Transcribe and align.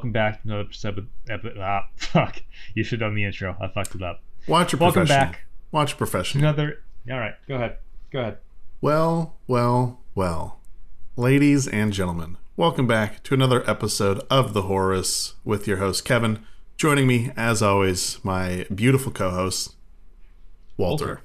Welcome 0.00 0.12
back 0.12 0.40
to 0.40 0.48
another 0.48 0.62
episode. 0.62 1.08
Epi- 1.28 1.60
ah, 1.60 1.86
fuck. 1.96 2.42
You 2.74 2.82
should 2.82 3.02
have 3.02 3.10
done 3.10 3.14
the 3.16 3.24
intro. 3.24 3.54
I 3.60 3.68
fucked 3.68 3.94
it 3.94 4.02
up. 4.02 4.22
Watch 4.46 4.72
a 4.72 4.78
Welcome 4.78 5.02
professional. 5.02 5.32
back. 5.32 5.40
Watch 5.72 5.92
a 5.92 5.96
professional. 5.96 6.42
Another. 6.42 6.82
All 7.10 7.18
right. 7.18 7.34
Go 7.46 7.56
ahead. 7.56 7.76
Go 8.10 8.20
ahead. 8.20 8.38
Well, 8.80 9.36
well, 9.46 10.00
well. 10.14 10.58
Ladies 11.16 11.68
and 11.68 11.92
gentlemen, 11.92 12.38
welcome 12.56 12.86
back 12.86 13.22
to 13.24 13.34
another 13.34 13.62
episode 13.68 14.20
of 14.30 14.54
The 14.54 14.62
Horus 14.62 15.34
with 15.44 15.66
your 15.68 15.76
host, 15.76 16.06
Kevin. 16.06 16.46
Joining 16.78 17.06
me, 17.06 17.30
as 17.36 17.60
always, 17.60 18.24
my 18.24 18.64
beautiful 18.74 19.12
co 19.12 19.28
host, 19.28 19.74
Walter. 20.78 21.04
Walter. 21.04 21.20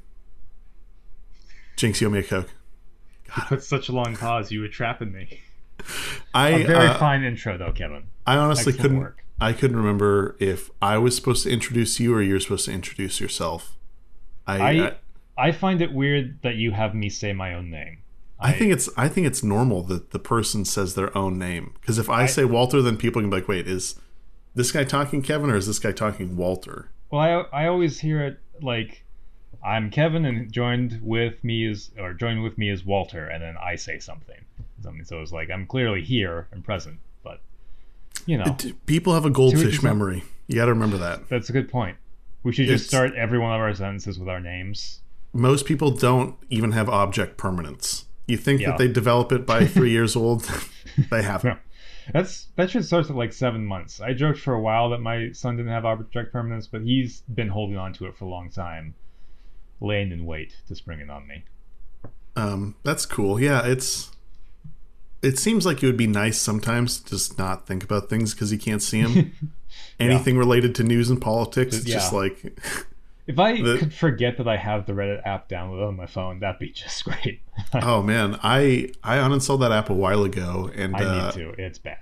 Jinx, 1.77 2.01
you 2.01 2.07
owe 2.07 2.11
me 2.11 2.19
a 2.19 2.23
Coke. 2.23 2.49
You 3.37 3.43
put 3.47 3.63
such 3.63 3.87
a 3.87 3.93
long 3.93 4.17
pause. 4.17 4.51
You 4.51 4.59
were 4.59 4.67
trapping 4.67 5.13
me. 5.13 5.39
I, 6.33 6.49
A 6.49 6.67
very 6.67 6.87
uh, 6.87 6.97
fine 6.97 7.23
intro, 7.23 7.57
though, 7.57 7.71
Kevin. 7.71 8.07
I 8.25 8.37
honestly 8.37 8.73
couldn't. 8.73 8.99
work. 8.99 9.23
I 9.39 9.51
couldn't 9.53 9.77
remember 9.77 10.35
if 10.39 10.69
I 10.81 10.97
was 10.97 11.15
supposed 11.15 11.43
to 11.43 11.51
introduce 11.51 11.99
you 11.99 12.13
or 12.15 12.21
you're 12.21 12.39
supposed 12.39 12.65
to 12.65 12.71
introduce 12.71 13.19
yourself. 13.19 13.75
I, 14.47 14.57
I 14.57 14.69
I, 14.87 14.95
I 15.37 15.51
find 15.51 15.81
it 15.81 15.91
weird 15.91 16.41
that 16.41 16.55
you 16.55 16.71
have 16.71 16.95
me 16.95 17.09
say 17.09 17.33
my 17.33 17.53
own 17.53 17.69
name. 17.69 17.97
I 18.39 18.51
think 18.51 18.71
it's 18.71 18.89
I 18.97 19.07
think 19.07 19.27
it's 19.27 19.43
normal 19.43 19.83
that 19.83 20.11
the 20.11 20.19
person 20.19 20.65
says 20.65 20.95
their 20.95 21.15
own 21.17 21.37
name 21.37 21.73
because 21.81 21.97
if 21.97 22.09
I, 22.09 22.23
I- 22.23 22.25
say 22.27 22.45
Walter, 22.45 22.81
then 22.81 22.97
people 22.97 23.21
can 23.21 23.29
be 23.29 23.37
like, 23.37 23.47
"Wait, 23.47 23.67
is 23.67 23.95
this 24.53 24.71
guy 24.71 24.83
talking 24.83 25.21
Kevin 25.21 25.49
or 25.49 25.55
is 25.55 25.67
this 25.67 25.79
guy 25.79 25.91
talking 25.91 26.35
Walter?" 26.37 26.89
Well, 27.11 27.21
I 27.51 27.63
I 27.63 27.67
always 27.67 27.99
hear 27.99 28.21
it 28.25 28.39
like 28.61 29.03
I'm 29.63 29.89
Kevin 29.89 30.25
and 30.25 30.51
joined 30.51 30.99
with 31.01 31.43
me 31.43 31.65
is 31.65 31.91
or 31.97 32.13
joined 32.13 32.43
with 32.43 32.57
me 32.57 32.69
is 32.69 32.85
Walter, 32.85 33.25
and 33.25 33.41
then 33.41 33.55
I 33.61 33.75
say 33.75 33.99
something. 33.99 34.43
Something. 34.81 35.05
So 35.05 35.21
it's 35.21 35.31
like 35.31 35.49
I'm 35.49 35.65
clearly 35.65 36.01
here 36.03 36.47
and 36.51 36.63
present, 36.63 36.99
you 38.25 38.37
know 38.37 38.55
D- 38.57 38.73
People 38.85 39.13
have 39.13 39.25
a 39.25 39.29
goldfish 39.29 39.81
memory. 39.83 40.23
You 40.47 40.55
got 40.55 40.65
to 40.65 40.73
remember 40.73 40.97
that. 40.97 41.27
that's 41.29 41.49
a 41.49 41.53
good 41.53 41.69
point. 41.69 41.97
We 42.43 42.51
should 42.53 42.67
just 42.67 42.85
It's- 42.85 42.87
start 42.89 43.15
every 43.15 43.39
one 43.39 43.53
of 43.53 43.59
our 43.61 43.73
sentences 43.73 44.19
with 44.19 44.29
our 44.29 44.39
names. 44.39 45.01
Most 45.33 45.65
people 45.65 45.91
don't 45.91 46.35
even 46.49 46.71
have 46.73 46.87
object 46.89 47.37
permanence. 47.37 48.05
You 48.27 48.37
think 48.37 48.61
Yeah. 48.61 48.69
that 48.71 48.77
they 48.77 48.87
develop 48.87 49.31
it 49.31 49.45
by 49.45 49.65
three 49.65 49.91
years 49.97 50.15
old? 50.15 50.49
they 51.11 51.21
haven't. 51.23 51.55
No. 51.55 51.59
That's 52.13 52.47
that 52.55 52.69
should 52.69 52.85
start 52.85 53.09
at 53.09 53.15
like 53.15 53.33
seven 53.33 53.65
months. 53.65 53.99
I 53.99 54.13
joked 54.13 54.37
for 54.39 54.53
a 54.53 54.61
while 54.61 54.89
that 54.91 54.99
my 55.01 55.31
son 55.31 55.57
didn't 55.57 55.71
have 55.71 55.85
object 55.85 56.31
permanence, 56.31 56.67
but 56.67 56.83
he's 56.83 57.21
been 57.21 57.49
holding 57.49 57.77
on 57.77 57.93
to 57.93 58.05
it 58.05 58.15
for 58.15 58.25
a 58.25 58.27
long 58.29 58.51
time, 58.51 58.93
laying 59.81 60.11
in 60.11 60.25
wait 60.25 60.55
to 60.67 60.75
spring 60.75 60.99
it 60.99 61.09
on 61.09 61.27
me. 61.27 61.43
Um, 62.35 62.75
that's 62.83 63.05
cool. 63.07 63.39
Yeah, 63.39 63.65
it's. 63.65 64.11
It 65.25 65.39
seems 65.39 65.65
like 65.65 65.81
it 65.83 65.85
would 65.87 65.97
be 65.97 66.07
nice 66.07 66.39
sometimes 66.39 66.99
to 66.99 67.09
just 67.11 67.37
not 67.37 67.65
think 67.67 67.83
about 67.83 68.09
things 68.09 68.33
because 68.33 68.51
you 68.51 68.57
can't 68.59 68.81
see 68.81 69.01
them. 69.01 69.33
Anything 69.99 70.37
related 70.37 70.75
to 70.75 70.83
news 70.83 71.09
and 71.09 71.21
politics, 71.21 71.75
it's 71.77 71.85
just 71.85 72.13
like 72.13 72.57
If 73.27 73.39
I 73.39 73.59
The- 73.61 73.77
could 73.79 73.93
forget 73.93 74.37
that 74.37 74.47
I 74.47 74.55
have 74.57 74.85
the 74.85 74.93
Reddit 74.93 75.25
app 75.25 75.49
downloaded 75.49 75.87
on 75.87 75.95
my 75.95 76.05
phone, 76.05 76.39
that'd 76.41 76.59
be 76.59 76.69
just 76.69 77.03
great. 77.05 77.41
oh 77.73 78.03
man, 78.03 78.39
I 78.43 78.91
I 79.03 79.17
uninstalled 79.17 79.61
that 79.61 79.71
app 79.71 79.89
a 79.89 79.93
while 79.93 80.23
ago, 80.23 80.69
and 80.75 80.95
I 80.95 81.03
uh, 81.03 81.25
need 81.25 81.33
to. 81.33 81.49
It's 81.61 81.79
bad. 81.79 81.97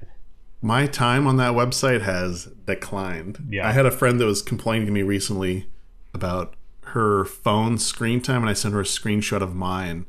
my 0.62 0.86
time 0.88 1.26
on 1.28 1.38
that 1.38 1.54
website 1.54 2.02
has 2.02 2.45
declined. 2.66 3.48
Yeah. 3.50 3.67
I 3.67 3.72
had 3.72 3.86
a 3.86 3.92
friend 3.92 4.20
that 4.20 4.26
was 4.26 4.42
complaining 4.42 4.86
to 4.88 4.92
me 4.92 5.02
recently 5.02 5.67
about 6.14 6.56
her 6.88 7.23
phone 7.26 7.78
screen 7.78 8.20
time, 8.22 8.42
and 8.42 8.50
I 8.50 8.54
sent 8.54 8.73
her 8.73 8.82
a 8.82 8.83
screenshot 8.83 9.42
of 9.42 9.56
mine, 9.56 10.06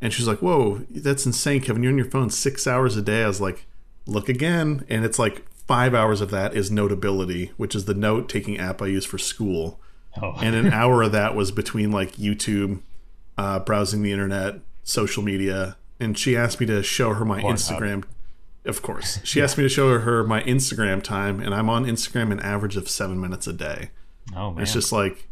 and 0.00 0.12
she's 0.12 0.26
like, 0.28 0.40
"Whoa, 0.40 0.86
that's 0.90 1.26
insane, 1.26 1.60
Kevin! 1.60 1.82
You're 1.82 1.92
on 1.92 1.98
your 1.98 2.10
phone 2.10 2.30
six 2.30 2.66
hours 2.66 2.96
a 2.96 3.02
day." 3.02 3.22
I 3.22 3.28
was 3.28 3.40
like, 3.40 3.66
"Look 4.06 4.28
again," 4.28 4.84
and 4.88 5.04
it's 5.04 5.18
like 5.18 5.44
five 5.66 5.94
hours 5.94 6.20
of 6.20 6.30
that 6.30 6.54
is 6.54 6.70
Notability, 6.70 7.52
which 7.56 7.74
is 7.74 7.84
the 7.84 7.94
note 7.94 8.28
taking 8.28 8.58
app 8.58 8.80
I 8.80 8.86
use 8.86 9.04
for 9.04 9.18
school 9.18 9.80
Oh, 10.20 10.34
and 10.40 10.54
an 10.54 10.72
hour 10.72 11.02
of 11.02 11.12
that 11.12 11.34
was 11.34 11.50
between 11.50 11.90
like 11.90 12.12
YouTube, 12.16 12.80
uh, 13.36 13.60
browsing 13.60 14.02
the 14.02 14.12
internet, 14.12 14.56
social 14.84 15.22
media, 15.22 15.76
and 16.00 16.16
she 16.16 16.36
asked 16.36 16.60
me 16.60 16.66
to 16.66 16.82
show 16.82 17.14
her 17.14 17.24
my. 17.24 17.42
Instagram. 17.42 18.04
Of 18.64 18.82
course, 18.82 19.20
she 19.24 19.40
asked 19.40 19.56
me 19.56 19.62
to 19.64 19.68
show 19.68 19.98
her 19.98 20.24
my 20.24 20.42
Instagram 20.42 21.02
time, 21.02 21.40
and 21.40 21.54
I'm 21.54 21.70
on 21.70 21.84
Instagram 21.84 22.32
an 22.32 22.40
average 22.40 22.76
of 22.76 22.88
seven 22.88 23.20
minutes 23.20 23.46
a 23.46 23.52
day. 23.52 23.90
oh 24.36 24.50
man. 24.52 24.62
It's 24.62 24.72
just 24.72 24.92
like, 24.92 25.28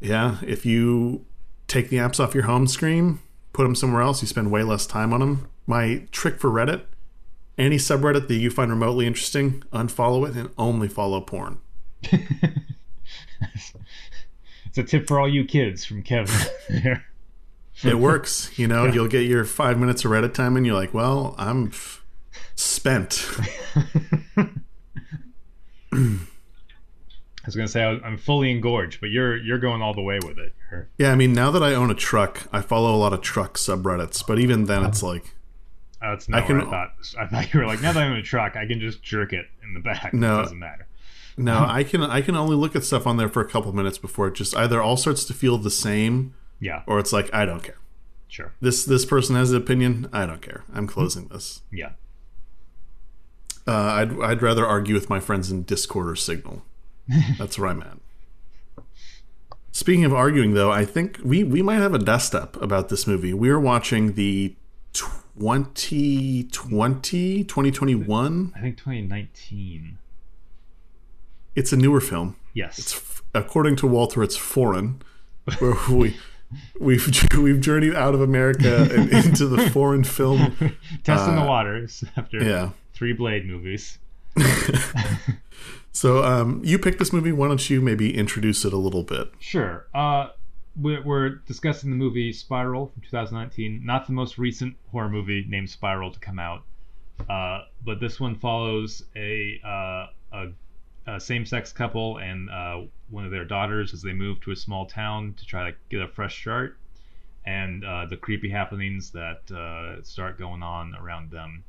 yeah, 0.00 0.36
if 0.46 0.64
you 0.64 1.24
take 1.66 1.88
the 1.88 1.96
apps 1.96 2.20
off 2.20 2.34
your 2.34 2.44
home 2.44 2.66
screen, 2.66 3.20
put 3.52 3.64
them 3.64 3.74
somewhere 3.74 4.02
else, 4.02 4.22
you 4.22 4.28
spend 4.28 4.50
way 4.50 4.62
less 4.62 4.86
time 4.86 5.12
on 5.12 5.20
them. 5.20 5.48
My 5.66 6.06
trick 6.10 6.38
for 6.38 6.50
Reddit: 6.50 6.82
any 7.58 7.76
subreddit 7.76 8.28
that 8.28 8.34
you 8.34 8.50
find 8.50 8.70
remotely 8.70 9.06
interesting, 9.06 9.62
unfollow 9.72 10.28
it 10.28 10.36
and 10.36 10.50
only 10.58 10.88
follow 10.88 11.20
porn. 11.20 11.58
it's 12.02 13.74
a 14.76 14.82
tip 14.82 15.06
for 15.06 15.20
all 15.20 15.28
you 15.28 15.44
kids 15.44 15.84
from 15.84 16.02
Kevin. 16.02 16.34
It 17.82 17.98
works 17.98 18.58
you 18.58 18.66
know 18.66 18.84
you'll 18.84 19.08
get 19.08 19.22
your 19.22 19.44
five 19.46 19.78
minutes 19.78 20.04
of 20.04 20.10
reddit 20.10 20.34
time 20.34 20.54
and 20.56 20.66
you're 20.66 20.74
like 20.74 20.92
well 20.92 21.34
i'm 21.38 21.68
f- 21.68 22.04
spent 22.54 23.26
was 27.50 27.56
gonna 27.56 27.68
say 27.68 27.84
I'm 27.84 28.16
fully 28.18 28.50
engorged, 28.50 29.00
but 29.00 29.10
you're 29.10 29.36
you're 29.36 29.58
going 29.58 29.82
all 29.82 29.94
the 29.94 30.02
way 30.02 30.18
with 30.24 30.38
it. 30.38 30.54
You're- 30.70 30.84
yeah 30.98 31.10
i 31.10 31.16
mean 31.16 31.32
now 31.32 31.50
that 31.50 31.62
i 31.64 31.74
own 31.74 31.90
a 31.90 31.94
truck 31.94 32.46
i 32.52 32.60
follow 32.60 32.94
a 32.94 32.96
lot 32.98 33.12
of 33.12 33.20
truck 33.22 33.54
subreddits 33.58 34.24
but 34.24 34.38
even 34.38 34.66
then 34.66 34.84
it's 34.84 35.02
like 35.02 35.34
That's 36.00 36.28
not 36.28 36.42
I 36.44 36.46
can- 36.46 36.60
I 36.60 36.64
thought. 36.70 36.92
I 37.18 37.26
thought 37.26 37.52
you 37.52 37.58
were 37.60 37.66
like, 37.66 37.82
now 37.82 37.92
that 37.92 38.02
I'm 38.04 38.12
in 38.12 38.18
a 38.18 38.22
truck, 38.22 38.54
I 38.56 38.66
can 38.66 38.78
just 38.78 39.02
jerk 39.02 39.32
it 39.32 39.46
in 39.64 39.74
the 39.74 39.80
back. 39.80 40.14
No. 40.14 40.38
it 40.38 40.42
doesn't 40.44 40.58
matter. 40.60 40.86
no 41.36 41.64
i 41.68 41.82
can 41.82 42.02
i 42.02 42.20
can 42.20 42.36
only 42.36 42.54
look 42.56 42.76
at 42.76 42.84
stuff 42.84 43.04
on 43.06 43.16
there 43.16 43.28
for 43.28 43.40
a 43.42 43.48
couple 43.48 43.72
minutes 43.72 43.98
before 43.98 44.28
it 44.28 44.34
just 44.34 44.54
either 44.56 44.80
all 44.80 44.96
starts 44.96 45.24
to 45.24 45.34
feel 45.34 45.58
the 45.58 45.70
same 45.70 46.34
Yeah, 46.60 46.82
or 46.86 46.98
it's 47.00 47.12
like 47.12 47.32
i 47.34 47.44
don't 47.44 47.62
care 47.64 47.78
sure. 48.28 48.52
this 48.60 48.84
this 48.84 49.04
person 49.04 49.34
has 49.36 49.50
an 49.50 49.56
opinion 49.56 50.08
i 50.12 50.24
don't 50.26 50.42
care 50.42 50.62
i'm 50.72 50.86
closing 50.86 51.26
this 51.28 51.62
Yeah. 51.72 51.90
uh, 53.66 53.72
I'd, 53.72 54.20
I'd 54.22 54.42
rather 54.42 54.66
argue 54.66 54.94
with 54.94 55.08
my 55.10 55.20
friends 55.20 55.50
in 55.50 55.62
discord 55.64 56.08
or 56.08 56.16
signal 56.16 56.62
that's 57.38 57.58
where 57.58 57.68
i'm 57.68 57.82
at 57.82 57.98
Speaking 59.72 60.04
of 60.04 60.12
arguing, 60.12 60.54
though, 60.54 60.72
I 60.72 60.84
think 60.84 61.20
we, 61.22 61.44
we 61.44 61.62
might 61.62 61.76
have 61.76 61.94
a 61.94 61.98
dust 61.98 62.34
up 62.34 62.60
about 62.60 62.88
this 62.88 63.06
movie. 63.06 63.32
We 63.32 63.50
are 63.50 63.60
watching 63.60 64.14
the 64.14 64.56
2020, 64.92 67.44
2021. 67.44 68.52
I 68.56 68.60
think 68.60 68.76
2019. 68.76 69.98
It's 71.54 71.72
a 71.72 71.76
newer 71.76 72.00
film. 72.00 72.34
Yes. 72.52 72.80
It's, 72.80 73.22
according 73.32 73.76
to 73.76 73.86
Walter, 73.86 74.24
it's 74.24 74.36
foreign. 74.36 75.00
Where 75.60 75.74
we 75.88 76.16
we've 76.80 77.08
we've 77.38 77.60
journeyed 77.60 77.94
out 77.94 78.14
of 78.14 78.20
America 78.20 78.88
and 78.92 79.08
into 79.12 79.46
the 79.46 79.70
foreign 79.70 80.02
film. 80.04 80.56
Testing 81.04 81.36
the 81.36 81.42
uh, 81.42 81.46
waters 81.46 82.02
after 82.16 82.42
Yeah. 82.42 82.70
three 82.92 83.12
Blade 83.12 83.46
movies. 83.46 83.98
So 85.92 86.24
um, 86.24 86.60
you 86.64 86.78
picked 86.78 86.98
this 86.98 87.12
movie. 87.12 87.32
Why 87.32 87.48
don't 87.48 87.68
you 87.68 87.80
maybe 87.80 88.16
introduce 88.16 88.64
it 88.64 88.72
a 88.72 88.76
little 88.76 89.02
bit? 89.02 89.32
Sure. 89.38 89.86
Uh, 89.92 90.28
we're, 90.76 91.02
we're 91.02 91.28
discussing 91.28 91.90
the 91.90 91.96
movie 91.96 92.32
Spiral 92.32 92.86
from 92.86 93.02
2019. 93.02 93.84
Not 93.84 94.06
the 94.06 94.12
most 94.12 94.38
recent 94.38 94.76
horror 94.92 95.08
movie 95.08 95.44
named 95.48 95.68
Spiral 95.68 96.12
to 96.12 96.20
come 96.20 96.38
out, 96.38 96.62
uh, 97.28 97.64
but 97.84 98.00
this 98.00 98.20
one 98.20 98.36
follows 98.36 99.02
a, 99.16 99.60
uh, 99.64 100.06
a, 100.32 100.46
a 101.06 101.20
same-sex 101.20 101.72
couple 101.72 102.18
and 102.18 102.48
uh, 102.50 102.82
one 103.10 103.24
of 103.24 103.30
their 103.32 103.44
daughters 103.44 103.92
as 103.92 104.00
they 104.00 104.12
move 104.12 104.40
to 104.42 104.52
a 104.52 104.56
small 104.56 104.86
town 104.86 105.34
to 105.38 105.44
try 105.44 105.70
to 105.70 105.76
get 105.90 106.00
a 106.00 106.08
fresh 106.08 106.40
start, 106.40 106.78
and 107.44 107.84
uh, 107.84 108.06
the 108.06 108.16
creepy 108.16 108.48
happenings 108.48 109.10
that 109.10 109.50
uh, 109.50 110.02
start 110.02 110.38
going 110.38 110.62
on 110.62 110.94
around 110.94 111.30
them. 111.30 111.64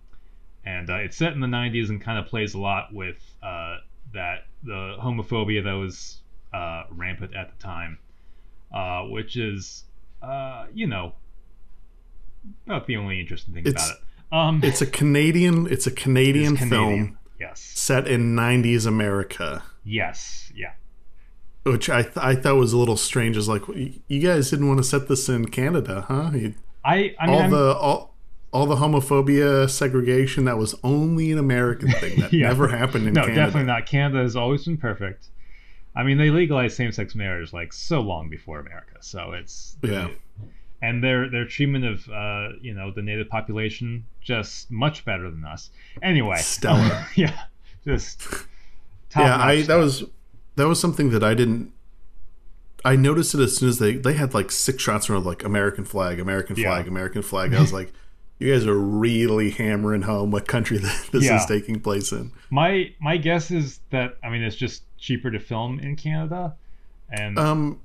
And 0.63 0.87
it's 0.91 1.17
set 1.17 1.33
in 1.33 1.39
the 1.39 1.47
90s 1.47 1.89
and 1.89 1.99
kind 1.99 2.19
of 2.19 2.27
plays 2.27 2.53
a 2.53 2.59
lot 2.59 2.93
with 2.93 3.17
that 4.13 4.45
the 4.63 4.95
homophobia 5.01 5.63
that 5.63 5.73
was 5.73 6.17
uh, 6.53 6.83
rampant 6.91 7.33
at 7.35 7.49
the 7.51 7.63
time, 7.63 7.97
uh, 8.73 9.03
which 9.03 9.37
is, 9.37 9.83
uh, 10.21 10.65
you 10.73 10.87
know, 10.87 11.13
not 12.65 12.87
the 12.87 12.97
only 12.97 13.19
interesting 13.19 13.53
thing 13.53 13.65
It's- 13.67 13.85
about 13.89 13.97
it. 13.97 14.03
Um, 14.33 14.61
It's 14.63 14.81
a 14.81 14.85
Canadian. 14.85 15.67
It's 15.67 15.85
a 15.87 15.91
Canadian, 15.91 16.53
it's 16.53 16.61
Canadian. 16.63 17.05
film 17.07 17.17
Yes. 17.39 17.59
set 17.59 18.07
in 18.07 18.33
'90s 18.35 18.85
America. 18.85 19.63
Yes. 19.83 20.51
Yeah. 20.55 20.73
which 21.63 21.89
I 21.91 22.01
th- 22.01 22.17
I 22.17 22.33
thought 22.35 22.55
was 22.55 22.73
a 22.73 22.77
little 22.77 22.97
strange. 22.97 23.37
Is 23.37 23.47
like 23.47 23.61
you 23.67 24.19
guys 24.19 24.49
didn't 24.49 24.67
want 24.67 24.79
to 24.79 24.83
set 24.83 25.07
this 25.07 25.29
in 25.29 25.45
Canada, 25.49 26.05
huh? 26.07 26.31
You, 26.33 26.55
I. 26.83 27.13
I 27.19 27.27
mean, 27.27 27.35
all 27.35 27.41
I'm- 27.41 27.51
the 27.51 27.75
all, 27.75 28.10
all 28.51 28.65
the 28.65 28.75
homophobia, 28.75 29.69
segregation 29.69 30.43
that 30.45 30.57
was 30.57 30.75
only 30.83 31.31
an 31.31 31.37
American 31.37 31.89
thing 32.01 32.19
that 32.19 32.33
Yeah. 32.33 32.47
never 32.47 32.67
happened 32.67 33.07
in 33.07 33.13
no, 33.13 33.21
Canada. 33.21 33.39
No, 33.39 33.45
definitely 33.45 33.67
not. 33.67 33.85
Canada 33.85 34.21
has 34.23 34.35
always 34.35 34.65
been 34.65 34.77
perfect. 34.77 35.27
I 35.95 36.03
mean, 36.03 36.17
they 36.17 36.29
legalized 36.29 36.75
same-sex 36.77 37.15
marriage 37.15 37.51
like 37.53 37.73
so 37.73 37.99
long 38.01 38.29
before 38.29 38.59
America, 38.59 38.97
so 39.01 39.31
it's 39.33 39.75
Yeah. 39.81 40.09
and 40.81 41.03
their 41.03 41.29
their 41.29 41.45
treatment 41.45 41.85
of 41.85 42.07
uh, 42.09 42.49
you 42.61 42.73
know 42.73 42.91
the 42.91 43.01
native 43.01 43.27
population 43.29 44.05
just 44.21 44.71
much 44.71 45.03
better 45.05 45.29
than 45.29 45.43
us. 45.45 45.69
Anyway, 46.01 46.37
Stellar. 46.37 47.07
yeah, 47.15 47.37
just 47.85 48.21
yeah, 49.17 49.37
I 49.37 49.63
that 49.63 49.75
was 49.75 50.05
that 50.55 50.67
was 50.67 50.79
something 50.79 51.09
that 51.11 51.23
I 51.23 51.33
didn't. 51.33 51.71
I 52.83 52.95
noticed 52.95 53.35
it 53.35 53.41
as 53.41 53.57
soon 53.57 53.69
as 53.69 53.79
they 53.79 53.95
they 53.95 54.13
had 54.13 54.33
like 54.33 54.49
six 54.49 54.81
shots 54.81 55.07
in 55.09 55.15
a 55.15 55.19
row, 55.19 55.23
like 55.23 55.43
American 55.43 55.83
flag, 55.85 56.19
American 56.19 56.55
Yeah. 56.55 56.69
flag, 56.69 56.87
American 56.87 57.21
flag. 57.21 57.53
I 57.53 57.59
was 57.61 57.73
like, 57.73 57.91
you 58.41 58.53
guys 58.53 58.65
are 58.65 58.77
really 58.77 59.51
hammering 59.51 60.01
home 60.03 60.31
what 60.31 60.47
country 60.47 60.77
this 61.11 61.25
Yeah. 61.25 61.37
is 61.37 61.45
taking 61.45 61.79
place 61.79 62.11
in. 62.11 62.31
My 62.49 62.91
my 62.99 63.17
guess 63.17 63.51
is 63.51 63.79
that 63.91 64.17
I 64.23 64.29
mean 64.29 64.41
it's 64.43 64.55
just 64.55 64.83
cheaper 64.97 65.31
to 65.31 65.39
film 65.39 65.79
in 65.79 65.95
Canada, 65.95 66.55
and 67.09 67.37
Um, 67.39 67.79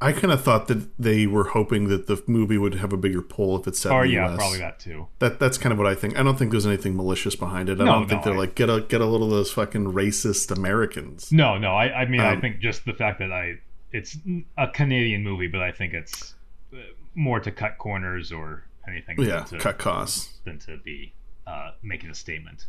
I 0.00 0.12
kind 0.12 0.32
of 0.32 0.42
thought 0.44 0.68
that 0.68 0.88
they 0.98 1.26
were 1.26 1.44
hoping 1.44 1.88
that 1.88 2.06
the 2.08 2.22
movie 2.26 2.58
would 2.58 2.74
have 2.74 2.92
a 2.92 2.96
bigger 2.96 3.22
pull 3.22 3.58
if 3.58 3.66
it's 3.66 3.78
set 3.78 3.92
or 3.92 4.04
in 4.04 4.10
the 4.10 4.14
yeah, 4.16 4.30
US. 4.32 4.36
probably 4.36 4.58
that 4.58 4.78
too. 4.78 5.06
That 5.20 5.38
that's 5.40 5.56
kind 5.56 5.72
of 5.72 5.78
what 5.78 5.86
I 5.86 5.94
think. 5.94 6.18
I 6.18 6.22
don't 6.22 6.36
think 6.38 6.50
there's 6.50 6.66
anything 6.66 6.94
malicious 6.96 7.34
behind 7.36 7.68
it. 7.70 7.80
I 7.80 7.84
No, 7.84 7.92
don't 7.92 8.08
think 8.08 8.20
no, 8.20 8.24
they're 8.32 8.34
I- 8.34 8.44
like 8.44 8.54
get 8.54 8.68
a 8.68 8.80
get 8.86 9.00
a 9.00 9.06
little 9.06 9.28
of 9.28 9.32
those 9.32 9.50
fucking 9.52 9.92
racist 9.92 10.50
Americans. 10.54 11.32
No, 11.32 11.56
no, 11.58 11.70
I 11.74 12.02
I 12.02 12.06
mean 12.06 12.20
I 12.20 12.34
Um, 12.34 12.40
think 12.42 12.58
just 12.60 12.84
the 12.84 12.92
fact 12.92 13.18
that 13.20 13.32
I 13.32 13.58
it's 13.92 14.18
a 14.58 14.66
Canadian 14.68 15.22
movie, 15.22 15.46
but 15.46 15.60
I 15.62 15.70
think 15.72 15.94
it's 15.94 16.34
uh, 16.72 16.76
more 17.14 17.38
to 17.40 17.50
cut 17.52 17.78
corners 17.78 18.32
or 18.32 18.64
anything 18.88 19.20
Yeah, 19.20 19.40
than 19.40 19.44
to, 19.46 19.58
cut 19.58 19.78
costs. 19.78 20.34
than 20.44 20.58
to 20.60 20.76
be 20.78 21.12
uh, 21.46 21.72
making 21.82 22.10
a 22.10 22.14
statement. 22.14 22.66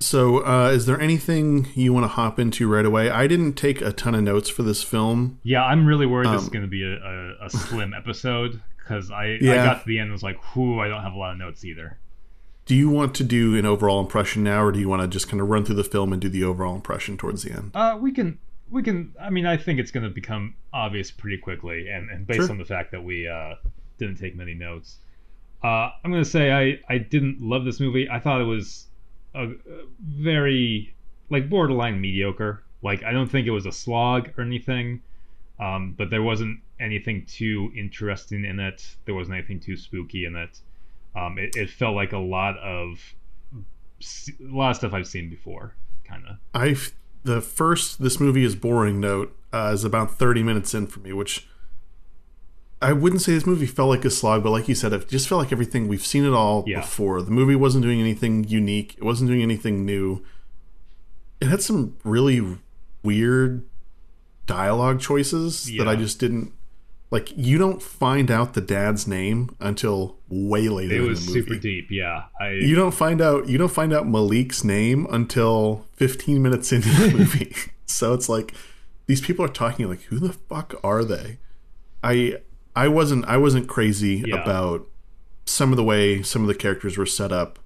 So, 0.00 0.44
uh, 0.46 0.70
is 0.70 0.86
there 0.86 1.00
anything 1.00 1.66
you 1.74 1.92
want 1.92 2.04
to 2.04 2.08
hop 2.08 2.38
into 2.38 2.68
right 2.68 2.84
away? 2.86 3.10
I 3.10 3.26
didn't 3.26 3.54
take 3.54 3.80
a 3.80 3.92
ton 3.92 4.14
of 4.14 4.22
notes 4.22 4.48
for 4.48 4.62
this 4.62 4.82
film. 4.82 5.40
Yeah, 5.42 5.64
I'm 5.64 5.86
really 5.86 6.06
worried 6.06 6.28
this 6.28 6.42
is 6.42 6.46
Um, 6.48 6.52
going 6.52 6.62
to 6.64 6.68
be 6.70 6.84
a, 6.84 6.94
a, 6.96 7.46
a 7.46 7.50
slim 7.66 7.92
episode 7.92 8.60
because 8.78 9.10
I, 9.10 9.38
I 9.42 9.54
got 9.56 9.80
to 9.82 9.86
the 9.88 9.98
end 9.98 10.04
and 10.04 10.12
was 10.12 10.22
like, 10.22 10.54
whoo, 10.54 10.78
I 10.78 10.86
don't 10.88 11.02
have 11.02 11.14
a 11.14 11.18
lot 11.18 11.32
of 11.32 11.38
notes 11.38 11.64
either. 11.64 11.98
Do 12.64 12.76
you 12.76 12.88
want 12.90 13.14
to 13.16 13.24
do 13.24 13.56
an 13.56 13.66
overall 13.66 13.98
impression 13.98 14.44
now, 14.44 14.62
or 14.62 14.70
do 14.70 14.78
you 14.78 14.88
want 14.88 15.02
to 15.02 15.08
just 15.08 15.28
kind 15.28 15.40
of 15.40 15.48
run 15.48 15.64
through 15.64 15.74
the 15.76 15.84
film 15.84 16.12
and 16.12 16.22
do 16.22 16.28
the 16.28 16.44
overall 16.44 16.74
impression 16.76 17.16
towards 17.16 17.42
the 17.42 17.50
end? 17.52 17.72
Uh, 17.74 17.98
we 18.00 18.12
can 18.12 18.38
we 18.70 18.82
can. 18.82 19.14
I 19.20 19.30
mean, 19.30 19.46
I 19.46 19.56
think 19.56 19.80
it's 19.80 19.90
going 19.90 20.04
to 20.04 20.10
become 20.10 20.54
obvious 20.72 21.10
pretty 21.10 21.38
quickly, 21.38 21.88
and, 21.88 22.08
and 22.10 22.26
based 22.26 22.40
Sure. 22.42 22.50
on 22.50 22.58
the 22.58 22.66
fact 22.66 22.92
that 22.92 23.02
we 23.02 23.26
uh, 23.26 23.54
didn't 23.98 24.16
take 24.16 24.36
many 24.36 24.54
notes, 24.54 24.98
uh, 25.62 25.90
I'm 26.04 26.12
to 26.12 26.24
say 26.24 26.52
I 26.52 26.78
I 26.92 26.98
didn't 26.98 27.40
love 27.40 27.64
this 27.64 27.80
movie. 27.80 28.08
I 28.08 28.20
thought 28.20 28.40
it 28.40 28.44
was 28.44 28.86
a, 29.34 29.48
a 29.50 29.56
very 30.00 30.94
like 31.30 31.50
borderline 31.50 32.00
mediocre. 32.00 32.62
Like 32.82 33.02
I 33.02 33.12
don't 33.12 33.28
think 33.28 33.46
it 33.46 33.50
was 33.50 33.66
a 33.66 33.72
slog 33.72 34.30
or 34.38 34.42
anything, 34.42 35.02
um, 35.58 35.94
but 35.98 36.10
there 36.10 36.22
wasn't 36.22 36.60
anything 36.80 37.26
too 37.26 37.72
interesting 37.76 38.44
in 38.44 38.60
it. 38.60 38.96
There 39.04 39.14
wasn't 39.14 39.36
anything 39.36 39.60
too 39.60 39.76
spooky 39.76 40.24
in 40.24 40.36
it. 40.36 40.60
Um, 41.16 41.38
it, 41.38 41.56
it 41.56 41.70
felt 41.70 41.96
like 41.96 42.12
a 42.12 42.18
lot 42.18 42.56
of 42.58 43.14
a 44.40 44.44
lot 44.44 44.70
of 44.70 44.76
stuff 44.76 44.92
I've 44.94 45.08
seen 45.08 45.28
before, 45.28 45.74
kind 46.04 46.24
of. 46.28 46.36
I 46.54 46.76
the 47.24 47.40
first 47.40 48.00
this 48.00 48.20
movie 48.20 48.44
is 48.44 48.54
boring 48.54 49.00
note 49.00 49.36
uh, 49.52 49.70
is 49.74 49.84
about 49.84 50.18
30 50.18 50.42
minutes 50.42 50.72
in 50.74 50.86
for 50.86 51.00
me, 51.00 51.12
which 51.12 51.48
I 52.80 52.92
wouldn't 52.92 53.22
say 53.22 53.32
this 53.34 53.46
movie 53.46 53.66
felt 53.66 53.88
like 53.88 54.04
a 54.04 54.10
slog, 54.10 54.44
but 54.44 54.50
like 54.50 54.68
you 54.68 54.74
said, 54.76 54.92
it 54.92 55.08
just 55.08 55.28
felt 55.28 55.40
like 55.42 55.50
everything 55.52 55.88
we've 55.88 56.04
seen 56.06 56.24
it 56.24 56.32
all 56.32 56.64
Yeah. 56.66 56.80
before. 56.80 57.20
The 57.22 57.30
movie 57.32 57.56
wasn't 57.56 57.82
doing 57.82 58.00
anything 58.00 58.44
unique. 58.44 58.94
It 58.98 59.02
wasn't 59.04 59.28
doing 59.30 59.42
anything 59.42 59.84
new. 59.84 60.22
It 61.40 61.48
had 61.48 61.60
some 61.62 61.96
really 62.04 62.40
weird 63.02 63.64
dialogue 64.46 65.00
choices 65.00 65.70
that 65.76 65.88
I 65.88 65.96
just 65.96 66.18
didn't 66.20 66.52
like. 67.10 67.32
You 67.36 67.58
don't 67.58 67.82
find 67.82 68.30
out 68.30 68.54
the 68.54 68.60
dad's 68.60 69.06
name 69.06 69.50
until 69.60 70.16
way 70.28 70.68
later. 70.68 70.94
It 70.94 71.00
in 71.02 71.08
was 71.08 71.26
the 71.26 71.32
movie. 71.34 71.40
super 71.48 71.60
deep, 71.60 71.88
yeah. 71.90 72.24
I 72.40 72.50
You 72.52 72.74
don't 72.74 72.94
find 72.94 73.20
out 73.20 73.48
you 73.48 73.58
don't 73.58 73.72
find 73.72 73.92
out 73.92 74.06
Malik's 74.06 74.62
name 74.64 75.06
until 75.10 75.86
15 75.96 76.40
minutes 76.42 76.72
into 76.72 76.88
the 76.90 77.08
movie. 77.18 77.54
so 77.86 78.14
it's 78.14 78.28
like 78.28 78.54
these 79.06 79.20
people 79.20 79.44
are 79.44 79.48
talking 79.48 79.88
like 79.88 80.02
who 80.02 80.18
the 80.18 80.32
fuck 80.32 80.74
are 80.84 81.04
they? 81.04 81.38
I 82.02 82.36
I 82.84 82.88
wasn't 82.88 83.24
I 83.26 83.36
wasn't 83.36 83.68
crazy 83.68 84.22
Yeah. 84.26 84.42
about 84.42 84.86
some 85.44 85.70
of 85.72 85.76
the 85.76 85.84
way 85.84 86.22
some 86.22 86.42
of 86.42 86.48
the 86.48 86.54
characters 86.54 86.96
were 86.98 87.06
set 87.06 87.32
up. 87.32 87.58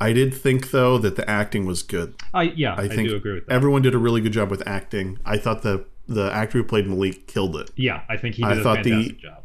I 0.00 0.12
did 0.12 0.34
think 0.34 0.70
though 0.70 0.98
that 0.98 1.16
the 1.16 1.28
acting 1.28 1.64
was 1.66 1.82
good. 1.82 2.14
I 2.34 2.42
yeah, 2.56 2.74
I, 2.74 2.82
I 2.82 2.88
think 2.88 3.08
do 3.08 3.16
agree 3.16 3.34
with 3.34 3.46
that. 3.46 3.52
everyone 3.54 3.82
did 3.82 3.94
a 3.94 3.98
really 3.98 4.20
good 4.20 4.32
job 4.32 4.50
with 4.50 4.62
acting. 4.66 5.18
I 5.24 5.36
thought 5.38 5.62
the 5.62 5.84
the 6.08 6.32
actor 6.32 6.58
who 6.58 6.64
played 6.64 6.86
Malik 6.88 7.26
killed 7.28 7.56
it. 7.56 7.70
yeah, 7.76 8.02
I 8.08 8.16
think 8.16 8.34
he 8.36 8.42
I 8.42 8.50
did 8.54 8.58
a 8.58 8.62
thought 8.62 8.82
the- 8.82 8.90
fantastic 8.90 9.18
job. 9.20 9.41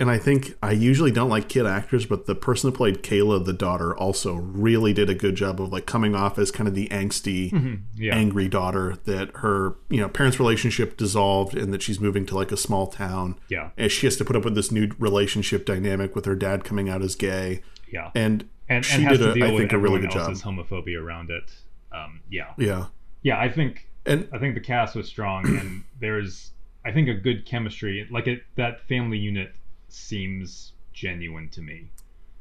And 0.00 0.08
I 0.10 0.16
think 0.18 0.54
I 0.62 0.70
usually 0.72 1.10
don't 1.10 1.28
like 1.28 1.48
kid 1.48 1.66
actors, 1.66 2.06
but 2.06 2.26
the 2.26 2.36
person 2.36 2.70
who 2.70 2.76
played 2.76 3.02
Kayla, 3.02 3.44
the 3.44 3.52
daughter, 3.52 3.96
also 3.96 4.34
really 4.34 4.92
did 4.92 5.10
a 5.10 5.14
good 5.14 5.34
job 5.34 5.60
of 5.60 5.72
like 5.72 5.86
coming 5.86 6.14
off 6.14 6.38
as 6.38 6.52
kind 6.52 6.68
of 6.68 6.74
the 6.76 6.86
angsty, 6.88 7.80
Yeah. 7.96 8.14
angry 8.14 8.48
daughter 8.48 8.94
that 9.06 9.30
her 9.38 9.74
you 9.90 10.00
know 10.00 10.08
parents' 10.08 10.38
relationship 10.38 10.96
dissolved 10.96 11.56
and 11.56 11.72
that 11.74 11.82
she's 11.82 11.98
moving 11.98 12.26
to 12.26 12.36
like 12.36 12.52
a 12.52 12.56
small 12.56 12.86
town 12.86 13.40
yeah. 13.48 13.70
and 13.76 13.90
she 13.90 14.06
has 14.06 14.16
to 14.18 14.24
put 14.24 14.36
up 14.36 14.44
with 14.44 14.54
this 14.54 14.70
new 14.70 14.88
relationship 15.00 15.66
dynamic 15.66 16.14
with 16.14 16.26
her 16.26 16.36
dad 16.36 16.62
coming 16.62 16.88
out 16.88 17.02
as 17.02 17.16
gay 17.16 17.60
Yeah. 17.92 18.12
and 18.14 18.48
And, 18.68 18.84
she 18.84 19.02
and 19.04 19.08
did 19.18 19.22
a, 19.22 19.34
deal 19.34 19.44
I 19.46 19.56
think 19.56 19.72
a 19.72 19.78
really 19.78 20.00
good 20.00 20.12
job. 20.12 20.30
homophobia 20.32 21.02
around 21.02 21.30
it. 21.30 21.50
Um, 21.90 22.20
yeah. 22.30 22.52
Yeah, 22.56 22.86
Yeah, 23.22 23.40
I 23.40 23.48
think 23.48 23.88
and 24.06 24.28
I 24.32 24.38
think 24.38 24.54
the 24.54 24.60
cast 24.60 24.94
was 24.94 25.08
strong 25.08 25.44
and 25.58 25.82
there's 26.00 26.52
I 26.84 26.92
think 26.92 27.08
a 27.08 27.14
good 27.14 27.46
chemistry. 27.46 28.06
Like 28.12 28.28
it 28.28 28.42
that 28.54 28.80
family 28.86 29.18
unit 29.18 29.54
seems 29.88 30.72
genuine 30.92 31.48
to 31.50 31.60
me. 31.60 31.90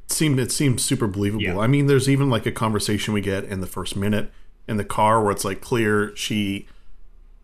seemed 0.09 0.39
it 0.39 0.51
seemed 0.51 0.81
super 0.81 1.07
believable. 1.07 1.43
Yeah. 1.43 1.59
I 1.59 1.67
mean, 1.67 1.87
there's 1.87 2.09
even 2.09 2.29
like 2.29 2.45
a 2.45 2.51
conversation 2.51 3.13
we 3.13 3.21
get 3.21 3.43
in 3.43 3.59
the 3.61 3.67
first 3.67 3.95
minute 3.95 4.31
in 4.67 4.77
the 4.77 4.85
car 4.85 5.21
where 5.21 5.31
it's 5.31 5.45
like 5.45 5.61
clear 5.61 6.15
she 6.15 6.67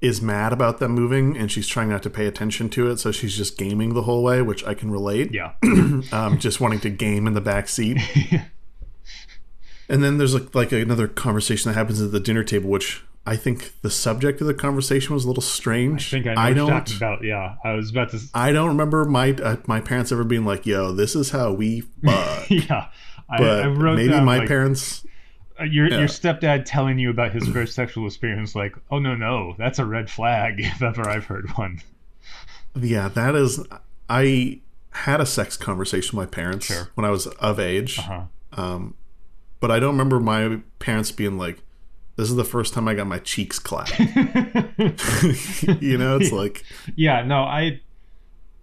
is 0.02 0.22
mad 0.22 0.52
about 0.52 0.80
them 0.80 0.92
moving 0.92 1.38
and 1.38 1.50
she's 1.50 1.68
trying 1.68 1.90
not 1.90 2.04
to 2.04 2.10
pay 2.10 2.26
attention 2.26 2.68
to 2.70 2.90
it, 2.90 2.98
so 2.98 3.12
she's 3.12 3.38
just 3.38 3.58
gaming 3.58 3.94
the 3.94 4.02
whole 4.04 4.22
way, 4.24 4.42
which 4.42 4.64
I 4.66 4.74
can 4.74 4.92
relate. 4.92 5.34
Yeah. 5.34 5.54
Um, 6.12 6.38
just 6.38 6.60
wanting 6.60 6.81
to 6.81 6.90
game 6.90 7.28
in 7.28 7.33
the 7.33 7.42
back 7.42 7.69
seat. 7.69 7.98
and 9.90 10.04
then 10.04 10.18
there's 10.18 10.33
like 10.33 10.54
like 10.54 10.72
another 10.74 11.07
conversation 11.07 11.72
that 11.72 11.78
happens 11.78 12.02
at 12.02 12.12
the 12.12 12.19
dinner 12.19 12.44
table, 12.44 12.69
which 12.69 13.04
I 13.25 13.37
think 13.37 13.71
the 13.81 13.89
subject 13.89 14.42
of 14.42 14.47
the 14.47 14.53
conversation 14.53 15.13
was 15.13 15.23
a 15.23 15.27
little 15.30 15.42
strange. 15.42 16.13
I 16.13 16.21
think 16.21 16.37
I 16.37 16.51
know 16.51 16.65
what 16.65 16.71
you're 16.73 16.80
don't. 16.81 16.95
about. 16.97 17.23
Yeah. 17.23 17.56
I 17.63 17.71
was 17.73 17.89
about 17.92 18.09
to 18.11 18.19
I 18.33 18.51
don't 18.51 18.68
remember 18.68 19.06
my 19.06 19.31
uh, 19.31 19.57
my 19.68 19.80
parents 19.80 20.11
ever 20.11 20.23
being 20.25 20.44
like, 20.45 20.65
"Yo, 20.65 20.92
this 20.92 21.15
is 21.15 21.30
how 21.31 21.53
we 21.53 21.81
fuck." 22.06 22.49
Yeah. 22.49 22.89
I, 23.30 23.37
but 23.37 23.63
I 23.63 23.68
wrote 23.68 23.95
maybe 23.95 24.09
down, 24.09 24.25
my 24.25 24.39
like, 24.39 24.47
parents 24.49 25.06
Uh, 25.59 25.63
your 25.63 25.87
Yeah. 25.89 25.99
your 25.99 26.07
stepdad 26.09 26.65
telling 26.65 26.99
you 26.99 27.09
about 27.09 27.31
his 27.31 27.47
first 27.53 27.73
sexual 27.75 28.06
experience 28.07 28.56
like 28.56 28.75
oh 28.92 28.99
no 28.99 29.15
no 29.15 29.56
that's 29.57 29.80
a 29.80 29.85
red 29.85 30.09
flag 30.09 30.56
if 30.59 30.81
ever 30.81 31.07
i've 31.07 31.25
heard 31.25 31.49
one 31.57 31.81
Yeah, 32.75 33.07
that 33.09 33.35
is. 33.35 33.59
I 34.09 34.59
had 34.92 35.21
a 35.21 35.25
sex 35.25 35.56
conversation 35.57 36.18
with 36.18 36.27
my 36.27 36.30
parents 36.30 36.65
Sure. 36.65 36.89
when 36.95 37.06
I 37.06 37.09
was 37.09 37.27
of 37.27 37.59
age, 37.59 37.99
uh-huh 37.99 38.23
um, 38.56 38.94
but 39.59 39.71
I 39.71 39.80
don't 39.80 39.92
remember 39.94 40.19
my 40.19 40.59
parents 40.80 41.11
being 41.11 41.37
like, 41.39 41.59
"This 42.16 42.30
is 42.30 42.36
the 42.36 42.44
first 42.44 42.74
time 42.74 42.88
I 42.88 42.94
got 42.94 43.08
my 43.08 43.20
cheeks 43.20 43.60
clapped." 43.60 43.98
you 45.82 45.98
know, 45.98 46.18
it's 46.18 46.32
like, 46.32 46.64
yeah 46.96 47.24
no 47.24 47.44
i 47.44 47.80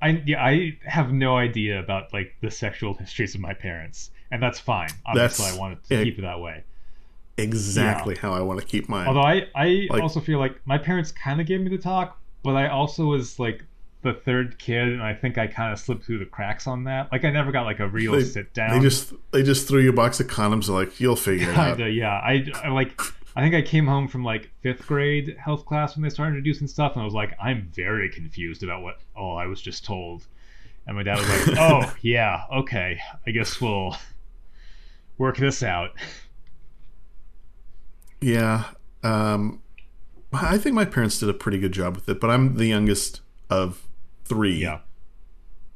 i 0.03 0.23
yeah 0.27 0.43
i 0.45 0.77
have 0.85 1.13
no 1.13 1.37
idea 1.37 1.79
about 1.79 2.13
like 2.13 2.35
the 2.43 2.51
sexual 2.51 2.95
histories 2.95 3.35
of 3.35 3.41
my 3.41 3.53
parents 3.55 4.11
and 4.31 4.43
that's 4.43 4.59
fine 4.59 4.89
obviously 5.07 5.45
That's- 5.45 5.57
i 5.57 5.61
wanted 5.61 5.83
to 5.85 5.95
yeah. 5.97 6.05
keep 6.05 6.19
it 6.19 6.23
that 6.23 6.41
way 6.41 6.65
exactly 7.39 8.17
how 8.17 8.33
I 8.35 8.41
want 8.41 8.61
to 8.61 8.67
keep 8.67 8.89
mine. 8.89 9.07
although 9.09 9.23
i 9.23 9.47
i 9.55 9.87
Like- 9.91 10.03
also 10.03 10.21
feel 10.21 10.39
like 10.39 10.61
my 10.67 10.79
parents 10.79 11.11
kind 11.13 11.41
of 11.41 11.47
gave 11.47 11.61
me 11.61 11.69
the 11.71 11.79
talk 11.79 12.19
but 12.43 12.55
i 12.57 12.69
also 12.69 13.05
was 13.07 13.39
like 13.39 13.65
the 14.03 14.13
third 14.15 14.59
kid 14.59 14.89
and 14.89 15.03
i 15.03 15.15
think 15.15 15.39
i 15.39 15.47
kind 15.47 15.73
of 15.73 15.79
slipped 15.79 16.05
through 16.05 16.19
the 16.19 16.25
cracks 16.27 16.67
on 16.67 16.85
that 16.85 17.11
like 17.13 17.25
i 17.25 17.31
never 17.31 17.51
got 17.53 17.65
like 17.65 17.81
a 17.81 17.89
real 17.89 18.13
they, 18.13 18.23
sit 18.25 18.53
down 18.55 18.71
they 18.71 18.81
just 18.81 19.13
they 19.33 19.43
just 19.43 19.67
threw 19.69 19.81
you 19.81 19.91
a 19.91 19.93
box 19.93 20.21
of 20.21 20.27
condoms. 20.27 20.67
and 20.69 20.75
like, 20.77 21.01
you'll 21.01 21.17
figure 21.17 21.51
it 21.51 21.57
out. 21.57 21.79
Yeah. 21.79 22.11
I, 22.13 22.47
I 22.65 22.69
like. 22.71 23.01
I 23.37 23.43
think 23.43 23.55
I 23.55 23.63
came 23.63 23.87
home 23.87 24.09
from 24.09 24.25
like 24.25 24.51
fifth 24.61 24.87
grade 24.87 25.37
health 25.39 25.65
class 25.65 25.97
when 25.97 26.03
they 26.03 26.11
started 26.11 26.37
introducing 26.37 26.67
stuff, 26.67 26.95
and 26.95 27.03
I 27.03 27.05
was 27.05 27.15
like, 27.15 27.37
I'm 27.41 27.71
very 27.75 28.09
confused 28.09 28.63
about 28.63 28.83
what 28.83 28.99
all 29.17 29.37
I 29.37 29.47
was 29.47 29.61
just 29.61 29.85
told. 29.85 30.27
And 30.87 30.97
my 30.97 31.03
dad 31.03 31.19
was 31.19 31.49
like, 31.49 31.59
Oh 31.61 31.95
yeah, 32.03 32.45
okay. 32.53 32.99
I 33.27 33.31
guess 33.31 33.61
we'll 33.61 33.97
work 35.19 35.37
this 35.37 35.63
out. 35.63 35.91
Yeah. 38.21 38.65
Um, 39.03 39.63
I 40.33 40.59
think 40.59 40.75
my 40.75 40.85
parents 40.85 41.19
did 41.19 41.29
a 41.29 41.35
pretty 41.35 41.59
good 41.59 41.73
job 41.73 41.95
with 41.95 42.09
it, 42.09 42.21
but 42.21 42.31
I'm 42.31 42.57
the 42.57 42.67
youngest 42.67 43.21
of 43.49 43.87
three. 44.25 44.59
Yeah, 44.59 44.81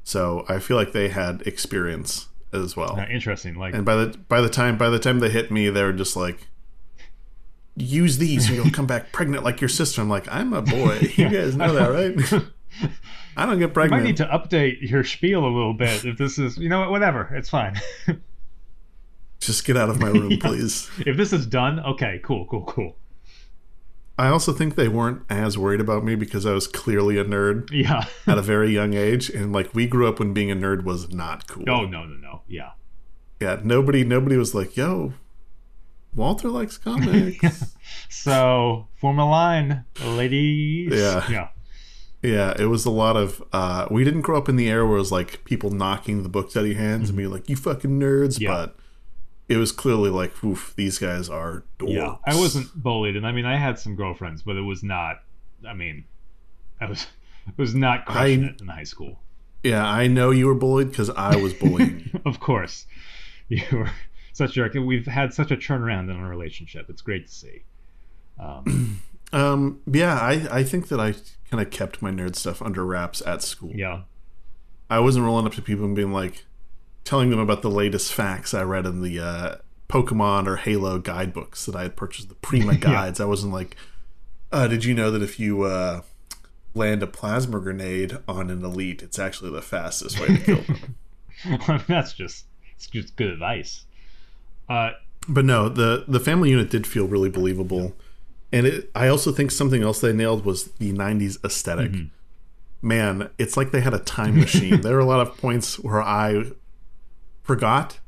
So 0.03 0.45
I 0.47 0.59
feel 0.59 0.77
like 0.77 0.93
they 0.93 1.09
had 1.09 1.41
experience 1.45 2.29
as 2.53 2.75
well. 2.77 2.99
Uh, 2.99 3.05
interesting. 3.07 3.55
Like, 3.55 3.73
And 3.73 3.83
by 3.85 3.95
the 3.95 4.17
by 4.29 4.41
the 4.41 4.49
time 4.49 4.77
by 4.77 4.89
the 4.89 4.99
time 4.99 5.19
they 5.19 5.29
hit 5.29 5.51
me, 5.51 5.69
they 5.69 5.83
were 5.83 5.93
just 5.93 6.15
like, 6.15 6.47
"Use 7.75 8.17
these, 8.17 8.49
or 8.49 8.53
you'll 8.53 8.71
come 8.79 8.87
back 8.87 9.11
pregnant 9.11 9.43
like 9.43 9.61
your 9.61 9.69
sister." 9.69 10.01
I'm 10.01 10.09
like, 10.09 10.27
"I'm 10.31 10.53
a 10.53 10.61
boy. 10.61 10.99
You 11.15 11.29
guys 11.29 11.55
know 11.55 11.73
that, 11.73 11.91
right?" 11.91 12.43
I 13.37 13.45
don't 13.45 13.59
get 13.59 13.65
You 13.65 13.73
pregnant. 13.73 14.01
might 14.03 14.07
need 14.07 14.17
to 14.17 14.25
update 14.25 14.77
your 14.89 15.03
spiel 15.03 15.41
a 15.45 15.47
little 15.51 15.73
bit 15.73 16.05
if 16.05 16.17
this 16.17 16.37
is, 16.39 16.57
you 16.57 16.69
know 16.69 16.79
what, 16.79 16.89
whatever. 16.91 17.33
It's 17.35 17.49
fine. 17.49 17.75
Just 19.39 19.65
get 19.65 19.77
out 19.77 19.89
of 19.89 19.99
my 19.99 20.07
room, 20.07 20.31
Yeah. 20.31 20.37
please. 20.41 20.89
if 21.05 21.17
this 21.17 21.31
is 21.33 21.45
done, 21.45 21.79
okay, 21.81 22.19
cool, 22.23 22.45
cool, 22.49 22.63
cool. 22.65 22.95
I 24.17 24.27
also 24.29 24.53
think 24.53 24.75
they 24.75 24.87
weren't 24.87 25.23
as 25.29 25.57
worried 25.57 25.81
about 25.81 26.05
me 26.05 26.15
because 26.15 26.45
I 26.45 26.53
was 26.53 26.67
clearly 26.67 27.17
a 27.17 27.25
nerd 27.25 27.69
Yeah. 27.71 28.05
at 28.25 28.37
a 28.37 28.41
very 28.41 28.71
young 28.73 28.93
age, 28.93 29.29
and 29.29 29.51
like 29.51 29.75
we 29.75 29.87
grew 29.87 30.07
up 30.07 30.19
when 30.19 30.33
being 30.33 30.49
a 30.49 30.55
nerd 30.55 30.83
was 30.85 31.11
not 31.13 31.47
cool. 31.47 31.65
oh 31.69 31.85
no, 31.85 32.05
no, 32.05 32.15
no. 32.15 32.41
Yeah. 32.47 32.71
Yeah, 33.41 33.59
nobody, 33.63 34.05
nobody 34.05 34.37
was 34.37 34.55
like, 34.55 34.77
"Yo, 34.77 35.13
Walter 36.15 36.49
likes 36.49 36.77
comics." 36.77 37.75
So 38.09 38.87
form 38.99 39.19
a 39.19 39.29
line, 39.29 39.85
ladies. 40.03 40.91
Yeah. 40.93 41.29
Yeah. 41.29 41.47
yeah, 42.23 42.53
it 42.57 42.65
was 42.65 42.85
a 42.85 42.89
lot 42.91 43.15
of. 43.15 43.43
uh 43.53 43.87
We 43.91 44.03
didn't 44.03 44.21
grow 44.21 44.37
up 44.37 44.49
in 44.49 44.55
the 44.55 44.67
era 44.69 44.85
where 44.85 44.95
it 44.97 44.99
was 44.99 45.11
like 45.11 45.43
people 45.45 45.69
knocking 45.69 46.23
the 46.23 46.29
books 46.29 46.55
out 46.57 46.61
of 46.61 46.67
your 46.67 46.77
hands 46.79 47.09
and 47.09 47.17
being 47.17 47.29
like, 47.31 47.47
"You 47.49 47.55
fucking 47.55 47.99
nerds," 47.99 48.35
Mm-hmm. 48.35 48.43
Yeah. 48.43 48.49
but 48.51 48.77
it 49.47 49.57
was 49.57 49.71
clearly 49.71 50.09
like, 50.09 50.43
"Oof, 50.43 50.73
these 50.75 50.97
guys 50.97 51.29
are 51.29 51.63
dorks." 51.79 51.93
Yeah. 51.93 52.15
I 52.25 52.35
wasn't 52.35 52.73
bullied, 52.75 53.15
and 53.15 53.27
I 53.27 53.31
mean, 53.31 53.45
I 53.45 53.57
had 53.57 53.77
some 53.77 53.95
girlfriends, 53.95 54.41
but 54.41 54.55
it 54.55 54.61
was 54.61 54.81
not. 54.83 55.17
I 55.67 55.73
mean, 55.73 56.05
I 56.81 56.85
was 56.87 57.05
was 57.57 57.75
not 57.75 58.05
crushing 58.05 58.43
I- 58.45 58.47
it 58.49 58.61
in 58.61 58.67
high 58.67 58.83
school. 58.85 59.19
Yeah, 59.63 59.85
I 59.85 60.07
know 60.07 60.31
you 60.31 60.47
were 60.47 60.55
bullied 60.55 60.89
because 60.89 61.09
I 61.11 61.35
was 61.37 61.53
bullying 61.53 62.09
of 62.25 62.39
course, 62.39 62.85
you 63.49 63.63
were 63.71 63.91
such 64.37 64.51
a. 64.51 64.53
Jerk. 64.53 64.73
We've 64.73 65.05
had 65.05 65.33
such 65.33 65.51
a 65.51 65.57
turnaround 65.57 66.11
in 66.11 66.17
our 66.17 66.29
relationship. 66.29 66.89
It's 66.89 67.01
great 67.01 67.27
to 67.27 67.33
see. 67.33 67.63
Um, 68.39 69.01
Um, 69.33 69.81
yeah, 69.85 70.15
I, 70.15 70.47
I 70.59 70.63
think 70.63 70.87
that 70.87 70.99
I 70.99 71.13
kind 71.49 71.61
of 71.61 71.69
kept 71.69 72.01
my 72.01 72.09
nerd 72.09 72.35
stuff 72.35 72.61
under 72.61 72.85
wraps 72.85 73.21
at 73.25 73.41
school. 73.41 73.71
yeah. 73.73 74.03
I 74.89 74.99
wasn't 74.99 75.25
rolling 75.25 75.45
up 75.47 75.53
to 75.55 75.61
people 75.61 75.83
and 75.83 75.95
being 75.95 76.13
like, 76.13 76.45
telling 77.03 77.31
them 77.31 77.39
about 77.39 77.63
the 77.63 77.69
latest 77.69 78.13
facts 78.13 78.53
I 78.53 78.61
read 78.63 78.85
in 78.85 79.01
the 79.01 79.19
uh, 79.19 79.55
Pokemon 79.89 80.47
or 80.47 80.57
Halo 80.57 80.99
guidebooks 80.99 81.65
that 81.65 81.75
I 81.75 81.81
had 81.83 81.95
purchased, 81.97 82.29
the 82.29 82.35
Prima 82.35 82.75
guides. 82.77 83.19
I 83.19 83.25
wasn't 83.25 83.51
like, 83.51 83.75
uh, 84.51 84.67
did 84.67 84.85
you 84.85 84.93
know 84.93 85.11
that 85.11 85.21
if 85.23 85.39
you 85.39 85.63
uh, 85.63 86.01
land 86.73 87.03
a 87.03 87.07
plasma 87.07 87.59
grenade 87.59 88.17
on 88.27 88.49
an 88.49 88.63
elite, 88.63 89.01
it's 89.03 89.19
actually 89.19 89.51
the 89.51 89.61
fastest 89.61 90.19
way 90.19 90.27
to 90.27 90.37
kill 90.37 90.61
them? 90.61 91.83
That's 91.87 92.13
just 92.13 92.45
it's 92.75 92.87
just 92.87 93.15
good 93.15 93.31
advice. 93.31 93.85
Uh, 94.69 94.91
But 95.27 95.45
no, 95.45 95.69
the 95.69 96.05
the 96.07 96.19
family 96.19 96.49
unit 96.49 96.69
did 96.69 96.85
feel 96.85 97.07
really 97.07 97.29
believable, 97.29 97.95
and 98.51 98.67
it, 98.67 98.91
I 98.93 99.07
also 99.07 99.31
think 99.31 99.51
something 99.51 99.81
else 99.81 100.01
they 100.01 100.13
nailed 100.13 100.45
was 100.45 100.65
the 100.73 100.93
'90s 100.93 101.43
esthetic 101.43 101.91
Man, 102.85 103.31
it's 103.39 103.57
like 103.57 103.71
they 103.71 103.81
had 103.81 103.95
a 103.95 103.99
time 103.99 104.39
machine. 104.39 104.81
there 104.81 104.95
are 104.95 104.99
a 104.99 105.05
lot 105.05 105.19
of 105.19 105.35
points 105.37 105.79
where 105.79 106.03
I 106.03 106.51
forgot 107.41 107.99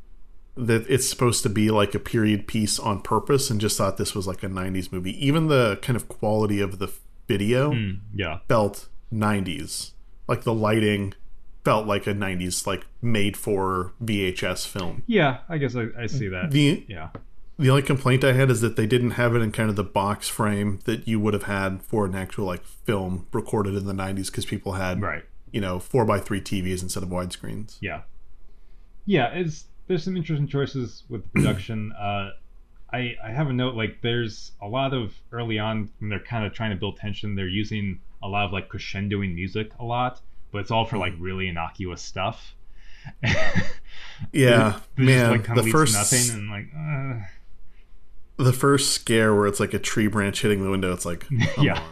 that 0.55 0.85
it's 0.87 1.09
supposed 1.09 1.41
to 1.43 1.49
be 1.49 1.71
like 1.71 1.95
a 1.95 1.99
period 1.99 2.47
piece 2.47 2.79
on 2.79 3.01
purpose, 3.01 3.49
and 3.49 3.59
just 3.59 3.75
thought 3.79 3.97
this 3.97 4.13
was 4.13 4.27
like 4.27 4.43
a 4.43 4.47
'90s 4.47 4.91
movie. 4.91 5.25
Even 5.25 5.47
the 5.47 5.79
kind 5.81 5.97
of 5.97 6.07
quality 6.07 6.61
of 6.61 6.77
the 6.77 6.91
video 7.27 7.71
mm, 7.71 7.99
yeah. 8.13 8.39
felt 8.47 8.87
'90s, 9.11 9.93
like 10.27 10.43
the 10.43 10.53
lighting 10.53 11.15
felt 11.63 11.85
like 11.87 12.07
a 12.07 12.13
'90s 12.13 12.65
like 12.67 12.85
made 13.01 13.35
for 13.37 13.93
VHS 14.03 14.67
film. 14.67 15.03
Yeah, 15.07 15.39
I 15.49 15.57
guess 15.57 15.75
I, 15.75 15.87
I 15.97 16.07
see 16.07 16.27
that. 16.29 16.51
The 16.51 16.85
yeah. 16.87 17.09
the 17.59 17.69
only 17.69 17.81
complaint 17.81 18.23
I 18.23 18.33
had 18.33 18.49
is 18.49 18.61
that 18.61 18.75
they 18.75 18.85
didn't 18.87 19.11
have 19.11 19.35
it 19.35 19.41
in 19.41 19.51
kind 19.51 19.69
of 19.69 19.75
the 19.75 19.83
box 19.83 20.27
frame 20.29 20.79
that 20.85 21.07
you 21.07 21.19
would 21.19 21.33
have 21.33 21.43
had 21.43 21.81
for 21.81 22.05
an 22.05 22.15
actual 22.15 22.45
like 22.45 22.63
film 22.65 23.27
recorded 23.33 23.75
in 23.75 23.85
the 23.85 23.93
90s 23.93 24.27
because 24.27 24.45
people 24.45 24.73
had 24.73 25.01
Right. 25.01 25.23
you 25.51 25.59
know 25.61 25.77
4x3 25.79 26.41
TVs 26.41 26.81
instead 26.83 27.03
of 27.03 27.09
widescreens. 27.09 27.77
Yeah. 27.81 28.01
Yeah, 29.05 29.27
it's 29.33 29.65
there's 29.87 30.03
some 30.03 30.17
interesting 30.17 30.47
choices 30.47 31.03
with 31.09 31.23
the 31.23 31.29
production. 31.29 31.91
uh 31.99 32.31
I 32.93 33.15
I 33.23 33.31
have 33.31 33.49
a 33.49 33.53
note 33.53 33.75
like 33.75 34.01
there's 34.01 34.51
a 34.61 34.67
lot 34.67 34.93
of 34.93 35.13
early 35.31 35.59
on 35.59 35.89
when 35.99 36.09
they're 36.09 36.19
kind 36.19 36.45
of 36.45 36.53
trying 36.53 36.71
to 36.71 36.77
build 36.77 36.97
tension, 36.97 37.35
they're 37.35 37.47
using 37.47 37.99
a 38.23 38.27
lot 38.27 38.45
of 38.45 38.53
like 38.53 38.69
crescendoing 38.69 39.35
music 39.35 39.71
a 39.79 39.83
lot, 39.83 40.21
but 40.51 40.59
it's 40.59 40.71
all 40.71 40.85
for 40.85 40.97
like 40.97 41.13
really 41.19 41.47
innocuous 41.47 42.01
stuff. 42.01 42.55
Yeah, 44.33 44.79
It 44.97 45.01
man, 45.03 45.31
like, 45.31 45.55
the 45.55 45.63
first 45.71 45.93
nothing 45.93 46.35
and 46.35 46.49
like 46.49 46.67
uh, 46.75 48.43
the 48.43 48.51
first 48.53 48.91
scare 48.93 49.33
where 49.35 49.45
it's 49.45 49.59
like 49.59 49.73
a 49.75 49.79
tree 49.79 50.07
branch 50.07 50.41
hitting 50.41 50.63
the 50.63 50.69
window, 50.71 50.91
it's 50.91 51.05
like 51.05 51.25
Yeah. 51.61 51.79
on. 51.79 51.89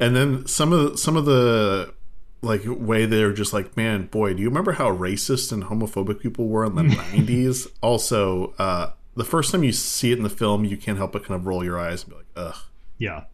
And 0.00 0.16
then 0.16 0.46
some 0.46 0.72
of 0.72 0.92
the, 0.92 0.98
some 0.98 1.16
of 1.16 1.26
the 1.26 1.94
like 2.42 2.62
way 2.66 3.06
they're 3.06 3.32
just 3.32 3.52
like, 3.52 3.76
man, 3.76 4.06
boy, 4.06 4.34
do 4.34 4.42
you 4.42 4.48
remember 4.48 4.72
how 4.72 4.90
racist 4.90 5.52
and 5.52 5.64
homophobic 5.64 6.18
people 6.20 6.48
were 6.48 6.64
in 6.64 6.74
the 6.74 6.82
90s? 6.84 7.68
Also, 7.80 8.54
uh, 8.58 8.90
the 9.14 9.24
first 9.24 9.52
time 9.52 9.62
you 9.62 9.72
see 9.72 10.10
it 10.10 10.18
in 10.18 10.24
the 10.24 10.30
film, 10.30 10.64
you 10.64 10.76
can't 10.76 10.98
help 10.98 11.12
but 11.12 11.24
kind 11.24 11.38
of 11.38 11.46
roll 11.46 11.62
your 11.64 11.78
eyes 11.78 12.02
and 12.02 12.10
be 12.10 12.16
like, 12.16 12.26
ugh. 12.36 12.56
yeah. 12.98 13.24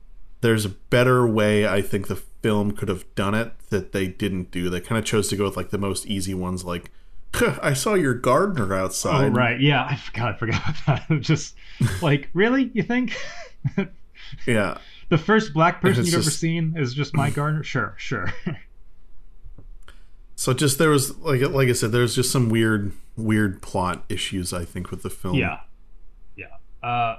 There's 0.46 0.64
a 0.64 0.68
better 0.68 1.26
way 1.26 1.66
I 1.66 1.82
think 1.82 2.06
the 2.06 2.14
film 2.14 2.70
could 2.70 2.88
have 2.88 3.04
done 3.16 3.34
it 3.34 3.52
that 3.70 3.90
they 3.90 4.06
didn't 4.06 4.52
do. 4.52 4.70
They 4.70 4.80
kind 4.80 4.96
of 4.96 5.04
chose 5.04 5.26
to 5.30 5.36
go 5.36 5.42
with 5.44 5.56
like 5.56 5.70
the 5.70 5.78
most 5.78 6.06
easy 6.06 6.34
ones, 6.34 6.64
like 6.64 6.92
I 7.60 7.72
saw 7.72 7.94
your 7.94 8.14
gardener 8.14 8.72
outside. 8.72 9.10
Oh 9.10 9.12
outside. 9.14 9.34
right, 9.36 9.60
yeah, 9.60 9.84
I 9.84 9.96
forgot 9.96 10.28
I 10.28 10.36
forgot 10.38 10.80
about 10.82 11.08
that. 11.08 11.20
Just 11.20 11.56
like 12.00 12.30
really, 12.32 12.70
you 12.74 12.84
think? 12.84 13.16
Yeah, 14.46 14.78
the 15.08 15.18
first 15.18 15.52
black 15.52 15.80
person 15.80 16.02
It's 16.02 16.12
you've 16.12 16.20
ever 16.22 16.30
seen 16.30 16.74
is 16.76 16.94
just 16.94 17.14
my 17.14 17.30
gardener? 17.30 17.62
Sure, 17.62 17.94
sure. 17.96 18.32
so 20.36 20.52
just 20.52 20.78
there 20.78 20.90
was 20.90 21.16
like 21.18 21.40
like 21.42 21.68
I 21.68 21.72
said, 21.72 21.92
there's 21.92 22.14
just 22.14 22.30
some 22.30 22.48
weird 22.48 22.92
weird 23.16 23.62
plot 23.62 24.04
issues 24.08 24.52
I 24.52 24.64
think 24.64 24.90
with 24.90 25.02
the 25.02 25.10
film. 25.10 25.34
yeah. 25.36 25.60
Yeah. 26.36 26.46
Uh 26.82 27.18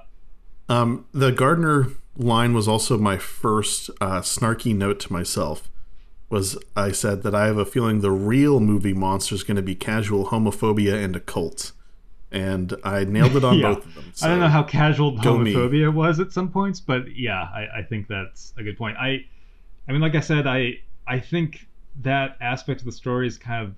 Um, 0.70 1.06
the 1.14 1.32
gardener 1.32 1.92
line 2.18 2.54
was 2.54 2.68
also 2.68 2.98
my 2.98 3.18
first 3.18 3.90
uh, 4.02 4.22
snarky 4.22 4.76
note 4.76 5.00
to 5.02 5.14
myself. 5.14 5.70
Was 6.30 6.58
I 6.76 6.92
said 6.92 7.24
that 7.24 7.34
I 7.34 7.46
have 7.46 7.58
a 7.58 7.64
feeling 7.66 8.02
the 8.02 8.12
real 8.12 8.60
movie 8.60 8.94
monster 8.94 9.34
is 9.34 9.44
going 9.44 9.56
to 9.56 9.62
be 9.62 9.76
casual 9.76 10.26
homophobia 10.28 11.02
and 11.02 11.16
a 11.16 11.22
cult, 11.22 11.72
and 12.32 12.74
I 12.84 13.06
nailed 13.06 13.38
it 13.38 13.44
on 13.46 13.60
Yeah. 13.60 13.76
both 13.76 13.86
of 13.86 13.96
them. 13.96 14.12
I 14.22 14.28
don't 14.28 14.40
know 14.42 14.50
how 14.50 14.64
casual 14.64 15.18
go 15.20 15.38
me. 15.38 15.54
homophobia 15.54 15.94
was 15.94 16.20
at 16.20 16.34
some 16.34 16.50
points, 16.52 16.82
but 16.82 17.16
yeah, 17.16 17.44
I, 17.44 17.68
I 17.78 17.82
think 17.84 18.08
that's 18.10 18.54
a 18.58 18.64
good 18.64 18.78
point. 18.78 18.98
I, 19.00 19.24
I 19.88 19.92
mean, 19.94 20.02
like 20.02 20.16
I 20.16 20.20
said, 20.20 20.48
I 20.48 20.80
I 21.08 21.20
think 21.20 21.66
that 22.02 22.36
aspect 22.42 22.82
of 22.82 22.86
the 22.86 22.92
story 22.92 23.26
is 23.28 23.38
kind 23.38 23.66
of 23.66 23.76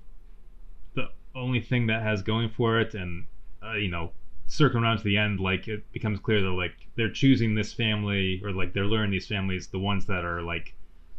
the 0.94 1.08
only 1.38 1.60
thing 1.60 1.86
that 1.86 2.02
has 2.02 2.20
going 2.22 2.48
for 2.48 2.80
it, 2.80 2.94
and 2.94 3.26
uh, 3.64 3.74
you 3.74 3.88
know, 3.88 4.10
circling 4.50 4.84
around 4.84 4.98
to 4.98 5.04
the 5.04 5.16
end, 5.16 5.40
like 5.40 5.68
it 5.68 5.90
becomes 5.92 6.20
clear 6.20 6.42
that 6.42 6.50
like 6.50 6.74
they're 6.96 7.10
choosing 7.12 7.54
this 7.54 7.72
family, 7.72 8.42
or 8.44 8.52
like 8.52 8.74
they're 8.74 8.86
luring 8.86 9.10
these 9.12 9.26
families, 9.28 9.68
the 9.68 9.78
ones 9.80 10.06
that 10.06 10.24
are 10.26 10.42
like 10.42 10.74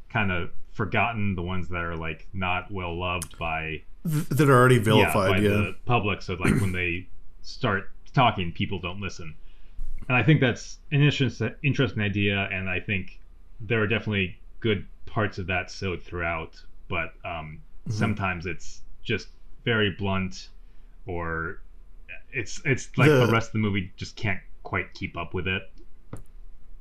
kind 0.09 0.31
of 0.31 0.51
forgotten, 0.73 1.35
the 1.35 1.41
ones 1.43 1.69
that 1.69 1.83
are 1.83 1.95
like 1.97 2.27
not 2.33 2.71
well 2.71 2.97
loved 2.99 3.37
by 3.39 3.83
Th- 4.07 4.27
that 4.29 4.49
are 4.49 4.53
already 4.59 4.77
yeah, 4.91 5.15
vilified. 5.15 5.29
by 5.29 5.37
Yeah, 5.37 5.61
the 5.61 5.75
public. 5.85 6.21
So 6.21 6.35
like 6.35 6.59
when 6.59 6.73
they 6.73 7.09
start 7.41 7.91
talking, 8.13 8.51
people 8.53 8.79
don't 8.79 9.01
listen. 9.01 9.35
And 10.07 10.17
I 10.17 10.23
think 10.23 10.41
that's 10.41 10.79
an 10.91 11.01
interesting, 11.01 11.55
interesting 11.63 12.03
idea, 12.03 12.49
and 12.51 12.69
I 12.69 12.79
think 12.79 13.21
there 13.59 13.81
are 13.81 13.87
definitely 13.87 14.41
good 14.59 14.87
parts 15.05 15.39
of 15.39 15.47
that 15.47 15.71
sewed 15.71 16.03
throughout. 16.03 16.61
But 16.89 17.13
um, 17.25 17.63
Mm-hmm. 17.89 17.97
sometimes 17.97 18.45
it's 18.45 18.83
just 19.03 19.29
very 19.65 19.89
blunt, 19.97 20.49
or 21.07 21.63
it's 22.33 22.61
it's 22.65 22.89
like 22.97 23.09
The- 23.09 23.25
the 23.25 23.31
rest 23.31 23.47
of 23.49 23.53
the 23.53 23.59
movie 23.59 23.91
just 23.97 24.15
can't 24.15 24.39
quite 24.63 24.93
keep 24.93 25.17
up 25.17 25.33
with 25.33 25.47
it. 25.47 25.63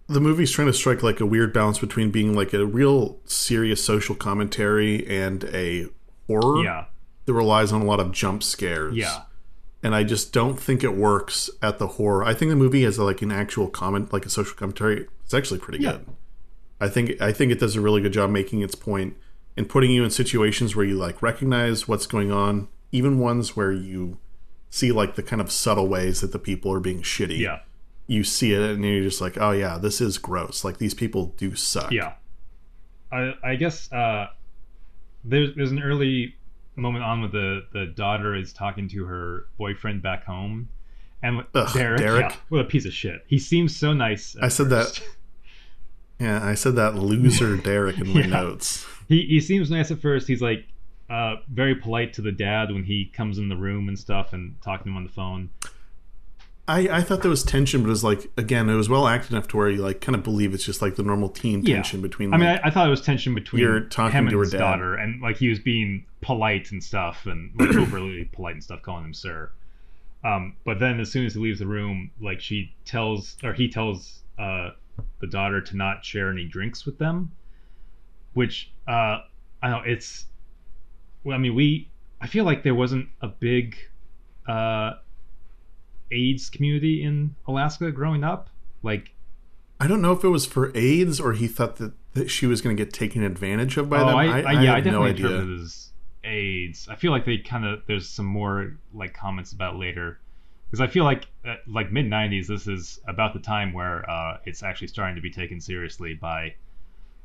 the 0.09 0.21
movie's 0.21 0.50
trying 0.50 0.66
to 0.66 0.73
strike 0.73 1.02
like 1.04 1.21
a 1.21 1.26
weird 1.26 1.52
balance 1.52 1.78
between 1.78 2.11
being 2.11 2.35
like 2.35 2.52
a 2.52 2.66
real 2.66 3.21
serious 3.26 3.83
social 3.85 4.14
commentary 4.14 5.07
and 5.07 5.45
a 5.52 5.87
horror 6.26 6.64
Yeah, 6.64 6.87
that 7.26 7.33
relies 7.33 7.73
on 7.73 7.80
a 7.83 7.85
lot 7.85 8.00
of 8.00 8.11
jump 8.12 8.42
scares. 8.42 8.97
yeah, 8.97 9.23
and 9.85 9.95
I 9.95 10.02
just 10.02 10.33
don't 10.33 10.59
think 10.59 10.83
it 10.83 10.97
works 10.97 11.49
at 11.62 11.78
the 11.78 11.87
horror. 11.87 12.25
I 12.25 12.35
think 12.35 12.50
the 12.50 12.57
movie 12.57 12.83
has 12.83 12.99
like 12.99 13.23
an 13.23 13.30
actual 13.30 13.69
comment, 13.69 14.12
like 14.12 14.26
a 14.26 14.30
social 14.30 14.57
commentary. 14.57 15.07
It's 15.25 15.33
actually 15.35 15.61
pretty 15.61 15.83
Yeah. 15.85 15.92
good. 15.92 16.07
I 16.80 16.88
think 16.88 17.21
I 17.21 17.33
think 17.33 17.52
it 17.52 17.61
does 17.61 17.76
a 17.76 17.80
really 17.80 18.00
good 18.00 18.12
job 18.12 18.30
making 18.30 18.62
its 18.62 18.75
point 18.75 19.14
and 19.57 19.69
putting 19.69 19.90
you 19.92 20.02
in 20.02 20.11
situations 20.11 20.75
where 20.75 20.85
you 20.85 20.97
like 20.97 21.23
recognize 21.23 21.87
what's 21.87 22.07
going 22.07 22.33
on, 22.33 22.66
even 22.90 23.19
ones 23.21 23.54
where 23.54 23.71
you 23.71 24.19
see 24.70 24.92
like 24.92 25.16
the 25.16 25.22
kind 25.22 25.40
of 25.42 25.50
subtle 25.52 25.88
ways 25.88 26.20
that 26.20 26.32
the 26.32 26.38
people 26.38 26.72
are 26.72 26.80
being 26.80 27.02
shitty. 27.02 27.38
yeah, 27.38 27.60
You 28.06 28.22
see 28.24 28.52
it 28.54 28.62
and 28.62 28.84
you're 28.84 29.02
just 29.02 29.20
like, 29.20 29.36
oh 29.38 29.50
yeah, 29.50 29.76
this 29.78 30.00
is 30.00 30.16
gross. 30.18 30.64
Like 30.64 30.78
these 30.78 30.94
people 30.94 31.34
do 31.36 31.54
suck. 31.54 31.90
yeah. 31.92 32.14
I 33.12 33.34
I 33.42 33.56
guess 33.56 33.90
uh, 33.92 34.28
there's 35.24 35.54
there's 35.56 35.72
an 35.72 35.82
early 35.82 36.36
moment 36.76 37.04
on 37.04 37.20
with 37.22 37.32
the 37.32 37.66
the 37.72 37.86
daughter 37.86 38.34
is 38.36 38.52
talking 38.52 38.88
to 38.90 39.04
her 39.04 39.46
boyfriend 39.58 40.00
back 40.02 40.24
home, 40.24 40.68
and 41.22 41.44
Ugh, 41.54 41.72
Derek, 41.74 41.98
Derek. 42.00 42.30
yeah, 42.30 42.36
what 42.50 42.60
a 42.60 42.64
piece 42.64 42.86
of 42.86 42.92
shit. 42.92 43.24
He 43.26 43.38
seems 43.40 43.76
so 43.76 43.92
nice. 43.92 44.36
I 44.40 44.48
said 44.48 44.70
that- 44.70 45.02
Yeah, 46.20 46.44
I 46.46 46.54
said 46.54 46.76
that 46.76 46.94
loser 46.96 47.56
Derek 47.56 47.98
in 47.98 48.08
my 48.12 48.20
Yeah. 48.20 48.26
notes. 48.26 48.86
he 49.08 49.22
he 49.26 49.40
seems 49.40 49.70
nice 49.70 49.90
at 49.90 50.00
first. 50.00 50.28
He's 50.28 50.42
like 50.42 50.66
uh, 51.10 51.36
very 51.52 51.74
polite 51.74 52.12
to 52.14 52.22
the 52.22 52.32
dad 52.32 52.72
when 52.72 52.84
he 52.84 53.06
comes 53.06 53.36
in 53.38 53.48
the 53.48 53.56
room 53.56 53.88
and 53.88 53.98
stuff 53.98 54.32
and 54.32 54.54
talking 54.62 54.84
to 54.84 54.90
him 54.90 54.96
on 54.96 55.04
the 55.04 55.10
phone. 55.10 55.50
I, 56.68 56.88
I 56.98 57.02
thought 57.02 57.22
there 57.22 57.30
was 57.30 57.42
tension, 57.42 57.82
but 57.82 57.88
it 57.88 57.90
was 57.90 58.04
like 58.04 58.30
again, 58.36 58.68
it 58.70 58.76
was 58.76 58.88
well 58.88 59.08
acted 59.08 59.32
enough 59.32 59.48
to 59.48 59.56
where 59.56 59.68
you 59.68 59.82
like 59.82 60.00
kind 60.00 60.14
of 60.14 60.22
believe 60.22 60.54
it's 60.54 60.64
just 60.64 60.80
like 60.80 60.94
the 60.94 61.02
normal 61.02 61.28
teen 61.28 61.62
Yeah. 61.64 61.76
tension 61.76 62.00
between. 62.00 62.32
I 62.32 62.36
mean, 62.36 62.46
I, 62.48 62.60
I 62.64 62.70
thought 62.70 62.86
it 62.86 62.90
was 62.90 63.00
tension 63.02 63.34
between 63.34 63.60
You're 63.62 63.80
talking 63.80 64.16
him 64.16 64.24
and 64.26 64.30
to 64.30 64.36
her 64.38 64.44
his 64.44 64.52
dad. 64.52 64.58
daughter, 64.58 64.94
and 64.94 65.20
like 65.20 65.36
he 65.36 65.48
was 65.48 65.58
being 65.58 66.06
polite 66.20 66.70
and 66.70 66.82
stuff, 66.82 67.26
and 67.26 67.50
like 67.58 67.70
overly 67.76 68.24
polite 68.32 68.54
and 68.54 68.62
stuff, 68.62 68.82
calling 68.82 69.04
him 69.06 69.14
sir. 69.14 69.50
Um, 70.22 70.54
but 70.64 70.78
then 70.78 71.00
as 71.00 71.10
soon 71.10 71.26
as 71.26 71.34
he 71.34 71.40
leaves 71.40 71.58
the 71.58 71.66
room, 71.66 72.10
like 72.20 72.40
she 72.40 72.72
tells 72.84 73.36
or 73.42 73.52
he 73.52 73.68
tells 73.68 74.20
uh, 74.38 74.70
the 75.20 75.26
daughter 75.26 75.60
to 75.60 75.76
not 75.76 76.04
share 76.04 76.30
any 76.30 76.44
drinks 76.44 76.86
with 76.86 76.98
them, 76.98 77.32
which 78.34 78.70
uh, 78.86 78.92
I 79.60 79.70
don't 79.70 79.70
know 79.72 79.82
it's. 79.90 80.26
Well, 81.24 81.34
I 81.34 81.38
mean, 81.38 81.54
we. 81.54 81.88
I 82.20 82.26
feel 82.26 82.44
like 82.44 82.62
there 82.62 82.74
wasn't 82.74 83.08
a 83.22 83.28
big 83.28 83.76
uh, 84.46 84.92
AIDS 86.10 86.50
community 86.50 87.02
in 87.02 87.34
Alaska 87.46 87.90
growing 87.92 88.24
up. 88.24 88.50
Like, 88.82 89.12
I 89.78 89.86
don't 89.86 90.02
know 90.02 90.12
if 90.12 90.24
it 90.24 90.28
was 90.28 90.46
for 90.46 90.76
AIDS 90.76 91.20
or 91.20 91.32
he 91.32 91.48
thought 91.48 91.76
that, 91.76 91.92
that 92.14 92.30
she 92.30 92.46
was 92.46 92.60
going 92.60 92.76
to 92.76 92.84
get 92.84 92.92
taken 92.92 93.22
advantage 93.22 93.76
of 93.76 93.88
by 93.88 94.00
oh, 94.00 94.06
them. 94.06 94.16
I, 94.16 94.42
I, 94.42 94.52
yeah, 94.62 94.72
I 94.72 94.76
have 94.76 94.84
no 94.84 95.04
definitely 95.06 95.10
idea. 95.10 95.26
interpreted 95.26 95.60
it 95.60 95.62
as 95.62 95.88
AIDS. 96.24 96.88
I 96.90 96.96
feel 96.96 97.12
like 97.12 97.24
they 97.24 97.38
kind 97.38 97.64
of 97.64 97.82
there's 97.86 98.08
some 98.08 98.26
more 98.26 98.76
like 98.92 99.14
comments 99.14 99.52
about 99.52 99.76
later 99.76 100.18
because 100.70 100.80
I 100.80 100.86
feel 100.86 101.04
like 101.04 101.26
uh, 101.46 101.56
like 101.66 101.92
mid 101.92 102.06
'90s. 102.06 102.46
This 102.46 102.66
is 102.66 103.00
about 103.06 103.32
the 103.32 103.40
time 103.40 103.72
where 103.72 104.08
uh, 104.08 104.38
it's 104.44 104.62
actually 104.62 104.88
starting 104.88 105.16
to 105.16 105.22
be 105.22 105.30
taken 105.30 105.60
seriously 105.60 106.14
by 106.14 106.54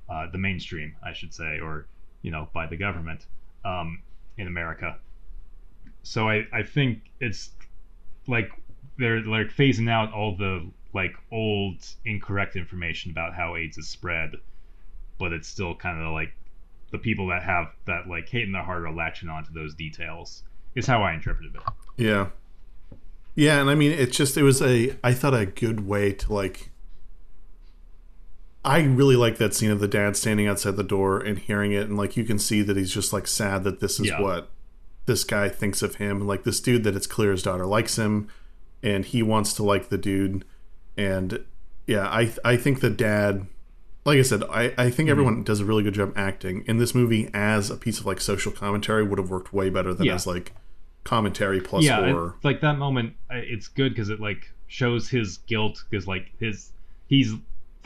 uh, 0.10 0.28
the 0.32 0.38
mainstream, 0.38 0.96
I 1.04 1.14
should 1.14 1.34
say, 1.34 1.60
or 1.60 1.88
you 2.22 2.32
know, 2.32 2.50
by 2.54 2.68
the 2.68 2.78
government 2.78 3.26
um, 3.66 4.02
in 4.38 4.48
America. 4.48 4.98
So 6.04 6.30
I 6.30 6.46
I 6.54 6.64
think 6.64 7.02
it's 7.20 7.50
like 8.28 8.50
they're 8.98 9.22
like 9.22 9.48
phasing 9.48 9.90
out 9.90 10.14
all 10.14 10.38
the 10.38 10.70
like 10.94 11.14
old 11.32 11.86
incorrect 12.06 12.56
information 12.56 13.12
about 13.12 13.34
how 13.34 13.56
AIDS 13.58 13.78
is 13.78 13.90
spread, 13.90 14.36
but 15.20 15.34
it's 15.34 15.48
still 15.48 15.76
kind 15.76 16.02
of 16.02 16.14
like 16.14 16.34
the 16.92 16.98
people 16.98 17.28
that 17.28 17.44
have 17.44 17.68
that 17.86 18.08
like 18.08 18.30
hate 18.30 18.44
in 18.44 18.54
their 18.54 18.64
heart 18.64 18.84
are 18.84 18.94
latching 18.94 19.28
onto 19.28 19.52
those 19.52 19.74
details. 19.76 20.44
Is 20.76 20.86
how 20.86 21.04
I 21.04 21.14
interpreted 21.14 21.56
it. 21.56 21.62
Yeah. 21.98 22.28
Yeah, 23.36 23.60
and 23.60 23.70
I 23.70 23.76
mean 23.76 23.92
it's 23.92 24.16
just 24.16 24.38
it 24.38 24.44
was 24.44 24.62
a 24.62 24.96
I 25.04 25.14
thought 25.14 25.34
a 25.34 25.46
good 25.46 25.86
way 25.88 26.14
to 26.14 26.34
like 26.34 26.72
I 28.66 28.82
really 28.84 29.16
like 29.16 29.38
that 29.38 29.54
scene 29.54 29.72
of 29.72 29.80
the 29.80 29.88
dad 29.88 30.18
standing 30.18 30.48
outside 30.48 30.76
the 30.76 30.84
door 30.84 31.20
and 31.20 31.38
hearing 31.40 31.72
it 31.72 31.88
and 31.88 31.96
like 31.98 32.18
you 32.18 32.24
can 32.26 32.40
see 32.40 32.62
that 32.64 32.76
he's 32.76 32.94
just 32.94 33.14
like 33.14 33.28
sad 33.28 33.64
that 33.64 33.80
this 33.80 34.00
is 34.00 34.08
Yeah. 34.08 34.22
what 34.22 34.50
this 35.06 35.24
guy 35.24 35.50
thinks 35.50 35.82
of 35.84 35.96
him 35.96 36.18
and 36.18 36.28
like 36.28 36.44
this 36.44 36.60
dude 36.60 36.84
that 36.84 36.96
it's 36.96 37.08
clear 37.08 37.32
his 37.32 37.44
daughter 37.44 37.66
likes 37.66 37.98
him 37.98 38.28
and 38.82 39.06
he 39.06 39.22
wants 39.24 39.54
to 39.54 39.64
like 39.64 39.90
the 39.90 39.98
dude 39.98 40.44
and 40.98 41.46
yeah, 41.88 42.08
I 42.08 42.34
I 42.44 42.58
think 42.58 42.80
the 42.82 42.90
dad 42.90 43.46
like 44.06 44.20
I 44.20 44.22
said, 44.24 44.44
I, 44.44 44.66
I 44.66 44.68
Mm-hmm. 44.70 44.90
think 44.92 45.10
everyone 45.10 45.44
does 45.44 45.60
a 45.60 45.66
really 45.66 45.82
good 45.84 45.96
job 45.96 46.14
acting. 46.16 46.64
In 46.68 46.78
this 46.78 46.94
movie, 46.94 47.28
as 47.34 47.72
a 47.72 47.76
piece 47.76 48.00
of 48.00 48.06
like 48.06 48.22
social 48.22 48.52
commentary, 48.52 49.04
would 49.04 49.18
have 49.18 49.32
worked 49.32 49.52
way 49.52 49.70
better 49.72 49.94
than 49.96 50.06
Yeah. 50.06 50.14
as 50.16 50.28
like 50.28 50.54
commentary 51.04 51.60
plus 51.62 51.84
yeah, 51.86 51.98
horror. 52.08 52.36
like 52.44 52.62
that 52.62 52.78
moment, 52.78 53.14
it's 53.32 53.68
good 53.68 53.94
because 53.94 54.10
it 54.10 54.20
like 54.20 54.52
shows 54.68 55.10
his 55.10 55.38
guilt 55.48 55.84
because 55.90 56.08
like 56.08 56.32
his 56.40 56.72
he's 57.08 57.34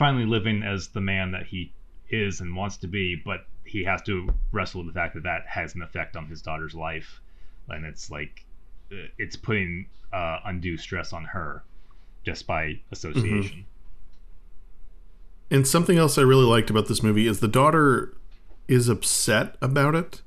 finally 0.00 0.24
living 0.24 0.62
as 0.62 0.88
the 0.88 1.00
man 1.00 1.30
that 1.30 1.44
he 1.44 1.70
is 2.08 2.40
and 2.40 2.56
wants 2.56 2.78
to 2.78 2.88
be, 2.88 3.20
but 3.22 3.44
he 3.64 3.84
has 3.84 4.00
to 4.00 4.30
wrestle 4.50 4.82
with 4.82 4.94
the 4.94 4.98
fact 4.98 5.12
that 5.12 5.22
that 5.24 5.44
has 5.46 5.74
an 5.74 5.82
effect 5.82 6.16
on 6.16 6.26
his 6.26 6.40
daughter's 6.40 6.74
life, 6.74 7.20
and 7.68 7.84
it's 7.84 8.10
like 8.10 8.46
uh, 8.90 8.96
it's 9.18 9.36
putting 9.36 9.86
uh, 10.10 10.38
undue 10.46 10.78
stress 10.78 11.12
on 11.12 11.22
her 11.24 11.62
just 12.24 12.46
by 12.46 12.80
association. 12.90 13.66
And 15.50 15.68
something 15.68 15.98
else 15.98 16.16
I 16.16 16.22
really 16.22 16.46
liked 16.46 16.70
about 16.70 16.88
this 16.88 17.02
movie 17.02 17.26
is 17.26 17.40
the 17.40 17.48
daughter 17.48 18.16
is 18.68 18.88
upset 18.88 19.56
about 19.60 19.94
it, 19.94 20.22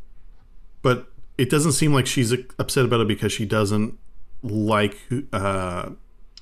but 0.84 1.08
it 1.38 1.50
doesn't 1.50 1.72
seem 1.72 1.94
like 1.94 2.06
she's 2.06 2.32
upset 2.60 2.86
about 2.86 3.02
it 3.02 3.08
because 3.08 3.34
she 3.34 3.46
doesn't 3.46 3.98
like 4.44 4.98
uh, 5.32 5.90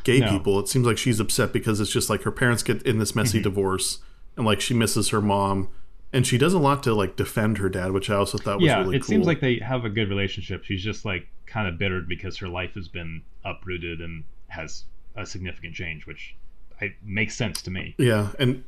gay 0.04 0.20
No. 0.20 0.30
people. 0.32 0.60
It 0.60 0.68
seems 0.68 0.86
like 0.86 0.98
she's 0.98 1.20
upset 1.20 1.54
because 1.54 1.80
it's 1.80 1.92
just 1.92 2.10
like 2.10 2.24
her 2.24 2.32
parents 2.32 2.64
get 2.64 2.82
in 2.84 3.00
this 3.00 3.16
messy 3.16 3.42
divorce, 3.42 4.00
and 4.38 4.46
like 4.46 4.62
she 4.62 4.74
misses 4.74 5.10
her 5.10 5.22
mom, 5.22 5.70
and 6.14 6.26
she 6.28 6.38
does 6.38 6.54
a 6.54 6.60
lot 6.60 6.84
to 6.84 6.94
like 6.94 7.16
defend 7.16 7.58
her 7.60 7.70
dad, 7.70 7.92
which 7.92 8.10
I 8.10 8.16
also 8.16 8.38
thought 8.38 8.58
was 8.60 8.66
yeah, 8.68 8.80
really 8.80 8.98
it 8.98 9.00
cool. 9.02 9.08
seems 9.08 9.28
like 9.28 9.40
they 9.40 9.60
have 9.60 9.86
a 9.86 9.90
good 9.90 10.10
relationship. 10.10 10.64
She's 10.64 10.84
just 10.84 11.06
like 11.06 11.28
kind 11.46 11.68
of 11.68 11.78
bittered 11.78 12.08
because 12.08 12.38
her 12.38 12.48
life 12.48 12.74
has 12.76 12.88
been 12.88 13.22
uprooted 13.44 14.00
and 14.02 14.24
has 14.48 14.86
a 15.16 15.26
significant 15.26 15.74
change, 15.76 16.06
which 16.06 16.36
I, 16.82 16.94
makes 17.04 17.36
sense 17.36 17.62
to 17.64 17.72
me. 17.72 17.96
Yeah, 17.98 18.30
and 18.40 18.64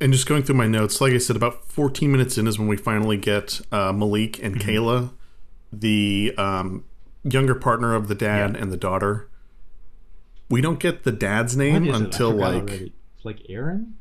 and 0.00 0.12
just 0.12 0.26
going 0.26 0.42
through 0.42 0.56
my 0.56 0.66
notes, 0.66 1.00
like 1.00 1.12
I 1.12 1.18
said, 1.18 1.36
about 1.36 1.64
14 1.66 2.10
minutes 2.10 2.36
in 2.36 2.48
is 2.48 2.58
when 2.58 2.66
we 2.66 2.76
finally 2.76 3.16
get 3.16 3.60
uh, 3.70 3.92
Malik 3.92 4.42
and 4.42 4.56
Mm-hmm. 4.56 4.68
Kayla, 4.68 5.10
the 5.72 6.34
um, 6.36 6.84
younger 7.22 7.54
partner 7.54 7.94
of 7.94 8.08
the 8.08 8.14
dad 8.16 8.54
Yeah. 8.56 8.62
and 8.62 8.72
the 8.72 8.76
daughter. 8.76 9.28
We 10.52 10.60
don't 10.60 10.78
get 10.78 11.02
the 11.04 11.12
dad's 11.12 11.56
name 11.56 11.84
is 11.84 11.88
it? 11.88 11.92
I 11.94 12.04
until 12.04 12.30
like 12.30 12.62
already. 12.62 12.92
It's 13.16 13.24
like 13.24 13.40
Aaron. 13.48 13.94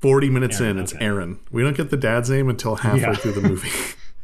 40 0.00 0.30
minutes 0.30 0.60
Aaron, 0.60 0.78
in. 0.78 0.82
It's 0.82 0.94
okay. 0.94 1.04
Aaron. 1.04 1.38
We 1.50 1.62
don't 1.62 1.76
get 1.76 1.90
the 1.90 1.96
dad's 1.96 2.28
name 2.30 2.48
until 2.48 2.76
halfway 2.76 3.00
Yeah. 3.02 3.14
through 3.14 3.32
the 3.32 3.40
movie. 3.48 3.70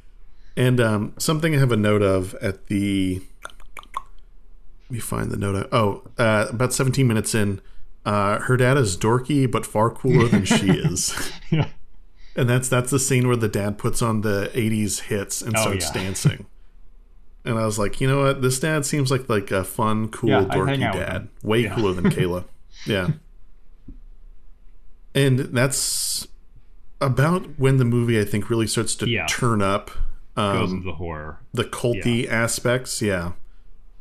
and 0.57 0.81
um, 0.81 1.15
something 1.19 1.55
I 1.55 1.59
have 1.59 1.73
a 1.73 1.77
note 1.77 2.03
of 2.03 2.35
at 2.43 2.67
the. 2.67 3.21
Let 4.89 4.91
me 4.91 4.99
find 4.99 5.31
the 5.31 5.37
note. 5.37 5.69
Oh, 5.73 6.03
uh, 6.19 6.47
about 6.51 6.73
17 6.73 7.07
minutes 7.07 7.35
in, 7.35 7.61
uh, 8.05 8.41
her 8.41 8.57
dad 8.57 8.77
is 8.77 8.97
dorky 8.97 9.49
but 9.51 9.65
far 9.65 9.91
cooler 9.91 10.27
than 10.29 10.45
she 10.45 10.71
is. 10.71 11.31
yeah. 11.51 11.69
And 12.37 12.49
that's 12.49 12.69
that's 12.69 12.91
the 12.91 12.99
scene 12.99 13.27
where 13.29 13.37
the 13.37 13.49
dad 13.49 13.77
puts 13.77 14.03
on 14.03 14.21
the 14.23 14.51
'80s 14.55 15.01
hits 15.03 15.43
and 15.43 15.57
Oh, 15.57 15.61
starts 15.63 15.87
yeah. 15.87 16.03
dancing. 16.03 16.47
And 17.45 17.59
I 17.59 17.65
was 17.65 17.79
like, 17.79 18.01
you 18.01 18.09
know 18.09 18.23
what? 18.23 18.43
This 18.43 18.61
dad 18.61 18.85
seems 18.85 19.11
like 19.11 19.29
like 19.29 19.51
a 19.51 19.65
fun, 19.65 20.09
cool, 20.09 20.31
Yeah, 20.31 20.45
dorky 20.45 20.81
dad. 20.93 21.29
Way 21.43 21.63
Yeah. 21.63 21.75
cooler 21.75 21.93
than 21.95 22.05
Kayla. 22.11 22.45
Yeah. 22.87 23.11
And 25.15 25.39
that's 25.41 26.27
about 27.01 27.59
when 27.59 27.79
the 27.79 27.85
movie 27.85 28.21
I 28.21 28.25
think 28.25 28.51
really 28.51 28.67
starts 28.67 28.95
to 28.97 29.09
Yeah. 29.09 29.27
turn 29.27 29.63
up. 29.63 29.91
Goes 30.37 30.71
Um, 30.71 30.77
into 30.79 30.85
the 30.87 30.95
horror. 30.95 31.39
the 31.53 31.65
culty 31.65 32.29
aspects, 32.29 33.03
yeah. 33.03 33.33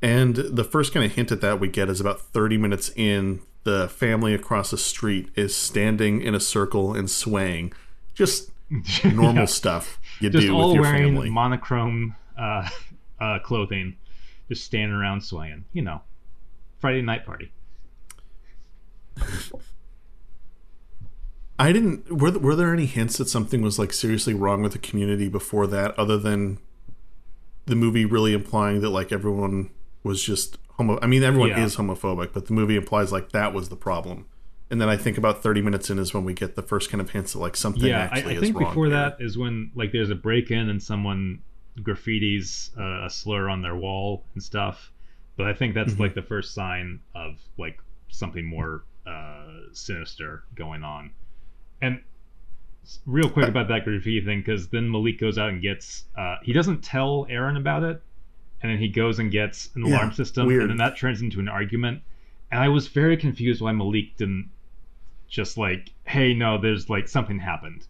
And 0.02 0.36
the 0.36 0.64
first 0.64 0.94
kind 0.94 1.06
of 1.06 1.14
hint 1.14 1.32
at 1.32 1.42
that 1.42 1.60
we 1.60 1.68
get 1.68 1.90
is 1.90 2.00
about 2.00 2.22
30 2.22 2.58
minutes 2.58 2.92
in. 2.96 3.42
The 3.64 3.90
family 3.90 4.34
across 4.34 4.72
the 4.72 4.78
street 4.78 5.30
is 5.36 5.54
standing 5.56 6.22
in 6.22 6.34
a 6.36 6.40
circle 6.40 6.94
and 6.94 7.10
swaying. 7.10 7.74
Just 8.14 8.52
normal 9.04 9.48
stuff 9.48 10.00
you 10.22 10.30
Just 10.30 10.46
do 10.46 10.56
all 10.56 10.68
with 10.70 10.76
your 10.76 10.84
wearing 10.84 11.04
family. 11.16 11.30
monochrome 11.30 12.16
uh, 12.38 12.70
uh, 13.22 13.40
clothing, 13.40 13.98
just 14.48 14.64
standing 14.64 14.96
around 14.96 15.22
swaying. 15.22 15.66
You 15.74 15.82
know, 15.84 16.02
Friday 16.80 17.02
night 17.02 17.26
party. 17.26 17.52
I 21.58 21.74
didn't. 21.74 22.10
Were 22.12 22.32
were 22.32 22.56
there 22.56 22.74
any 22.74 22.86
hints 22.86 23.18
that 23.18 23.28
something 23.28 23.62
was 23.62 23.78
like 23.78 23.92
seriously 23.92 24.34
wrong 24.34 24.64
with 24.64 24.72
the 24.72 24.80
community 24.80 25.28
before 25.28 25.68
that, 25.68 25.98
other 26.00 26.18
than 26.18 26.60
the 27.66 27.76
movie 27.76 28.06
really 28.06 28.34
implying 28.34 28.80
that 28.82 28.90
like 28.92 29.12
everyone 29.12 29.70
was 30.04 30.24
just 30.24 30.58
homo? 30.78 30.98
I 31.02 31.08
mean, 31.08 31.22
everyone 31.22 31.50
Yeah. 31.50 31.66
is 31.66 31.76
homophobic, 31.76 32.32
but 32.32 32.46
the 32.46 32.54
movie 32.54 32.78
implies 32.78 33.12
like 33.12 33.32
that 33.34 33.54
was 33.54 33.68
the 33.68 33.76
problem. 33.76 34.26
And 34.72 34.80
then 34.80 34.88
I 34.88 34.96
think 34.96 35.18
about 35.18 35.44
thirty 35.44 35.62
minutes 35.62 35.90
in 35.90 36.00
is 36.00 36.14
when 36.14 36.24
we 36.24 36.34
get 36.34 36.56
the 36.56 36.62
first 36.62 36.90
kind 36.90 37.02
of 37.02 37.10
hints 37.10 37.34
that 37.34 37.40
like 37.40 37.58
something 37.58 37.90
yeah, 37.90 38.08
I, 38.10 38.20
I 38.20 38.36
think 38.38 38.58
before 38.58 38.86
here. 38.86 38.96
that 38.96 39.18
is 39.20 39.38
when 39.38 39.72
like 39.76 39.92
there's 39.92 40.12
a 40.12 40.16
break 40.16 40.52
in 40.52 40.70
and 40.70 40.82
someone 40.82 41.40
graffitis 41.84 42.72
uh, 42.78 43.06
a 43.06 43.10
slur 43.10 43.50
on 43.50 43.62
their 43.62 43.76
wall 43.76 44.24
and 44.34 44.44
stuff. 44.44 44.92
But 45.38 45.48
I 45.48 45.54
think 45.54 45.74
that's 45.74 45.94
Mm-hmm. 45.94 46.02
like 46.02 46.14
the 46.16 46.22
first 46.22 46.54
sign 46.54 47.00
of 47.16 47.38
like 47.58 47.80
something 48.10 48.46
more 48.46 48.84
uh, 49.08 49.46
sinister 49.72 50.44
going 50.56 50.84
on. 50.84 51.12
And 51.82 52.02
real 53.06 53.30
quick 53.30 53.48
about 53.48 53.68
that 53.70 53.86
graffiti 53.86 54.20
thing, 54.26 54.40
because 54.40 54.68
then 54.68 54.90
Malik 54.92 55.20
goes 55.20 55.38
out 55.38 55.50
and 55.50 55.62
gets. 55.62 56.06
Uh, 56.18 56.36
he 56.44 56.52
doesn't 56.54 56.84
tell 56.84 57.26
Aaron 57.30 57.56
about 57.56 57.84
it, 57.84 58.02
and 58.62 58.72
then 58.72 58.80
he 58.80 58.90
goes 58.90 59.20
and 59.20 59.32
gets 59.32 59.70
an 59.76 59.86
Yeah, 59.86 59.96
alarm 59.96 60.12
system, 60.12 60.48
weird. 60.48 60.62
and 60.64 60.72
then 60.72 60.78
that 60.78 60.98
turns 60.98 61.22
into 61.22 61.40
an 61.40 61.48
argument. 61.48 62.02
And 62.52 62.60
I 62.60 62.68
was 62.68 62.88
very 62.88 63.16
confused 63.16 63.62
why 63.62 63.72
Malik 63.72 64.18
didn't 64.18 64.50
just 65.30 65.58
like, 65.58 65.92
hey, 66.06 66.34
no, 66.34 66.58
there's 66.60 66.90
like 66.90 67.08
something 67.08 67.40
happened, 67.40 67.86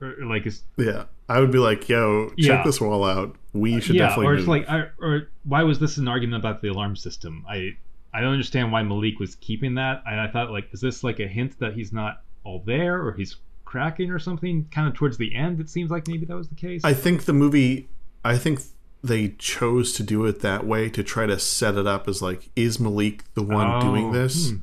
or, 0.00 0.14
or, 0.20 0.26
like, 0.26 0.46
Yeah, 0.76 1.04
I 1.28 1.40
would 1.40 1.50
be 1.50 1.58
like, 1.58 1.88
"Yo, 1.88 2.28
check 2.30 2.36
Yeah. 2.38 2.62
this 2.64 2.80
wall 2.80 3.04
out. 3.04 3.36
We 3.52 3.80
should 3.80 3.96
yeah, 3.96 4.08
definitely." 4.08 4.26
or 4.26 4.36
move. 4.36 4.48
like, 4.48 4.68
I, 4.68 4.88
or 5.00 5.28
why 5.44 5.62
was 5.64 5.78
this 5.78 5.96
an 5.96 6.06
argument 6.08 6.40
about 6.42 6.62
the 6.62 6.68
alarm 6.68 6.96
system? 6.96 7.44
I 7.48 7.76
I 8.14 8.20
don't 8.20 8.32
understand 8.32 8.72
why 8.72 8.82
Malik 8.82 9.18
was 9.18 9.34
keeping 9.36 9.74
that. 9.74 10.02
And 10.06 10.20
I 10.20 10.28
thought 10.28 10.50
like, 10.50 10.68
is 10.72 10.80
this 10.80 11.02
like 11.04 11.18
a 11.20 11.26
hint 11.26 11.58
that 11.58 11.74
he's 11.74 11.92
not 11.92 12.22
all 12.44 12.62
there, 12.64 13.02
or 13.04 13.12
he's 13.12 13.36
cracking 13.64 14.10
or 14.10 14.18
something. 14.18 14.66
Kind 14.70 14.86
of 14.88 14.94
towards 14.94 15.18
the 15.18 15.34
end, 15.34 15.60
it 15.60 15.68
seems 15.68 15.90
like 15.90 16.06
maybe 16.08 16.24
that 16.26 16.36
was 16.36 16.48
the 16.48 16.54
case. 16.54 16.82
I 16.84 16.94
think 16.94 17.24
the 17.24 17.32
movie. 17.32 17.88
I 18.24 18.38
think 18.38 18.60
they 19.02 19.28
chose 19.38 19.92
to 19.94 20.02
do 20.02 20.24
it 20.24 20.40
that 20.40 20.66
way 20.66 20.88
to 20.90 21.02
try 21.04 21.26
to 21.26 21.38
set 21.38 21.76
it 21.76 21.86
up 21.86 22.08
as 22.08 22.22
like, 22.22 22.48
is 22.56 22.80
Malik 22.80 23.22
the 23.34 23.42
one 23.42 23.66
Oh, 23.70 23.80
doing 23.80 24.12
this? 24.12 24.50
hmm. 24.50 24.56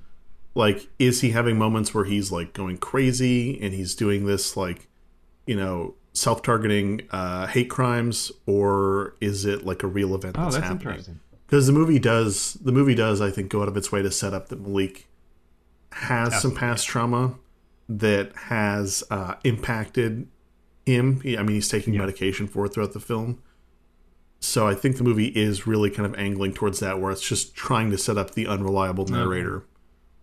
Like, 0.56 0.88
is 1.00 1.22
he 1.22 1.30
having 1.32 1.58
moments 1.58 1.94
where 1.94 2.04
he's 2.06 2.32
like 2.32 2.54
going 2.54 2.78
crazy 2.78 3.60
and 3.62 3.74
he's 3.74 3.96
doing 3.96 4.26
this 4.26 4.56
like, 4.58 4.88
you 5.48 5.56
know, 5.56 5.96
self-targeting 6.14 7.02
uh, 7.12 7.48
hate 7.48 7.70
crimes, 7.70 8.32
or 8.46 9.16
is 9.20 9.46
it 9.46 9.66
like 9.66 9.84
a 9.84 9.88
real 9.88 10.14
event 10.16 10.36
that's, 10.36 10.56
oh, 10.56 10.60
that's, 10.60 10.72
happening? 10.72 10.88
interesting. 10.90 11.20
because 11.48 11.68
the 11.68 11.74
movie 11.74 12.00
does 12.00 12.54
the 12.62 12.72
movie 12.72 12.96
does 12.96 13.20
I 13.22 13.32
think 13.32 13.50
go 13.52 13.62
out 13.62 13.68
of 13.68 13.76
its 13.78 13.92
way 13.92 14.02
to 14.02 14.12
set 14.12 14.34
up 14.34 14.50
that 14.50 14.62
Malik 14.62 15.08
has 15.92 16.42
some 16.42 16.54
past 16.56 16.88
trauma 16.88 17.36
that 17.90 18.32
has 18.36 19.04
uh, 19.12 19.36
impacted 19.44 20.28
him. 20.86 21.22
He- 21.22 21.38
I 21.38 21.44
mean, 21.44 21.56
he's 21.56 21.70
taking 21.70 21.94
Yeah. 21.94 22.00
medication 22.02 22.48
for 22.48 22.66
it 22.66 22.74
throughout 22.74 22.94
the 22.94 23.00
film. 23.00 23.40
So 24.40 24.68
I 24.68 24.74
think 24.76 24.98
the 24.98 25.04
movie 25.04 25.28
is 25.28 25.66
really 25.68 25.90
kind 25.90 26.06
of 26.06 26.16
angling 26.20 26.54
towards 26.54 26.80
that, 26.82 27.00
where 27.00 27.12
it's 27.12 27.22
just 27.28 27.56
trying 27.56 27.92
to 27.92 27.98
set 27.98 28.18
up 28.18 28.32
the 28.32 28.46
unreliable 28.48 29.06
narrator. 29.06 29.64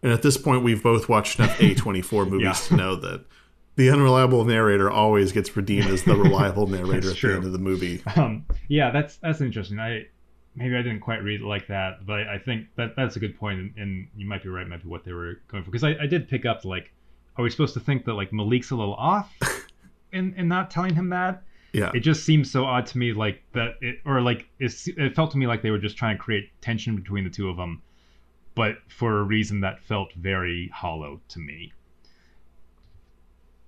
And 0.02 0.12
at 0.12 0.22
this 0.22 0.36
point, 0.36 0.62
we've 0.62 0.82
both 0.82 1.08
watched 1.08 1.38
enough 1.38 1.56
A24 1.58 2.26
movies 2.30 2.44
Yeah. 2.44 2.52
to 2.68 2.76
know 2.76 2.96
that 2.96 3.24
the 3.76 3.90
unreliable 3.90 4.44
narrator 4.44 4.90
always 4.90 5.32
gets 5.32 5.56
redeemed 5.56 5.86
as 5.86 6.02
the 6.04 6.16
reliable 6.16 6.66
narrator 6.66 7.10
at 7.10 7.16
true. 7.16 7.30
the 7.30 7.36
end 7.36 7.44
of 7.46 7.52
the 7.52 7.58
movie. 7.58 8.02
Um, 8.16 8.44
yeah, 8.68 8.90
that's 8.90 9.16
that's 9.16 9.40
interesting. 9.40 9.78
I 9.78 10.06
maybe 10.54 10.76
I 10.76 10.82
didn't 10.82 11.00
quite 11.00 11.22
read 11.22 11.40
it 11.40 11.46
like 11.46 11.66
that, 11.68 12.06
but 12.06 12.28
I 12.28 12.38
think 12.38 12.66
that 12.76 12.94
that's 12.96 13.16
a 13.16 13.20
good 13.20 13.38
point, 13.38 13.60
and, 13.60 13.74
and 13.76 14.08
you 14.16 14.26
might 14.26 14.42
be 14.42 14.48
right, 14.48 14.66
might 14.66 14.82
be 14.82 14.88
what 14.88 15.04
they 15.04 15.12
were 15.12 15.40
going 15.48 15.64
for. 15.64 15.70
Because 15.70 15.84
I, 15.84 15.96
I 16.02 16.06
did 16.06 16.28
pick 16.28 16.44
up 16.44 16.64
like, 16.64 16.92
are 17.36 17.42
we 17.42 17.50
supposed 17.50 17.74
to 17.74 17.80
think 17.80 18.04
that 18.04 18.14
like 18.14 18.32
Malik's 18.32 18.70
a 18.70 18.76
little 18.76 18.94
off 18.94 19.32
in 20.12 20.34
in 20.34 20.48
not 20.48 20.70
telling 20.70 20.94
him 20.94 21.10
that? 21.10 21.42
Yeah. 21.72 21.92
It 21.94 22.00
just 22.00 22.24
seems 22.24 22.50
so 22.50 22.64
odd 22.64 22.86
to 22.86 22.98
me, 22.98 23.12
like 23.12 23.42
that, 23.52 23.76
it, 23.80 24.00
or 24.04 24.20
like 24.20 24.46
it, 24.58 24.74
it 24.96 25.14
felt 25.14 25.30
to 25.32 25.38
me 25.38 25.46
like 25.46 25.62
they 25.62 25.70
were 25.70 25.78
just 25.78 25.96
trying 25.96 26.16
to 26.16 26.22
create 26.22 26.50
tension 26.60 26.96
between 26.96 27.24
the 27.24 27.30
two 27.30 27.48
of 27.48 27.56
them, 27.56 27.80
but 28.54 28.78
for 28.88 29.20
a 29.20 29.22
reason 29.22 29.60
that 29.60 29.80
felt 29.84 30.12
very 30.14 30.68
hollow 30.74 31.20
to 31.28 31.38
me. 31.38 31.72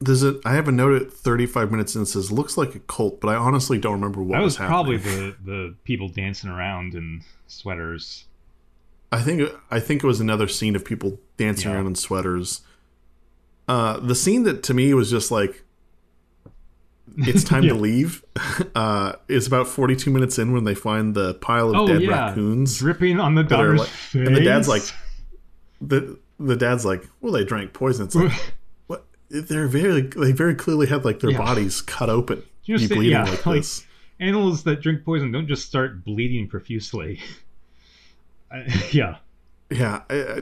Does 0.02 0.22
it? 0.22 0.40
I 0.44 0.54
have 0.54 0.68
a 0.68 0.72
note 0.72 1.00
at 1.00 1.12
35 1.12 1.70
minutes 1.70 1.94
and 1.94 2.02
it 2.06 2.10
says 2.10 2.32
looks 2.32 2.56
like 2.56 2.74
a 2.74 2.78
cult, 2.80 3.20
but 3.20 3.28
I 3.28 3.36
honestly 3.36 3.78
don't 3.78 3.92
remember 3.92 4.22
what 4.22 4.38
that 4.38 4.42
was, 4.44 4.56
happening. 4.56 4.70
probably 4.70 4.96
the 4.96 5.36
the 5.44 5.74
people 5.84 6.08
dancing 6.08 6.50
around 6.50 6.94
in 6.94 7.22
sweaters. 7.46 8.24
I 9.12 9.20
think 9.20 9.50
I 9.70 9.78
think 9.80 10.02
it 10.02 10.06
was 10.06 10.20
another 10.20 10.48
scene 10.48 10.74
of 10.74 10.84
people 10.84 11.20
dancing 11.36 11.70
Yeah. 11.70 11.76
around 11.76 11.86
in 11.88 11.94
sweaters. 11.94 12.62
Uh, 13.68 14.00
the 14.00 14.14
scene 14.14 14.42
that 14.44 14.62
to 14.64 14.74
me 14.74 14.92
was 14.94 15.10
just 15.10 15.30
like 15.30 15.62
it's 17.18 17.44
time 17.44 17.62
to 17.64 17.74
leave. 17.88 18.24
Uh, 18.74 19.12
is 19.28 19.46
about 19.46 19.68
42 19.68 20.10
minutes 20.10 20.38
in 20.38 20.52
when 20.52 20.64
they 20.64 20.74
find 20.74 21.14
the 21.14 21.34
pile 21.34 21.70
of 21.70 21.76
Oh 21.76 21.86
dead 21.86 22.02
yeah, 22.02 22.28
raccoons. 22.28 22.78
dripping 22.78 23.20
on 23.20 23.34
the 23.34 23.42
daughter's 23.42 23.80
like- 23.80 23.88
face. 23.88 24.26
and 24.26 24.34
the 24.36 24.40
dad's 24.40 24.68
like, 24.68 24.82
the 25.80 26.18
the 26.40 26.56
dad's 26.56 26.84
like, 26.84 27.06
well, 27.20 27.32
they 27.32 27.44
drank 27.44 27.72
poison. 27.72 28.06
It's 28.06 28.14
like? 28.16 28.32
They're 29.32 29.66
very 29.68 30.02
they 30.02 30.32
very 30.32 30.54
clearly 30.54 30.86
had 30.86 31.04
like 31.04 31.20
their 31.20 31.30
Yeah. 31.30 31.38
bodies 31.38 31.80
cut 31.80 32.10
open, 32.10 32.42
You 32.64 32.76
bleeding 32.76 33.02
yeah, 33.12 33.24
like 33.24 33.46
like- 33.46 33.56
this. 33.62 33.86
animals 34.20 34.62
that 34.64 34.80
drink 34.82 35.04
poison 35.04 35.32
don't 35.32 35.48
just 35.48 35.66
start 35.66 36.04
bleeding 36.04 36.46
profusely. 36.48 37.18
I, 38.50 38.64
yeah, 38.92 39.16
Yeah, 39.70 40.02
I, 40.10 40.14
I, 40.14 40.40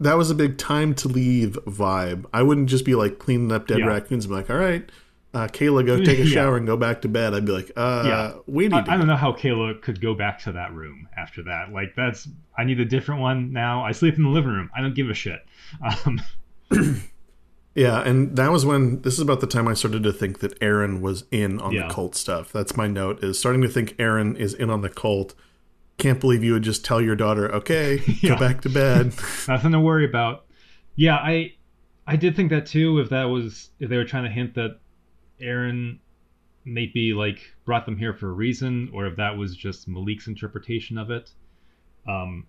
that 0.00 0.16
was 0.16 0.30
a 0.30 0.34
big 0.36 0.56
time 0.58 0.94
to 0.94 1.08
leave 1.08 1.58
vibe. 1.66 2.26
I 2.32 2.42
wouldn't 2.44 2.68
just 2.68 2.84
be 2.84 2.94
like 2.94 3.18
cleaning 3.18 3.50
up 3.50 3.66
dead 3.66 3.80
Yeah. 3.80 3.86
raccoons 3.86 4.24
and 4.26 4.30
be 4.30 4.36
like, 4.36 4.48
all 4.50 4.56
right, 4.56 4.88
uh, 5.34 5.48
Kayla, 5.48 5.84
go 5.84 5.96
take 6.04 6.20
a 6.20 6.24
Yeah. 6.24 6.32
shower 6.32 6.56
and 6.56 6.64
go 6.66 6.76
back 6.76 7.02
to 7.02 7.08
bed. 7.08 7.34
I'd 7.34 7.44
be 7.44 7.50
like, 7.52 7.72
uh, 7.76 8.04
Yeah. 8.06 8.32
we 8.46 8.68
need 8.68 8.74
I, 8.74 8.82
to. 8.82 8.90
I 8.92 8.96
don't 8.96 9.08
know 9.08 9.16
how 9.16 9.32
Kayla 9.32 9.82
could 9.82 10.00
go 10.00 10.14
back 10.14 10.38
to 10.44 10.52
that 10.52 10.72
room 10.72 11.08
after 11.16 11.42
that. 11.42 11.72
Like 11.72 11.96
that's 11.96 12.28
I 12.56 12.62
need 12.62 12.78
a 12.78 12.84
different 12.84 13.20
one 13.20 13.52
now. 13.52 13.82
I 13.84 13.90
sleep 13.90 14.14
in 14.16 14.22
the 14.22 14.30
living 14.30 14.52
room. 14.52 14.70
I 14.76 14.80
don't 14.80 14.94
give 14.94 15.10
a 15.10 15.14
shit. 15.14 15.44
Um, 16.06 16.20
yeah, 17.78 18.00
and 18.02 18.36
that 18.36 18.50
was 18.50 18.66
when 18.66 19.02
this 19.02 19.14
is 19.14 19.20
about 19.20 19.40
the 19.40 19.46
time 19.46 19.68
I 19.68 19.74
started 19.74 20.02
to 20.02 20.12
think 20.12 20.40
that 20.40 20.56
Aaron 20.62 21.00
was 21.00 21.24
in 21.30 21.60
on 21.60 21.72
Yeah. 21.72 21.86
the 21.88 21.94
cult 21.94 22.14
stuff. 22.14 22.52
That's 22.52 22.76
my 22.76 22.86
note 22.88 23.22
is 23.22 23.38
starting 23.38 23.62
to 23.62 23.68
think 23.68 23.94
Aaron 23.98 24.36
is 24.36 24.54
in 24.54 24.70
on 24.70 24.80
the 24.82 24.88
cult. 24.88 25.34
Can't 25.96 26.20
believe 26.20 26.44
you 26.44 26.52
would 26.52 26.62
just 26.62 26.84
tell 26.84 27.00
your 27.00 27.16
daughter, 27.16 27.52
okay, 27.54 28.00
Yeah. 28.20 28.30
go 28.34 28.38
back 28.38 28.60
to 28.62 28.68
bed. 28.68 29.14
nothing 29.48 29.72
to 29.72 29.80
worry 29.80 30.04
about. 30.04 30.44
Yeah, 30.96 31.16
I 31.16 31.54
I 32.06 32.16
did 32.16 32.34
think 32.36 32.50
that 32.50 32.66
too. 32.66 32.98
If 32.98 33.08
that 33.10 33.24
was 33.24 33.70
if 33.80 33.88
they 33.90 33.96
were 33.96 34.04
trying 34.04 34.24
to 34.24 34.30
hint 34.30 34.54
that 34.54 34.78
Aaron 35.40 36.00
maybe 36.64 37.12
like 37.14 37.40
brought 37.64 37.86
them 37.86 37.96
here 37.96 38.12
for 38.12 38.28
a 38.28 38.32
reason, 38.32 38.90
or 38.92 39.06
if 39.06 39.16
that 39.16 39.36
was 39.36 39.56
just 39.56 39.88
Malik's 39.88 40.26
interpretation 40.26 40.98
of 40.98 41.10
it. 41.10 41.30
Um, 42.08 42.46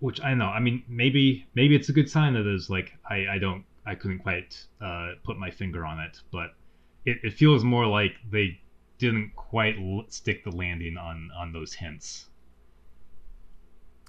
which 0.00 0.20
I 0.22 0.32
know. 0.34 0.46
I 0.46 0.60
mean, 0.60 0.82
maybe 0.88 1.46
maybe 1.54 1.76
it's 1.76 1.88
a 1.90 1.92
good 1.92 2.08
sign 2.10 2.32
that 2.34 2.46
is 2.46 2.70
like 2.70 2.92
I 3.08 3.26
I 3.34 3.38
don't 3.38 3.64
I 3.86 3.94
couldn't 3.94 4.20
quite 4.20 4.56
uh, 4.80 5.12
put 5.24 5.38
my 5.38 5.50
finger 5.50 5.84
on 5.86 5.98
it, 6.00 6.20
but 6.30 6.54
it, 7.04 7.18
it 7.22 7.32
feels 7.34 7.64
more 7.64 7.86
like 7.86 8.12
they 8.30 8.60
didn't 8.98 9.32
quite 9.36 9.76
l- 9.78 10.04
stick 10.08 10.44
the 10.44 10.50
landing 10.54 10.96
on 10.98 11.30
on 11.36 11.52
those 11.52 11.72
hints. 11.74 12.26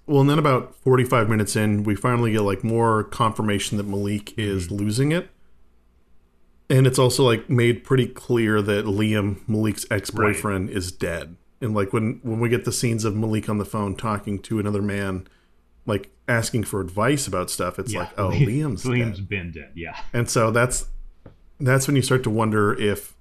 Well, 0.07 0.21
and 0.21 0.29
then 0.29 0.39
about 0.39 0.75
45 0.75 1.29
minutes 1.29 1.55
in, 1.55 1.83
we 1.83 1.95
finally 1.95 2.31
get 2.33 2.41
like 2.41 2.63
more 2.63 3.03
confirmation 3.05 3.77
that 3.77 3.87
Malik 3.87 4.37
is 4.37 4.67
Mm-hmm. 4.67 4.75
losing 4.75 5.11
it. 5.11 5.29
And 6.69 6.87
it's 6.87 6.99
also 6.99 7.23
like 7.25 7.49
made 7.49 7.83
pretty 7.83 8.07
clear 8.07 8.61
that 8.61 8.85
Liam, 8.85 9.47
Malik's 9.47 9.85
ex-boyfriend, 9.91 10.69
is 10.69 10.91
dead. 10.91 11.35
And 11.59 11.73
like 11.75 11.93
when 11.93 12.19
when 12.23 12.39
we 12.39 12.49
get 12.49 12.65
the 12.65 12.71
scenes 12.71 13.03
of 13.05 13.15
Malik 13.15 13.49
on 13.49 13.57
the 13.57 13.65
phone 13.65 13.95
talking 13.95 14.39
to 14.43 14.59
another 14.59 14.81
man, 14.81 15.27
like 15.85 16.11
asking 16.27 16.63
for 16.63 16.81
advice 16.81 17.27
about 17.27 17.49
stuff, 17.49 17.79
it's 17.79 17.93
like, 17.93 18.09
oh, 18.17 18.29
Liam's, 18.29 18.83
Liam's 18.85 19.17
dead. 19.19 19.29
been 19.29 19.51
dead. 19.51 19.71
Yeah. 19.75 19.99
And 20.13 20.29
so 20.29 20.51
that's 20.51 20.85
that's 21.59 21.87
when 21.87 21.95
you 21.95 22.01
start 22.01 22.23
to 22.23 22.29
wonder 22.29 22.73
if 22.79 23.15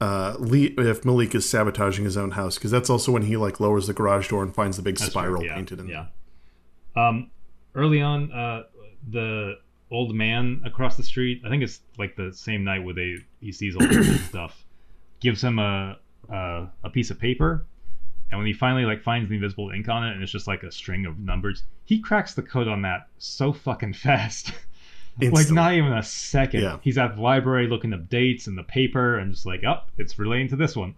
uh 0.00 0.36
Lee, 0.38 0.74
if 0.78 1.04
Malik 1.04 1.34
is 1.34 1.48
sabotaging 1.48 2.04
his 2.04 2.16
own 2.16 2.32
house 2.32 2.56
because 2.56 2.70
that's 2.70 2.90
also 2.90 3.12
when 3.12 3.22
he 3.22 3.36
like 3.36 3.60
lowers 3.60 3.86
the 3.86 3.92
garage 3.92 4.28
door 4.28 4.42
and 4.42 4.54
finds 4.54 4.76
the 4.76 4.82
big 4.82 4.96
That's 4.96 5.10
spiral 5.10 5.42
right, 5.42 5.46
yeah, 5.46 5.54
painted 5.54 5.80
in 5.80 5.88
Yeah. 5.88 6.06
Um, 6.94 7.30
early 7.74 8.02
on, 8.02 8.30
uh, 8.32 8.64
the 9.10 9.58
old 9.90 10.14
man 10.14 10.62
across 10.64 10.96
the 10.96 11.02
street, 11.02 11.42
I 11.44 11.48
think 11.48 11.62
it's 11.62 11.80
like 11.98 12.16
the 12.16 12.32
same 12.32 12.64
night 12.64 12.84
where 12.84 12.94
they 12.94 13.16
he 13.40 13.52
sees 13.52 13.76
all 13.76 13.86
this 13.86 14.24
stuff, 14.28 14.64
gives 15.20 15.42
him 15.42 15.58
a, 15.58 15.98
a 16.28 16.66
a 16.84 16.90
piece 16.90 17.10
of 17.10 17.18
paper, 17.18 17.66
and 18.32 18.38
when 18.38 18.46
he 18.48 18.52
finally 18.52 18.84
like 18.84 19.02
finds 19.02 19.28
the 19.28 19.36
invisible 19.36 19.70
ink 19.70 19.88
on 19.88 20.04
it, 20.08 20.12
and 20.14 20.22
it's 20.22 20.32
just 20.32 20.48
like 20.48 20.64
a 20.64 20.72
string 20.72 21.06
of 21.06 21.18
numbers, 21.20 21.62
he 21.84 22.00
cracks 22.00 22.34
the 22.34 22.42
code 22.42 22.66
on 22.66 22.82
that 22.82 23.06
so 23.18 23.52
fucking 23.52 23.92
fast. 23.92 24.52
like 25.20 25.50
not 25.50 25.74
even 25.74 25.92
a 25.92 26.02
second. 26.02 26.62
Yeah. 26.62 26.78
He's 26.82 26.96
at 26.98 27.14
the 27.16 27.20
library 27.22 27.68
looking 27.68 27.92
up 27.92 28.08
dates 28.08 28.46
and 28.48 28.56
the 28.58 28.62
paper, 28.64 29.18
and 29.18 29.32
just 29.32 29.46
like, 29.46 29.62
oh, 29.64 29.82
it's 29.98 30.18
relating 30.18 30.48
to 30.48 30.56
this 30.56 30.74
one. 30.74 30.94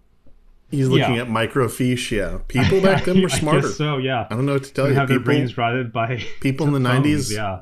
He's 0.71 0.89
looking 0.89 1.17
Yeah. 1.17 1.23
at 1.23 1.29
microfiche. 1.29 2.11
Yeah, 2.13 2.39
people 2.49 2.81
back 2.81 3.05
then 3.05 3.21
were 3.21 3.29
I 3.33 3.39
smarter. 3.39 3.69
so 3.69 3.99
yeah. 3.99 4.27
I 4.31 4.35
don't 4.35 4.47
know 4.47 4.55
what 4.55 4.65
to 4.65 4.73
tell 4.73 4.89
you. 4.89 4.95
have 4.95 5.09
their 5.09 5.19
People, 5.19 5.35
brains 5.35 5.59
rotted 5.59 5.93
by 5.93 6.25
people 6.41 6.67
in 6.67 6.73
the 6.73 6.81
nineties. 6.81 7.33
Yeah. 7.33 7.61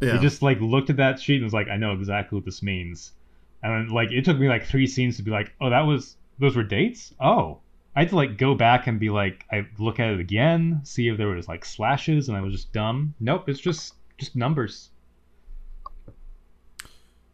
yeah. 0.00 0.14
He 0.14 0.18
just 0.18 0.42
like 0.42 0.60
looked 0.60 0.90
at 0.90 0.96
that 0.96 1.20
sheet 1.20 1.36
and 1.36 1.44
was 1.44 1.52
like, 1.54 1.68
I 1.68 1.76
know 1.76 1.92
exactly 1.92 2.36
what 2.36 2.44
this 2.44 2.62
means. 2.62 3.12
And 3.62 3.72
then 3.88 3.94
like 3.94 4.10
it 4.12 4.24
took 4.24 4.38
me 4.38 4.48
like 4.48 4.64
three 4.66 4.86
scenes 4.86 5.16
to 5.18 5.22
be 5.22 5.30
like, 5.30 5.52
oh, 5.60 5.70
that 5.70 5.82
was 5.82 6.16
those 6.38 6.56
were 6.56 6.62
dates. 6.64 7.14
Oh, 7.20 7.58
I 7.96 8.00
had 8.00 8.08
to 8.10 8.16
like 8.16 8.36
go 8.38 8.54
back 8.54 8.86
and 8.86 8.98
be 8.98 9.10
like, 9.10 9.44
I 9.52 9.66
look 9.78 10.00
at 10.00 10.10
it 10.10 10.20
again, 10.20 10.80
see 10.84 11.08
if 11.08 11.16
there 11.16 11.28
was 11.28 11.46
like 11.48 11.64
slashes, 11.64 12.28
and 12.28 12.36
I 12.36 12.40
was 12.40 12.52
just 12.52 12.72
dumb. 12.72 13.14
Nope, 13.20 13.48
it's 13.48 13.60
just 13.60 13.94
just 14.18 14.34
numbers. 14.36 14.90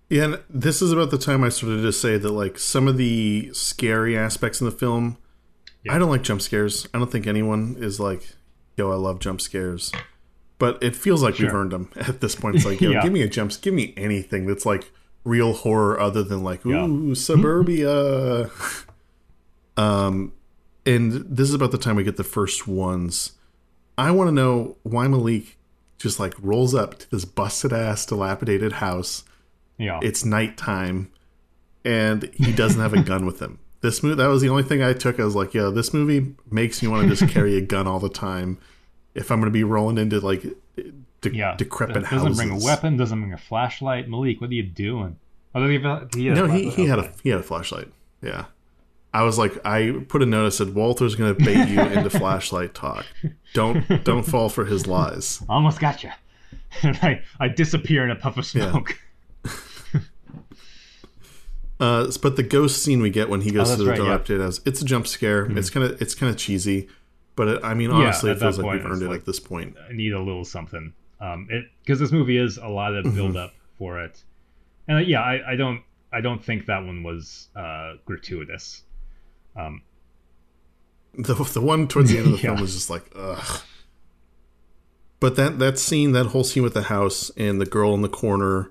Yeah, 0.09 0.25
and 0.25 0.41
this 0.51 0.83
is 0.83 0.91
about 0.93 1.11
the 1.13 1.19
time 1.19 1.45
I 1.45 1.49
started 1.51 1.83
to 1.83 1.93
say 1.93 2.19
that 2.19 2.31
like 2.31 2.59
some 2.59 2.89
of 2.89 2.97
the 2.97 3.51
scary 3.53 4.17
aspects 4.19 4.61
in 4.61 4.65
the 4.65 4.73
film. 4.73 5.17
Yeah. 5.85 5.95
I 5.95 5.99
don't 5.99 6.11
like 6.11 6.23
jump 6.23 6.43
scares. 6.43 6.87
I 6.93 6.99
don't 6.99 7.11
think 7.11 7.27
anyone 7.27 7.77
is 7.79 8.01
like, 8.01 8.29
"Yo, 8.77 8.91
I 8.91 8.97
love 8.97 9.21
jump 9.21 9.41
scares," 9.41 9.93
but 10.59 10.83
it 10.83 10.95
feels 10.97 11.23
like 11.23 11.39
we've 11.39 11.55
earned 11.55 11.71
them 11.73 11.91
at 11.97 12.21
this 12.21 12.35
point. 12.35 12.57
It's 12.57 12.65
like, 12.67 12.81
yo, 12.81 12.91
Yeah. 12.93 13.03
give 13.03 13.13
me 13.13 13.23
a 13.23 13.29
jump, 13.29 13.53
give 13.63 13.73
me 13.73 13.95
anything 13.97 14.47
that's 14.47 14.67
like 14.67 14.91
real 15.25 15.53
horror 15.53 15.99
other 16.01 16.23
than 16.23 16.43
like, 16.43 16.65
Yeah. 16.65 16.85
ooh, 16.85 17.15
suburbia. 17.15 18.51
um, 19.77 20.33
and 20.97 21.13
this 21.13 21.49
is 21.49 21.55
about 21.55 21.73
the 21.73 21.79
time 21.79 21.97
we 21.97 22.05
get 22.05 22.17
the 22.17 22.25
first 22.25 22.67
ones. 22.67 23.33
I 23.99 24.11
want 24.11 24.29
to 24.29 24.33
know 24.33 24.77
why 24.83 25.07
Malik 25.09 25.57
just 25.99 26.19
like 26.19 26.35
rolls 26.41 26.75
up 26.75 26.99
to 27.01 27.11
this 27.11 27.25
busted 27.25 27.73
ass, 27.73 28.07
dilapidated 28.07 28.73
house 28.73 29.25
Yeah. 29.79 30.01
it's 30.03 30.25
nighttime 30.25 31.11
and 31.85 32.25
he 32.35 32.53
doesn't 32.53 32.81
have 32.81 32.95
a 32.95 33.03
gun 33.03 33.27
with 33.27 33.41
him 33.41 33.59
this 33.83 34.03
movie 34.03 34.15
that 34.17 34.27
was 34.29 34.41
the 34.43 34.49
only 34.51 34.63
thing 34.63 34.83
i 34.83 34.93
took 34.93 35.19
i 35.21 35.25
was 35.25 35.35
like 35.35 35.53
yo 35.55 35.71
this 35.71 35.93
movie 35.95 36.35
makes 36.51 36.83
me 36.83 36.89
want 36.89 37.09
to 37.09 37.15
just 37.15 37.33
carry 37.33 37.57
a 37.57 37.61
gun 37.63 37.87
all 37.87 37.99
the 37.99 38.09
time 38.11 38.59
if 39.15 39.31
i'm 39.31 39.41
going 39.41 39.51
to 39.51 39.53
be 39.53 39.65
rolling 39.65 39.97
into 39.99 40.21
like 40.21 40.43
de- 41.23 41.35
Yeah, 41.35 41.55
decrepit 41.57 41.95
doesn't 42.05 42.19
houses. 42.19 42.37
bring 42.39 42.51
a 42.51 42.65
weapon, 42.65 42.97
doesn't 42.97 43.19
bring 43.21 43.33
a 43.35 43.39
flashlight. 43.39 44.09
Malik, 44.09 44.41
what 44.41 44.49
are 44.51 44.55
you 44.55 44.63
doing? 44.63 45.19
Oh, 45.55 45.67
he, 45.67 45.79
he 46.15 46.29
No, 46.31 46.47
he, 46.47 46.71
he 46.71 46.87
had 46.87 46.99
a 46.99 47.13
he 47.23 47.29
had 47.29 47.41
a 47.41 47.43
flashlight. 47.43 47.89
Yeah. 48.23 48.47
I 49.13 49.23
was 49.25 49.39
like, 49.39 49.59
I 49.67 50.05
put 50.09 50.23
a 50.23 50.27
note 50.27 50.45
that 50.45 50.53
said 50.53 50.75
Walter's 50.75 51.17
gonna 51.17 51.35
bait 51.35 51.69
you 51.69 51.81
into 51.81 52.11
flashlight 52.19 52.75
talk. 52.75 53.05
Don't 53.55 54.05
don't 54.05 54.23
fall 54.23 54.49
for 54.49 54.65
his 54.65 54.87
lies. 54.87 55.43
almost 55.49 55.81
got 55.81 56.03
you. 56.05 56.11
And 56.83 56.97
I, 57.03 57.23
I 57.41 57.49
disappear 57.49 58.05
in 58.05 58.11
a 58.11 58.17
puff 58.17 58.37
of 58.39 58.55
Yeah. 58.55 58.71
smoke. 58.71 58.99
Uh, 61.79 62.11
but 62.21 62.37
the 62.37 62.43
ghost 62.43 62.83
scene 62.83 63.01
we 63.01 63.09
get 63.09 63.31
when 63.31 63.41
he 63.41 63.51
goes 63.51 63.71
Oh, 63.73 63.77
to 63.77 63.83
the 63.85 63.89
right, 63.91 63.97
yeah. 63.99 64.03
Hmm. 64.05 64.09
dilapidated 64.11 64.43
house, 64.43 64.61
it's 64.67 64.83
a 64.83 64.85
jump 64.85 65.07
scare. 65.07 65.47
It's 65.57 65.71
kind 65.71 65.87
of 65.87 66.01
it's 66.03 66.15
kind 66.15 66.29
of 66.31 66.37
cheesy, 66.37 66.89
but 67.37 67.49
it, 67.49 67.65
I 67.65 67.73
mean, 67.73 67.91
honestly, 67.91 68.31
at 68.31 68.37
it 68.37 68.41
feels 68.41 68.59
like 68.59 68.65
point, 68.65 68.83
we've 68.85 68.93
earned 68.93 69.03
it 69.03 69.09
like- 69.09 69.21
at 69.21 69.27
this 69.27 69.41
point. 69.41 69.77
I 69.89 69.95
need 69.95 70.13
a 70.13 70.19
little 70.21 70.45
something. 70.45 70.93
Um, 71.23 71.47
it 71.51 71.65
because 71.83 71.99
this 71.99 72.13
movie 72.13 72.37
is 72.37 72.59
a 72.59 72.69
lot 72.69 72.93
Mm-hmm. 72.93 73.09
of 73.09 73.15
build 73.15 73.37
up 73.39 73.55
for 73.79 73.99
it, 74.03 74.23
and 74.89 74.99
uh, 74.99 75.01
yeah, 75.01 75.23
I, 75.23 75.53
I 75.53 75.57
don't 75.57 75.81
I 76.13 76.21
don't 76.21 76.45
think 76.45 76.67
that 76.67 76.85
one 76.85 77.03
was 77.03 77.49
uh, 77.57 77.95
gratuitous. 78.05 78.83
Um, 79.57 79.83
The 81.15 81.35
the 81.35 81.61
one 81.61 81.89
towards 81.89 82.11
the 82.11 82.19
end 82.19 82.27
of 82.27 82.33
the 82.33 82.39
Yeah. 82.43 82.43
film 82.51 82.61
was 82.61 82.75
just 82.75 82.91
like, 82.91 83.11
ugh. 83.17 83.63
But 85.19 85.37
that 85.37 85.59
that 85.59 85.79
scene, 85.79 86.13
that 86.13 86.27
whole 86.27 86.45
scene 86.45 86.63
with 86.63 86.75
the 86.75 86.85
house 86.85 87.31
and 87.37 87.61
the 87.61 87.67
girl 87.67 87.95
in 87.95 88.03
the 88.03 88.09
corner, 88.09 88.71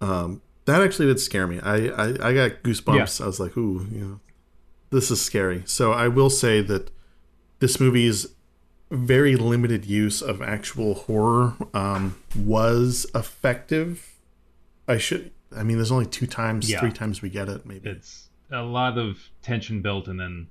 um, 0.00 0.40
that 0.64 0.80
actually 0.80 1.06
did 1.06 1.20
scare 1.20 1.46
me. 1.46 1.60
I 1.60 1.88
I, 1.88 2.06
I 2.28 2.34
got 2.34 2.62
goosebumps. 2.62 3.20
I 3.20 3.26
was 3.26 3.38
like, 3.40 3.56
ooh, 3.56 3.86
you 3.90 4.00
know, 4.00 4.20
this 4.90 5.10
is 5.10 5.20
scary. 5.20 5.62
So 5.66 5.92
I 5.92 6.08
will 6.08 6.30
say 6.30 6.62
that 6.62 6.90
this 7.58 7.78
movie's 7.78 8.28
very 8.90 9.36
limited 9.36 9.84
use 9.84 10.22
of 10.22 10.40
actual 10.40 10.94
horror 10.94 11.54
um, 11.74 12.16
was 12.36 13.06
effective. 13.14 14.14
I 14.88 14.96
should. 14.98 15.32
I 15.54 15.62
mean, 15.64 15.76
there's 15.76 15.92
only 15.92 16.06
two 16.06 16.26
times, 16.26 16.70
Yeah. 16.70 16.80
three 16.80 16.92
times 16.92 17.20
we 17.22 17.28
get 17.28 17.48
it, 17.48 17.64
maybe. 17.66 17.90
it's 17.90 18.28
a 18.54 18.62
lot 18.62 18.96
of 18.98 19.18
tension 19.42 19.82
built, 19.82 20.08
and 20.08 20.18
then 20.18 20.46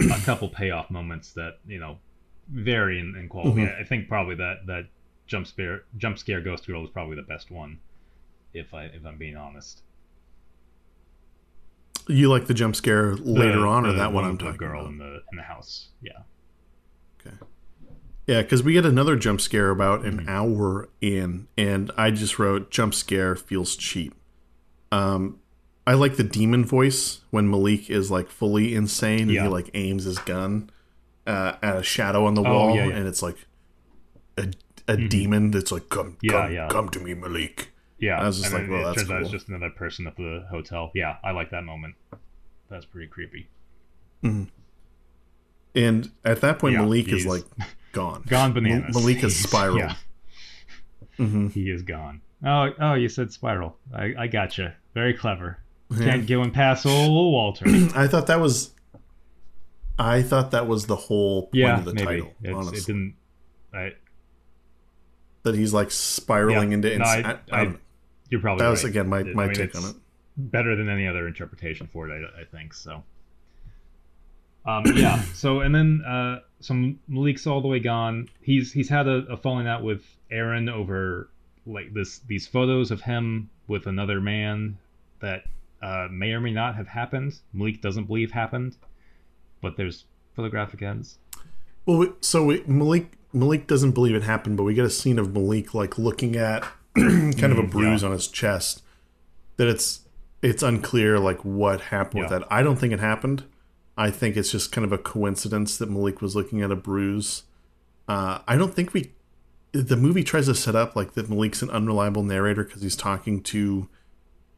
a 0.00 0.18
couple 0.24 0.48
payoff 0.48 0.90
moments 0.90 1.32
that 1.32 1.58
you 1.66 1.78
know 1.78 1.98
vary 2.48 2.98
in, 2.98 3.14
in 3.16 3.28
quality. 3.28 3.62
Mhm. 3.62 3.80
I 3.80 3.84
think 3.84 4.08
probably 4.08 4.34
that 4.36 4.66
that 4.66 4.86
jump 5.26 5.46
scare 5.46 5.84
jump 5.96 6.18
scare 6.18 6.40
Ghost 6.40 6.66
Girl 6.66 6.84
is 6.84 6.90
probably 6.90 7.16
the 7.16 7.22
best 7.22 7.50
one, 7.50 7.78
if 8.52 8.74
I 8.74 8.84
if 8.86 9.04
I'm 9.06 9.16
being 9.18 9.36
honest. 9.36 9.82
You 12.06 12.28
like 12.28 12.46
the 12.46 12.54
jump 12.54 12.76
scare 12.76 13.14
later 13.16 13.60
The- 13.60 13.66
on, 13.66 13.86
or 13.86 13.92
the 13.92 13.98
that 13.98 14.12
one 14.12 14.24
I'm 14.24 14.36
talking 14.36 14.58
girl 14.58 14.80
about? 14.80 14.90
in 14.92 14.98
the 14.98 15.22
in 15.32 15.36
the 15.36 15.42
house. 15.42 15.88
Yeah. 16.02 16.12
Okay. 17.20 17.34
Yeah, 18.26 18.42
because 18.42 18.62
we 18.62 18.72
get 18.74 18.84
another 18.86 19.16
jump 19.16 19.40
scare 19.40 19.70
about 19.70 20.04
an 20.04 20.18
Mm-hmm. 20.20 20.28
hour 20.28 20.88
in, 21.00 21.46
and 21.56 21.90
I 21.96 22.10
just 22.10 22.38
wrote 22.38 22.70
jump 22.70 22.94
scare 22.94 23.36
feels 23.36 23.74
cheap. 23.76 24.14
Um, 24.92 25.40
I 25.86 25.94
like 25.94 26.16
the 26.16 26.24
demon 26.24 26.64
voice 26.64 27.20
when 27.30 27.50
Malik 27.50 27.90
is 27.90 28.10
like 28.10 28.28
fully 28.28 28.74
insane 28.74 29.22
and 29.22 29.30
Yeah. 29.32 29.42
he 29.44 29.48
like 29.48 29.70
aims 29.74 30.04
his 30.04 30.18
gun 30.18 30.70
uh, 31.26 31.56
at 31.62 31.76
a 31.76 31.82
shadow 31.82 32.26
on 32.26 32.34
the 32.34 32.42
Oh, 32.42 32.52
wall, 32.52 32.74
yeah, 32.76 32.86
yeah. 32.86 32.94
and 32.96 33.06
it's 33.06 33.22
like 33.22 33.36
a, 34.38 34.48
a 34.88 34.96
demon 34.96 35.50
that's 35.50 35.70
like 35.72 35.88
come 35.90 36.16
Yeah, 36.22 36.32
come 36.32 36.52
yeah. 36.52 36.68
come 36.68 36.88
to 36.90 37.00
me, 37.00 37.14
Malik. 37.14 37.70
Yeah, 37.98 38.20
I 38.20 38.24
was 38.26 38.40
just 38.40 38.52
and 38.52 38.62
like, 38.64 38.70
well, 38.70 38.80
it 38.80 38.84
that's 38.96 38.98
turns 39.08 39.10
out 39.10 39.20
it's 39.22 39.30
just 39.30 39.48
another 39.48 39.70
person 39.70 40.06
at 40.06 40.16
the 40.16 40.46
hotel. 40.50 40.90
Yeah, 40.94 41.16
I 41.22 41.30
like 41.32 41.50
that 41.50 41.64
moment. 41.64 41.94
That's 42.70 42.84
pretty 42.86 43.06
creepy. 43.08 43.48
And 44.22 46.10
at 46.24 46.40
that 46.40 46.58
point, 46.58 46.76
Malik 46.76 47.08
is 47.08 47.26
like 47.26 47.44
gone, 47.92 48.24
Gone 48.26 48.52
bananas. 48.52 48.94
Malik 48.94 49.18
has 49.18 49.32
He's- 49.38 49.48
spiraled. 49.50 49.94
Mhm. 51.18 51.52
he 51.52 51.70
is 51.70 51.82
gone. 51.82 52.22
Oh, 52.44 52.70
oh, 52.80 52.94
you 52.94 53.08
said 53.08 53.32
spiral. 53.32 53.76
I, 53.94 54.14
I 54.18 54.26
gotcha. 54.26 54.74
Very 54.94 55.14
clever. 55.14 55.58
Can't 55.96 56.26
go 56.26 56.42
and 56.42 56.52
pass 56.52 56.84
old 56.86 57.32
Walter. 57.32 57.64
I 57.94 58.06
thought 58.08 58.26
that 58.28 58.40
was. 58.40 58.70
I 59.98 60.22
thought 60.22 60.50
that 60.52 60.66
was 60.66 60.86
the 60.86 60.96
whole 60.96 61.42
point 61.42 61.54
yeah, 61.54 61.78
of 61.78 61.84
the 61.84 61.94
maybe 61.94 62.04
title. 62.06 62.34
it's, 62.42 62.54
honestly. 62.54 62.78
it 62.78 62.86
didn't. 62.86 63.14
I, 63.72 63.92
that 65.44 65.54
he's 65.54 65.72
like 65.72 65.90
spiraling 65.90 66.70
Yeah. 66.70 66.74
into 66.74 66.98
No, 66.98 67.04
insa- 67.04 67.24
I- 67.52 67.56
I, 67.56 67.62
I- 67.62 67.74
you're 68.30 68.40
probably 68.40 68.64
that 68.64 68.70
was 68.70 68.82
again 68.84 69.08
my, 69.08 69.20
It- 69.20 69.34
my 69.36 69.44
I 69.44 69.46
mean, 69.46 69.54
take 69.54 69.76
on 69.76 69.84
it 69.90 69.96
Better 70.36 70.74
than 70.74 70.88
any 70.88 71.06
other 71.06 71.28
interpretation 71.28 71.86
for 71.86 72.08
it, 72.08 72.12
I, 72.36 72.40
I 72.40 72.44
think 72.44 72.74
so. 72.74 73.04
Um, 74.66 74.82
yeah. 74.96 75.22
So 75.34 75.60
and 75.60 75.72
then 75.74 76.02
uh, 76.06 76.40
so 76.60 76.74
Malik's 77.06 77.46
all 77.46 77.60
the 77.60 77.68
way 77.68 77.78
gone. 77.78 78.28
He's 78.40 78.72
he's 78.72 78.88
had 78.88 79.06
a, 79.06 79.18
a 79.30 79.36
falling 79.36 79.68
out 79.68 79.84
with 79.84 80.02
Aaron 80.30 80.68
over 80.68 81.28
like 81.66 81.92
this 81.94 82.18
these 82.26 82.46
photos 82.48 82.90
of 82.90 83.00
him 83.02 83.50
with 83.68 83.86
another 83.86 84.20
man 84.20 84.78
that 85.20 85.44
uh, 85.84 86.08
may 86.10 86.30
or 86.32 86.40
may 86.40 86.50
not 86.52 86.74
have 86.76 86.88
happened. 86.88 87.30
Malik 87.52 87.80
doesn't 87.82 88.04
believe 88.10 88.30
happened, 88.32 88.76
but 89.60 89.76
there's 89.76 90.04
photographic 90.34 90.80
evidence. 90.82 91.18
well 91.86 91.98
we, 91.98 92.06
so 92.20 92.44
we, 92.44 92.62
malik 92.66 93.06
malik 93.32 93.66
doesn't 93.68 93.92
believe 93.92 94.16
it 94.16 94.22
happened 94.24 94.56
but 94.56 94.64
we 94.64 94.74
get 94.74 94.84
a 94.84 94.90
scene 94.90 95.18
of 95.18 95.32
malik 95.32 95.74
like 95.74 95.96
looking 96.06 96.34
at 96.36 96.62
kind 96.96 97.52
of 97.54 97.58
a 97.58 97.62
Mm, 97.62 97.70
bruise 97.70 98.02
yeah. 98.02 98.08
on 98.08 98.12
his 98.12 98.26
chest 98.26 98.82
that 99.58 99.68
it's 99.68 100.00
it's 100.42 100.62
unclear 100.62 101.20
like 101.20 101.40
what 101.44 101.80
happened 101.94 102.22
with 102.22 102.32
Yeah. 102.32 102.38
that 102.40 102.48
i 102.52 102.62
don't 102.64 102.78
think 102.80 102.92
it 102.92 102.98
happened 103.00 103.44
i 103.96 104.10
think 104.10 104.36
it's 104.36 104.50
just 104.50 104.72
kind 104.72 104.84
of 104.84 104.92
a 104.92 104.98
coincidence 104.98 105.78
that 105.78 105.88
malik 105.88 106.20
was 106.20 106.34
looking 106.34 106.60
at 106.62 106.70
a 106.72 106.76
bruise 106.76 107.44
uh, 108.08 108.40
i 108.48 108.56
don't 108.56 108.74
think 108.74 108.92
we 108.92 109.12
the 109.70 109.96
movie 109.96 110.24
tries 110.24 110.46
to 110.46 110.54
set 110.54 110.74
up 110.74 110.96
like 110.96 111.14
that 111.14 111.28
malik's 111.30 111.62
an 111.62 111.70
unreliable 111.70 112.24
narrator 112.24 112.64
because 112.64 112.82
he's 112.82 112.96
talking 112.96 113.40
to 113.42 113.88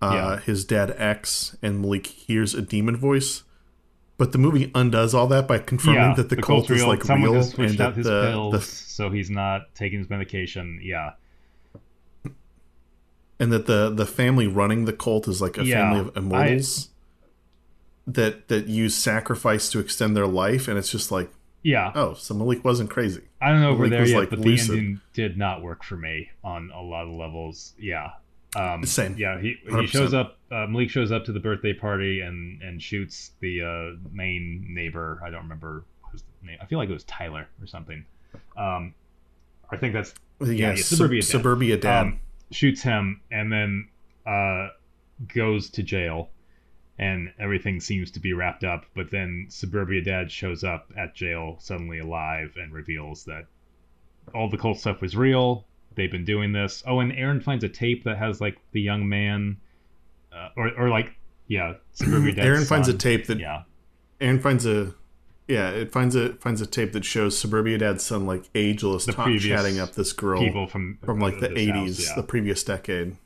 uh, 0.02 0.10
Yeah. 0.14 0.40
his 0.44 0.64
dad 0.64 0.94
X, 0.96 1.56
and 1.62 1.80
Malik 1.80 2.06
hears 2.06 2.54
a 2.54 2.62
demon 2.62 2.96
voice. 2.96 3.42
But 4.18 4.32
the 4.32 4.38
movie 4.38 4.70
undoes 4.74 5.12
all 5.14 5.26
that 5.26 5.46
by 5.46 5.58
confirming 5.58 6.00
yeah, 6.00 6.14
that 6.14 6.30
the, 6.30 6.36
the 6.36 6.42
cult 6.42 6.70
is 6.70 6.82
like 6.84 7.04
Someone 7.04 7.32
real 7.32 7.42
and 7.42 7.78
that 7.78 7.94
his 7.96 8.06
the, 8.06 8.22
pills, 8.30 8.52
the 8.52 8.60
so 8.60 9.10
he's 9.10 9.28
not 9.28 9.74
taking 9.74 9.98
his 9.98 10.08
medication. 10.08 10.80
Yeah. 10.82 11.12
and 13.38 13.52
that 13.52 13.66
the 13.66 13.90
the 13.90 14.06
family 14.06 14.46
running 14.46 14.86
the 14.86 14.92
cult 14.94 15.28
is 15.28 15.42
like 15.42 15.58
a 15.58 15.64
Yeah, 15.64 15.90
family 15.92 16.00
of 16.00 16.16
immortals 16.16 16.88
that 18.06 18.48
that 18.48 18.66
use 18.68 18.94
sacrifice 18.94 19.68
to 19.70 19.80
extend 19.80 20.16
their 20.16 20.26
life, 20.26 20.66
and 20.68 20.78
it's 20.78 20.90
just 20.90 21.10
like, 21.12 21.30
Yeah. 21.62 21.92
oh, 21.94 22.14
so 22.14 22.32
Malik 22.34 22.64
wasn't 22.64 22.88
crazy. 22.88 23.22
I 23.42 23.50
don't 23.50 23.60
know 23.60 23.74
if 23.74 23.78
we're 23.78 23.88
there 23.90 24.06
yet, 24.06 24.18
like, 24.18 24.30
but 24.30 24.38
lucid. 24.38 24.70
the 24.70 24.78
ending 24.78 25.00
did 25.12 25.36
not 25.36 25.60
work 25.62 25.82
for 25.84 25.96
me 25.96 26.30
on 26.42 26.70
a 26.74 26.80
lot 26.80 27.02
of 27.06 27.12
levels. 27.12 27.74
Yeah. 27.78 28.12
Um, 28.58 28.84
Same. 28.86 29.16
Yeah, 29.18 29.40
he 29.40 29.56
he 29.64 29.68
100%. 29.70 29.88
shows 29.88 30.14
up. 30.14 30.38
Uh, 30.50 30.66
Malik 30.66 30.88
shows 30.90 31.12
up 31.12 31.24
to 31.26 31.32
the 31.32 31.40
birthday 31.40 31.72
party 31.72 32.20
and 32.20 32.62
and 32.62 32.80
shoots 32.82 33.32
the 33.40 33.62
uh, 33.62 34.06
main 34.12 34.66
neighbor. 34.70 35.20
I 35.24 35.30
don't 35.30 35.42
remember 35.42 35.84
his 36.12 36.22
name. 36.42 36.56
I 36.60 36.66
feel 36.66 36.78
like 36.78 36.88
it 36.88 36.92
was 36.94 37.04
Tyler 37.04 37.46
or 37.60 37.66
something. 37.66 38.04
Um, 38.56 38.94
I 39.70 39.76
think 39.76 39.92
that's 39.92 40.14
Yeah, 40.40 40.46
yeah, 40.52 40.74
sub- 40.76 40.84
Suburbia 40.98 41.20
Dad. 41.22 41.26
Suburbia 41.28 41.76
Dad. 41.76 42.00
um, 42.06 42.20
shoots 42.50 42.80
him 42.82 43.20
and 43.30 43.52
then 43.52 43.88
uh, 44.26 44.68
goes 45.34 45.68
to 45.70 45.82
jail 45.82 46.30
and 46.98 47.32
everything 47.38 47.80
seems 47.80 48.10
to 48.12 48.20
be 48.20 48.32
wrapped 48.32 48.62
up 48.64 48.84
but 48.94 49.10
then 49.10 49.46
suburbia 49.50 50.00
dad 50.00 50.30
shows 50.30 50.62
up 50.64 50.90
at 50.96 51.14
jail 51.14 51.56
suddenly 51.58 51.98
alive 51.98 52.54
and 52.56 52.72
reveals 52.72 53.24
that 53.24 53.44
all 54.34 54.48
the 54.48 54.56
cult 54.56 54.78
stuff 54.78 55.00
was 55.02 55.14
real 55.16 55.64
they've 55.96 56.10
been 56.10 56.24
doing 56.24 56.52
this 56.52 56.82
oh 56.86 57.00
and 57.00 57.12
aaron 57.12 57.40
finds 57.40 57.64
a 57.64 57.68
tape 57.68 58.04
that 58.04 58.16
has 58.16 58.40
like 58.40 58.58
the 58.72 58.80
young 58.80 59.08
man 59.08 59.56
uh, 60.32 60.48
or, 60.56 60.70
or 60.78 60.88
like 60.88 61.16
yeah 61.48 61.74
Aaron 62.36 62.64
finds 62.64 62.88
a 62.88 62.94
tape 62.94 63.26
that 63.26 63.38
yeah 63.38 63.62
Aaron 64.20 64.40
finds 64.40 64.66
a 64.66 64.94
yeah, 65.48 65.70
it 65.70 65.92
finds 65.92 66.16
a 66.16 66.34
finds 66.34 66.60
a 66.60 66.66
tape 66.66 66.92
that 66.92 67.04
shows 67.04 67.38
Suburbia 67.38 67.78
Dad's 67.78 68.04
son 68.04 68.26
like 68.26 68.48
ageless 68.54 69.06
The 69.06 69.12
talk, 69.12 69.38
chatting 69.38 69.78
up 69.78 69.92
this 69.92 70.12
girl 70.12 70.40
people 70.40 70.66
from 70.66 70.98
from 71.04 71.20
like 71.20 71.38
the 71.38 71.56
eighties, 71.56 72.08
yeah. 72.08 72.16
the 72.16 72.24
previous 72.24 72.64
decade. 72.64 73.16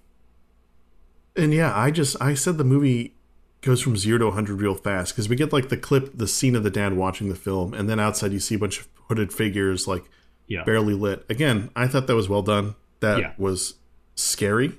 And 1.35 1.55
yeah, 1.55 1.77
I 1.77 1.91
just 1.91 2.21
I 2.21 2.35
said 2.35 2.59
the 2.59 2.65
movie 2.65 3.15
goes 3.63 3.81
from 3.81 3.97
zero 3.97 4.19
to 4.19 4.31
hundred 4.33 4.61
real 4.61 4.75
fast 4.75 5.15
because 5.15 5.31
we 5.31 5.37
get 5.37 5.53
like 5.53 5.71
the 5.71 5.79
clip, 5.79 6.11
the 6.15 6.29
scene 6.29 6.55
of 6.55 6.63
the 6.63 6.71
dad 6.71 6.95
watching 6.95 7.31
the 7.31 7.35
film, 7.35 7.73
and 7.73 7.89
then 7.89 7.99
outside 7.99 8.33
you 8.33 8.41
see 8.41 8.57
a 8.57 8.59
bunch 8.59 8.81
of 8.81 8.89
hooded 9.09 9.33
figures 9.33 9.89
like 9.89 10.05
yeah 10.51 10.65
barely 10.65 10.93
lit. 10.93 11.25
Again, 11.31 11.71
I 11.75 11.87
thought 11.87 12.07
that 12.09 12.15
was 12.17 12.29
well 12.29 12.43
done. 12.43 12.75
That 13.01 13.19
Yeah. 13.21 13.33
was 13.39 13.77
scary. 14.17 14.73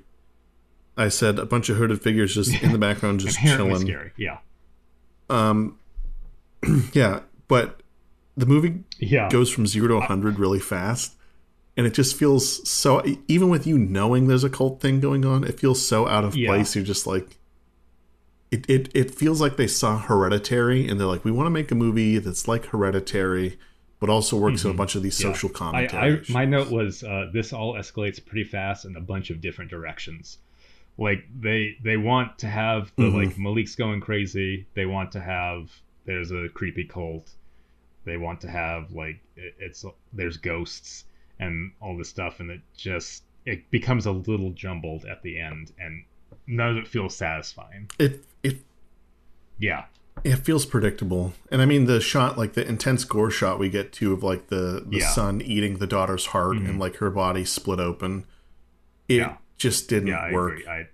I 0.95 1.09
said 1.09 1.39
a 1.39 1.45
bunch 1.47 1.69
of 1.69 1.77
hooded 1.77 2.01
figures 2.03 2.35
just 2.35 2.61
in 2.61 2.71
the 2.73 2.77
background, 2.87 3.21
just 3.21 3.39
chilling. 3.39 3.79
scary 3.81 4.11
yeah 4.17 4.37
Um, 5.29 5.79
yeah, 6.93 7.21
but 7.47 7.81
the 8.37 8.45
movie 8.45 8.83
yeah 8.99 9.29
goes 9.29 9.49
from 9.49 9.65
zero 9.65 9.87
to 9.87 9.95
100 9.95 10.37
really 10.37 10.59
fast. 10.59 11.15
And 11.77 11.87
it 11.87 11.93
just 11.93 12.17
feels 12.17 12.67
so, 12.69 13.01
even 13.29 13.49
with 13.49 13.65
you 13.65 13.77
knowing 13.79 14.27
there's 14.27 14.43
a 14.43 14.49
cult 14.49 14.81
thing 14.81 14.99
going 14.99 15.23
on, 15.25 15.45
it 15.45 15.57
feels 15.59 15.83
so 15.83 16.05
out 16.07 16.25
of 16.25 16.35
Yeah. 16.35 16.49
place. 16.49 16.75
You're 16.75 16.83
just 16.83 17.07
like, 17.07 17.37
it, 18.51 18.69
it, 18.69 18.89
it 18.93 19.15
feels 19.15 19.39
like 19.39 19.55
they 19.55 19.67
saw 19.67 19.97
Hereditary 19.97 20.85
and 20.87 20.99
they're 20.99 21.07
like, 21.07 21.23
we 21.23 21.31
want 21.31 21.45
to 21.47 21.49
make 21.51 21.71
a 21.71 21.75
movie 21.75 22.17
that's 22.17 22.45
like 22.45 22.65
Hereditary 22.67 23.57
but 24.01 24.09
also 24.09 24.35
works 24.35 24.65
in 24.65 24.71
a 24.71 24.73
bunch 24.73 24.95
of 24.95 25.03
these 25.03 25.15
social 25.15 25.47
Mm-hmm. 25.49 25.63
I, 25.75 25.87
commentaries. 25.87 26.29
I 26.29 26.33
my 26.33 26.43
note 26.45 26.69
was 26.69 27.03
uh, 27.03 27.29
this 27.31 27.53
all 27.53 27.75
escalates 27.75 28.23
pretty 28.25 28.43
fast 28.43 28.83
in 28.83 28.97
a 28.97 28.99
bunch 29.01 29.29
of 29.29 29.39
different 29.39 29.71
directions. 29.71 30.39
Like 30.97 31.23
they 31.39 31.77
they 31.81 31.95
want 31.95 32.37
to 32.39 32.47
have 32.47 32.91
the 32.97 33.03
Mhm. 33.03 33.13
like 33.27 33.37
Malik's 33.37 33.75
going 33.75 34.01
crazy. 34.01 34.65
They 34.73 34.85
want 34.85 35.13
to 35.13 35.21
have 35.21 35.71
there's 36.05 36.31
a 36.31 36.49
creepy 36.49 36.83
cult. 36.83 37.29
They 38.03 38.17
want 38.17 38.41
to 38.41 38.49
have 38.49 38.91
like 38.91 39.19
it, 39.37 39.55
it's 39.59 39.85
there's 40.11 40.35
ghosts 40.37 41.05
and 41.39 41.71
all 41.79 41.95
this 41.97 42.09
stuff, 42.09 42.39
and 42.41 42.49
it 42.51 42.61
just 42.75 43.23
it 43.45 43.69
becomes 43.71 44.05
a 44.05 44.11
little 44.11 44.51
jumbled 44.51 45.05
at 45.05 45.21
the 45.23 45.39
end, 45.39 45.71
and 45.79 46.03
none 46.47 46.69
of 46.71 46.77
it 46.77 46.87
feels 46.87 47.15
satisfying. 47.15 47.89
it 47.99 48.23
it 48.43 48.57
Yeah, 49.59 49.85
it 50.23 50.37
feels 50.37 50.65
predictable, 50.65 51.33
and 51.51 51.61
I 51.61 51.65
mean 51.65 51.85
the 51.85 51.99
shot, 52.01 52.37
like 52.37 52.53
the 52.53 52.67
intense 52.67 53.03
gore 53.03 53.31
shot 53.31 53.59
we 53.59 53.69
get 53.69 53.91
to 53.93 54.13
of 54.13 54.23
like 54.23 54.47
the 54.47 54.83
the 54.87 54.97
Yeah. 54.99 55.09
son 55.09 55.41
eating 55.41 55.77
the 55.77 55.87
daughter's 55.87 56.27
heart 56.27 56.57
Mhm. 56.57 56.69
and 56.69 56.79
like 56.79 56.97
her 56.97 57.09
body 57.09 57.45
split 57.45 57.79
open. 57.79 58.25
It 59.07 59.15
Yeah. 59.17 59.37
just 59.57 59.89
didn't 59.89 60.07
yeah, 60.09 60.19
I 60.19 60.31
work. 60.31 60.53
agree. 60.59 60.67
I 60.67 60.87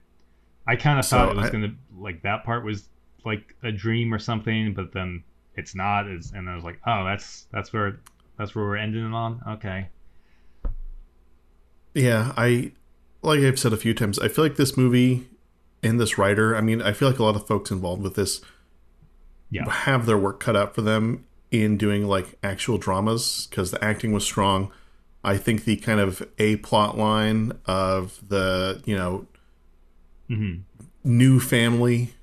I 0.69 0.75
kind 0.75 0.99
of 0.99 1.05
So 1.05 1.17
thought 1.17 1.29
it 1.31 1.35
was 1.37 1.45
I- 1.45 1.51
gonna 1.51 1.75
like 1.97 2.21
that 2.23 2.43
part 2.43 2.63
was 2.65 2.89
like 3.25 3.55
a 3.63 3.71
dream 3.71 4.13
or 4.13 4.19
something, 4.19 4.73
but 4.73 4.91
then 4.93 5.23
it's 5.55 5.73
not. 5.75 6.07
It's, 6.07 6.31
and 6.31 6.49
I 6.49 6.55
was 6.55 6.63
like, 6.63 6.79
oh, 6.85 7.03
that's 7.05 7.47
that's 7.51 7.71
where 7.73 7.99
that's 8.37 8.53
where 8.55 8.65
we're 8.65 8.75
ending 8.77 9.05
it 9.05 9.13
on. 9.13 9.41
Okay. 9.47 9.87
Yeah, 11.93 12.33
I 12.37 12.71
like 13.23 13.39
I've 13.41 13.59
said 13.59 13.73
a 13.73 13.77
few 13.77 13.93
times, 13.93 14.19
I 14.19 14.27
feel 14.27 14.43
like 14.45 14.55
this 14.57 14.77
movie 14.77 15.27
and 15.83 15.99
this 15.99 16.17
writer, 16.17 16.55
I 16.55 16.61
mean, 16.61 16.81
I 16.81 16.93
feel 16.93 17.09
like 17.09 17.19
a 17.19 17.23
lot 17.23 17.35
of 17.35 17.47
folks 17.47 17.71
involved 17.71 18.03
with 18.03 18.15
this 18.15 18.41
Yeah. 19.49 19.69
have 19.69 20.05
their 20.05 20.17
work 20.17 20.39
cut 20.39 20.55
out 20.55 20.75
for 20.75 20.81
them 20.81 21.25
in 21.51 21.77
doing 21.77 22.05
like 22.07 22.37
actual 22.43 22.77
dramas 22.77 23.47
because 23.49 23.71
the 23.71 23.83
acting 23.83 24.11
was 24.11 24.23
strong. 24.25 24.71
I 25.23 25.37
think 25.37 25.63
the 25.63 25.77
kind 25.77 25.99
of 25.99 26.27
a 26.37 26.57
plot 26.57 26.97
line 26.97 27.53
of 27.65 28.19
the, 28.27 28.81
you 28.85 28.95
know, 28.95 29.27
hmm 30.27 30.55
new 31.03 31.39
family 31.39 32.13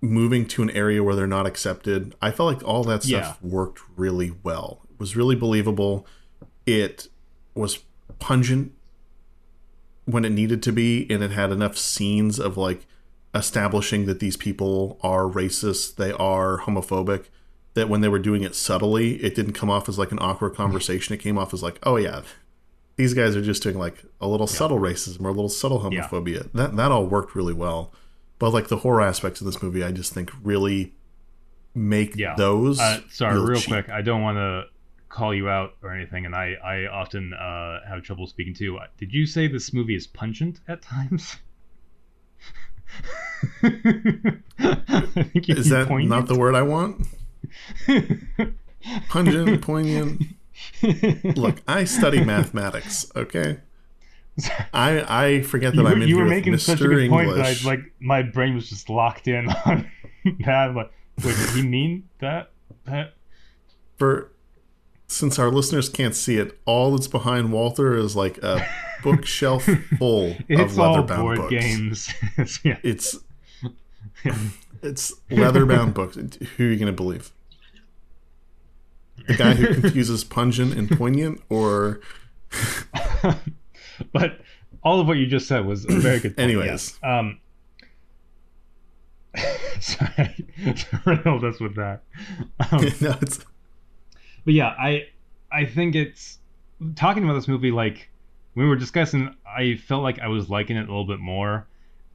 moving 0.00 0.46
to 0.46 0.60
an 0.62 0.70
area 0.70 1.02
where 1.02 1.14
they're 1.14 1.28
not 1.28 1.46
accepted. 1.46 2.14
I 2.20 2.32
felt 2.32 2.52
like 2.54 2.68
all 2.68 2.82
that 2.84 3.04
stuff 3.04 3.40
worked 3.42 3.80
really 3.96 4.32
well. 4.42 4.80
It 4.90 4.98
was 4.98 5.14
really 5.16 5.36
believable. 5.36 6.06
It 6.66 7.08
was 7.54 7.78
pungent 8.18 8.72
when 10.04 10.24
it 10.24 10.30
needed 10.30 10.62
to 10.64 10.72
be, 10.72 11.06
and 11.08 11.22
it 11.22 11.30
had 11.30 11.50
enough 11.52 11.78
scenes 11.78 12.38
of 12.40 12.56
like 12.56 12.86
establishing 13.36 14.06
that 14.06 14.20
these 14.20 14.36
people 14.36 14.98
are 15.02 15.24
racist, 15.24 15.96
they 15.96 16.12
are 16.12 16.58
homophobic, 16.60 17.26
that 17.74 17.88
when 17.88 18.00
they 18.00 18.08
were 18.08 18.18
doing 18.18 18.42
it 18.42 18.54
subtly, 18.54 19.16
it 19.22 19.34
didn't 19.34 19.52
come 19.52 19.70
off 19.70 19.88
as 19.88 19.98
like 19.98 20.12
an 20.12 20.18
awkward 20.20 20.54
conversation. 20.54 21.14
It 21.14 21.18
came 21.18 21.36
off 21.38 21.52
as 21.54 21.62
like, 21.62 21.78
oh 21.82 21.96
yeah, 21.96 22.22
these 22.96 23.12
guys 23.14 23.36
are 23.36 23.42
just 23.42 23.62
doing 23.62 23.78
like 23.78 24.02
a 24.20 24.26
little 24.28 24.46
subtle 24.46 24.78
racism 24.78 25.20
or 25.24 25.28
a 25.28 25.32
little 25.32 25.48
subtle 25.48 25.86
Yeah. 25.92 26.08
homophobia. 26.08 26.50
That 26.52 26.76
that 26.76 26.90
all 26.90 27.06
worked 27.06 27.34
really 27.34 27.52
well. 27.54 27.92
But 28.38 28.50
like 28.50 28.68
the 28.68 28.78
horror 28.78 29.02
aspects 29.02 29.40
of 29.40 29.46
this 29.46 29.62
movie, 29.62 29.82
I 29.84 29.92
just 29.92 30.12
think 30.14 30.30
really 30.42 30.94
make 31.74 32.16
Yeah. 32.16 32.34
those. 32.36 32.80
Uh, 32.80 33.00
sorry, 33.10 33.38
real 33.40 33.60
quick. 33.60 33.88
I 33.90 34.00
don't 34.02 34.22
want 34.22 34.36
to 34.36 34.64
call 35.08 35.34
you 35.34 35.48
out 35.48 35.74
or 35.82 35.92
anything, 35.94 36.24
and 36.26 36.34
I 36.34 36.54
I 36.64 36.86
often 36.86 37.32
uh, 37.34 37.80
have 37.88 38.02
trouble 38.02 38.26
speaking 38.26 38.54
too. 38.54 38.78
Did 38.98 39.12
you 39.12 39.26
say 39.26 39.46
this 39.48 39.72
movie 39.74 39.94
is 39.94 40.06
pungent 40.06 40.60
at 40.68 40.80
times? 40.82 41.36
Is 45.48 45.68
that 45.70 45.86
poignant. 45.88 46.08
not 46.08 46.26
the 46.28 46.38
word 46.38 46.54
I 46.54 46.62
want? 46.62 47.06
Pungent, 49.08 49.62
poignant. 49.62 50.22
Look, 51.36 51.56
I 51.66 51.84
study 51.84 52.24
mathematics. 52.24 53.10
Okay, 53.14 53.58
I 54.72 55.24
I 55.26 55.42
forget 55.42 55.74
that 55.74 55.82
you, 55.82 55.88
I'm 55.88 56.02
in 56.02 56.08
you 56.08 56.16
were 56.18 56.24
making 56.24 56.52
Mr. 56.54 56.60
such 56.60 56.80
a 56.80 56.88
good 56.88 57.10
point 57.10 57.34
that 57.34 57.44
I, 57.44 57.56
like 57.66 57.80
my 58.00 58.22
brain 58.22 58.54
was 58.54 58.68
just 58.68 58.88
locked 58.88 59.28
in 59.28 59.48
on 59.64 59.90
that. 60.44 60.74
Like, 60.74 60.92
wait, 61.24 61.36
did 61.36 61.50
he 61.50 61.62
mean 61.62 62.08
that? 62.20 62.50
That 62.84 63.14
For 63.96 64.32
since 65.08 65.38
our 65.38 65.50
listeners 65.50 65.88
can't 65.88 66.14
see 66.14 66.36
it, 66.36 66.58
all 66.64 66.92
that's 66.92 67.08
behind 67.08 67.52
Walter 67.52 67.96
is 67.96 68.16
like 68.16 68.38
a 68.38 68.66
bookshelf 69.06 69.64
full 69.98 70.30
of 70.32 70.44
it's 70.48 70.76
all 70.76 70.94
leather-bound 70.94 71.22
board 71.22 71.36
books. 71.38 71.50
games. 71.50 72.14
yeah. 72.64 72.78
It's 72.82 73.16
it's 74.82 75.12
leather-bound 75.30 75.94
books. 75.94 76.16
Who 76.16 76.66
are 76.66 76.70
you 76.70 76.76
going 76.76 76.86
to 76.86 76.92
believe? 76.92 77.30
The 79.28 79.34
guy 79.34 79.54
who 79.54 79.80
confuses 79.80 80.24
pungent 80.24 80.74
and 80.74 80.90
poignant, 80.90 81.40
or 81.48 82.00
but 84.12 84.40
all 84.82 85.00
of 85.00 85.06
what 85.06 85.16
you 85.16 85.26
just 85.26 85.48
said 85.48 85.64
was 85.66 85.84
a 85.84 85.88
very 85.98 86.20
good 86.20 86.36
point. 86.36 86.44
Anyways. 86.44 86.66
yes. 86.66 86.98
Um, 87.02 87.38
sorry, 89.80 90.46
riddled 91.04 91.44
us 91.44 91.60
with 91.60 91.74
that. 91.76 92.02
Um, 92.70 92.82
no, 93.00 93.16
it's 93.20 93.38
but 94.44 94.54
yeah, 94.54 94.74
I 94.78 95.08
I 95.50 95.64
think 95.64 95.94
it's 95.94 96.38
talking 96.94 97.24
about 97.24 97.34
this 97.34 97.48
movie 97.48 97.70
like 97.70 98.10
we 98.56 98.66
were 98.66 98.74
discussing. 98.76 99.32
I 99.46 99.76
felt 99.76 100.02
like 100.02 100.18
I 100.18 100.26
was 100.28 100.50
liking 100.50 100.76
it 100.76 100.80
a 100.88 100.90
little 100.90 101.06
bit 101.06 101.20
more, 101.20 101.66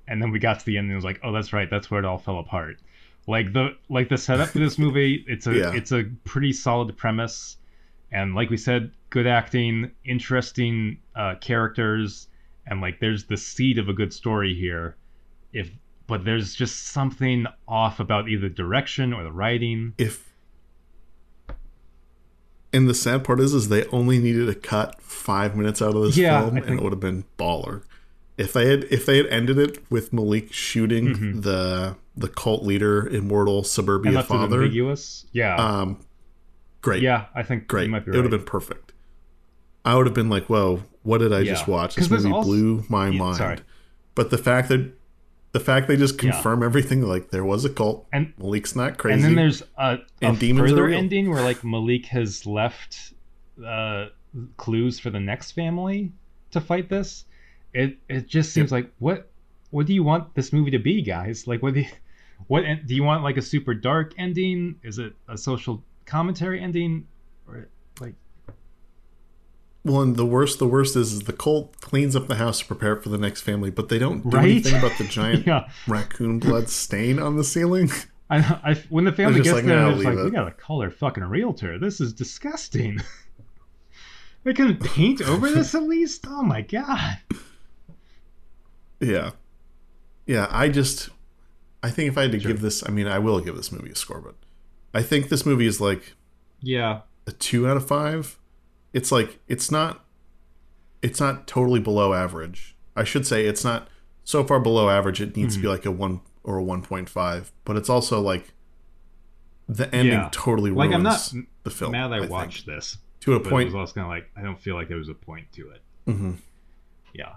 and 0.07 0.21
then 0.21 0.31
we 0.31 0.39
got 0.39 0.59
to 0.59 0.65
the 0.65 0.77
end 0.77 0.85
and 0.85 0.91
it 0.91 0.95
was 0.95 1.05
like, 1.05 1.19
oh, 1.23 1.31
that's 1.31 1.53
right, 1.53 1.69
that's 1.69 1.89
where 1.89 1.99
it 1.99 2.05
all 2.05 2.17
fell 2.17 2.39
apart. 2.39 2.77
Like 3.27 3.53
the 3.53 3.77
like 3.87 4.09
the 4.09 4.17
setup 4.17 4.49
for 4.49 4.59
this 4.59 4.77
movie, 4.77 5.23
it's 5.27 5.47
a 5.47 5.53
Yeah. 5.55 5.73
it's 5.73 5.91
a 5.91 6.05
pretty 6.25 6.51
solid 6.51 6.97
premise, 6.97 7.57
and 8.11 8.35
like 8.35 8.49
we 8.49 8.57
said, 8.57 8.91
good 9.11 9.27
acting, 9.27 9.91
interesting 10.03 10.97
uh, 11.15 11.35
characters, 11.39 12.27
and 12.65 12.81
like 12.81 12.99
there's 12.99 13.25
the 13.25 13.37
seed 13.37 13.77
of 13.77 13.87
a 13.89 13.93
good 13.93 14.11
story 14.11 14.53
here. 14.55 14.95
If 15.53 15.69
but 16.07 16.25
there's 16.25 16.55
just 16.55 16.87
something 16.87 17.45
off 17.67 17.99
about 17.99 18.27
either 18.27 18.49
direction 18.49 19.13
or 19.13 19.23
the 19.23 19.31
writing. 19.31 19.93
if 19.97 20.30
and 22.73 22.87
the 22.89 22.93
sad 22.93 23.23
part 23.23 23.39
is 23.39 23.53
is 23.53 23.69
they 23.69 23.85
only 23.87 24.19
needed 24.19 24.45
to 24.47 24.55
cut 24.55 25.01
five 25.01 25.55
minutes 25.55 25.81
out 25.81 25.95
of 25.95 26.03
this 26.03 26.17
Yeah, 26.17 26.41
film 26.41 26.57
and 26.57 26.79
it 26.79 26.81
would 26.83 26.91
have 26.93 26.99
been 26.99 27.25
baller. 27.37 27.83
If 28.37 28.53
they 28.53 28.67
had 28.69 28.85
if 28.85 29.05
they 29.05 29.17
had 29.17 29.27
ended 29.27 29.57
it 29.59 29.83
with 29.91 30.11
malik 30.13 30.51
shooting 30.53 31.07
Mhm. 31.15 31.41
the 31.43 31.95
the 32.15 32.27
cult 32.27 32.63
leader 32.63 33.07
immortal 33.07 33.63
suburbia 33.63 34.23
father 34.23 34.57
ambiguous. 34.63 35.25
Yeah, 35.31 35.55
um 35.57 35.97
great. 36.81 37.01
Yeah, 37.03 37.25
I 37.35 37.43
think 37.43 37.67
great. 37.67 37.85
You 37.85 37.89
might 37.91 38.05
be 38.05 38.11
it 38.11 38.15
would 38.15 38.23
have 38.23 38.31
been 38.31 38.43
perfect. 38.43 38.93
I 39.85 39.95
would 39.95 40.05
have 40.07 40.15
been 40.15 40.29
like 40.29 40.45
whoa 40.45 40.83
what 41.03 41.17
did 41.19 41.33
i 41.33 41.43
just 41.43 41.67
watch? 41.67 41.95
This 41.95 42.09
movie 42.09 42.31
also- 42.31 42.47
blew 42.47 42.83
my 42.89 43.09
Yeah, 43.09 43.17
mind. 43.19 43.37
sorry. 43.37 43.57
but 44.15 44.29
the 44.29 44.37
fact 44.37 44.69
that 44.69 44.91
the 45.51 45.59
fact 45.59 45.87
they 45.87 45.97
just 45.97 46.21
Yeah. 46.23 46.31
confirm 46.31 46.63
everything 46.63 47.01
like 47.01 47.29
there 47.29 47.43
was 47.43 47.65
a 47.65 47.69
cult 47.69 48.07
And 48.13 48.33
malik's 48.37 48.75
not 48.75 48.97
crazy 48.97 49.15
and 49.15 49.23
then 49.23 49.35
there's 49.35 49.61
a, 49.77 49.97
a 49.97 49.99
And 50.21 50.39
demons 50.39 50.71
are 50.71 50.75
further 50.75 50.89
ending 50.89 51.29
where 51.29 51.43
like 51.43 51.63
Malik 51.63 52.05
has 52.07 52.45
left 52.45 53.13
uh, 53.65 54.07
clues 54.57 54.99
for 54.99 55.09
the 55.09 55.19
next 55.19 55.51
family 55.51 56.11
to 56.51 56.61
fight 56.61 56.89
this. 56.89 57.25
It 57.73 57.97
it 58.09 58.27
just 58.27 58.53
seems 58.53 58.71
like 58.71 58.91
what 58.99 59.29
what 59.71 59.85
do 59.85 59.93
you 59.93 60.03
want 60.03 60.35
this 60.35 60.51
movie 60.51 60.71
to 60.71 60.79
be, 60.79 61.01
guys? 61.01 61.47
Like 61.47 61.61
what 61.61 61.73
do 61.73 61.81
you, 61.81 61.87
what 62.47 62.63
do 62.85 62.95
you 62.95 63.03
want? 63.03 63.23
Like 63.23 63.37
a 63.37 63.41
super 63.41 63.73
dark 63.73 64.13
ending? 64.17 64.75
Is 64.83 64.99
it 64.99 65.13
a 65.29 65.37
social 65.37 65.83
commentary 66.05 66.61
ending? 66.61 67.07
Or 67.47 67.67
Well, 69.83 70.01
and 70.01 70.15
the 70.15 70.25
worst, 70.27 70.59
the 70.59 70.67
worst 70.67 70.95
is, 70.95 71.11
is 71.11 71.19
the 71.21 71.33
cult 71.33 71.79
cleans 71.81 72.15
up 72.15 72.27
the 72.27 72.35
house 72.35 72.59
to 72.59 72.65
prepare 72.65 72.95
for 72.97 73.09
the 73.09 73.17
next 73.17 73.41
family, 73.41 73.71
but 73.71 73.89
they 73.89 73.97
don't 73.97 74.21
do 74.29 74.37
Right? 74.37 74.43
anything 74.45 74.75
about 74.77 74.95
the 74.99 75.05
giant 75.05 75.47
yeah, 75.47 75.67
raccoon 75.87 76.37
blood 76.39 76.69
stain 76.69 77.17
on 77.17 77.35
the 77.35 77.43
ceiling. 77.43 77.89
I, 78.29 78.37
I 78.63 78.73
when 78.89 79.05
the 79.05 79.11
family 79.11 79.41
gets 79.41 79.53
like, 79.55 79.65
there, 79.65 79.79
"Nah, 79.81 79.95
they're 79.95 80.13
like, 80.15 80.23
we 80.25 80.31
gotta 80.31 80.51
call 80.51 80.81
our 80.83 80.91
fucking 80.91 81.23
realtor. 81.23 81.79
This 81.79 81.99
is 81.99 82.13
disgusting. 82.13 82.99
they 84.43 84.53
couldn't 84.53 84.83
paint 84.83 85.21
over 85.21 85.49
this 85.49 85.73
at 85.75 85.83
least. 85.83 86.25
Oh 86.29 86.43
my 86.43 86.61
god. 86.61 87.17
Yeah, 88.99 89.31
yeah. 90.27 90.47
I 90.51 90.69
just, 90.69 91.09
I 91.81 91.89
think 91.89 92.09
if 92.11 92.17
I 92.17 92.23
had 92.23 92.31
to 92.33 92.39
Sure. 92.39 92.51
give 92.51 92.61
this, 92.61 92.87
I 92.87 92.91
mean, 92.91 93.07
I 93.07 93.17
will 93.19 93.39
give 93.39 93.55
this 93.55 93.71
movie 93.71 93.89
a 93.91 93.95
score, 93.95 94.21
but 94.21 94.35
I 94.93 95.01
think 95.01 95.29
this 95.29 95.45
movie 95.45 95.65
is 95.65 95.81
like 95.81 96.13
Yeah. 96.61 97.01
a 97.25 97.31
two 97.31 97.67
out 97.67 97.77
of 97.77 97.87
five. 97.87 98.37
It's 98.93 99.11
like 99.11 99.39
it's 99.47 99.71
not, 99.71 100.05
it's 101.01 101.19
not 101.19 101.47
totally 101.47 101.79
below 101.79 102.13
average. 102.13 102.75
I 102.95 103.03
should 103.03 103.25
say 103.25 103.45
it's 103.45 103.63
not 103.63 103.87
so 104.23 104.43
far 104.43 104.59
below 104.59 104.89
average. 104.89 105.21
It 105.21 105.35
needs 105.35 105.55
Mm-hmm. 105.55 105.61
to 105.61 105.67
be 105.67 105.71
like 105.71 105.85
a 105.85 105.91
one 105.91 106.21
or 106.43 106.57
a 106.57 106.63
one 106.63 106.81
point 106.81 107.09
five, 107.09 107.51
but 107.65 107.75
it's 107.77 107.89
also 107.89 108.19
like 108.19 108.53
the 109.69 109.93
ending 109.95 110.13
Yeah. 110.19 110.29
totally 110.31 110.71
ruins 110.71 110.89
Like 110.89 110.95
I'm 110.95 111.03
not 111.03 111.33
the 111.63 111.69
film. 111.69 111.93
mad 111.93 112.11
I, 112.11 112.19
think. 112.19 112.31
watched 112.31 112.65
this, 112.65 112.97
to 113.21 113.35
a 113.35 113.39
but 113.39 113.53
it 113.61 113.65
was 113.65 113.75
also 113.75 113.93
kind 113.93 114.05
of 114.05 114.09
like 114.09 114.29
I 114.35 114.41
don't 114.41 114.59
feel 114.59 114.75
like 114.75 114.87
there 114.89 114.97
was 114.97 115.07
a 115.09 115.13
point 115.13 115.51
to 115.53 115.69
it. 115.69 115.81
hmm 116.05 116.33
Yeah. 117.13 117.33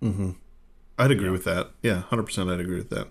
hmm 0.00 0.30
I'd 0.98 1.12
agree 1.12 1.26
Yeah. 1.26 1.30
with 1.32 1.44
that. 1.44 1.70
Yeah, 1.82 2.00
hundred 2.02 2.24
percent. 2.24 2.50
I'd 2.50 2.58
agree 2.60 2.76
with 2.78 2.90
that. 2.90 3.08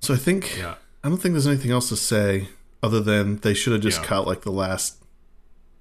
So 0.00 0.12
I 0.14 0.18
think 0.18 0.56
Yeah. 0.58 0.74
I 1.02 1.08
don't 1.08 1.18
think 1.18 1.32
there's 1.32 1.46
anything 1.46 1.70
else 1.70 1.88
to 1.88 1.96
say 1.96 2.48
Other 2.82 3.00
than 3.00 3.38
they 3.38 3.54
should 3.54 3.72
have 3.72 3.82
just 3.82 4.02
Yeah. 4.02 4.06
cut 4.06 4.26
like 4.26 4.42
the 4.42 4.52
last. 4.52 5.02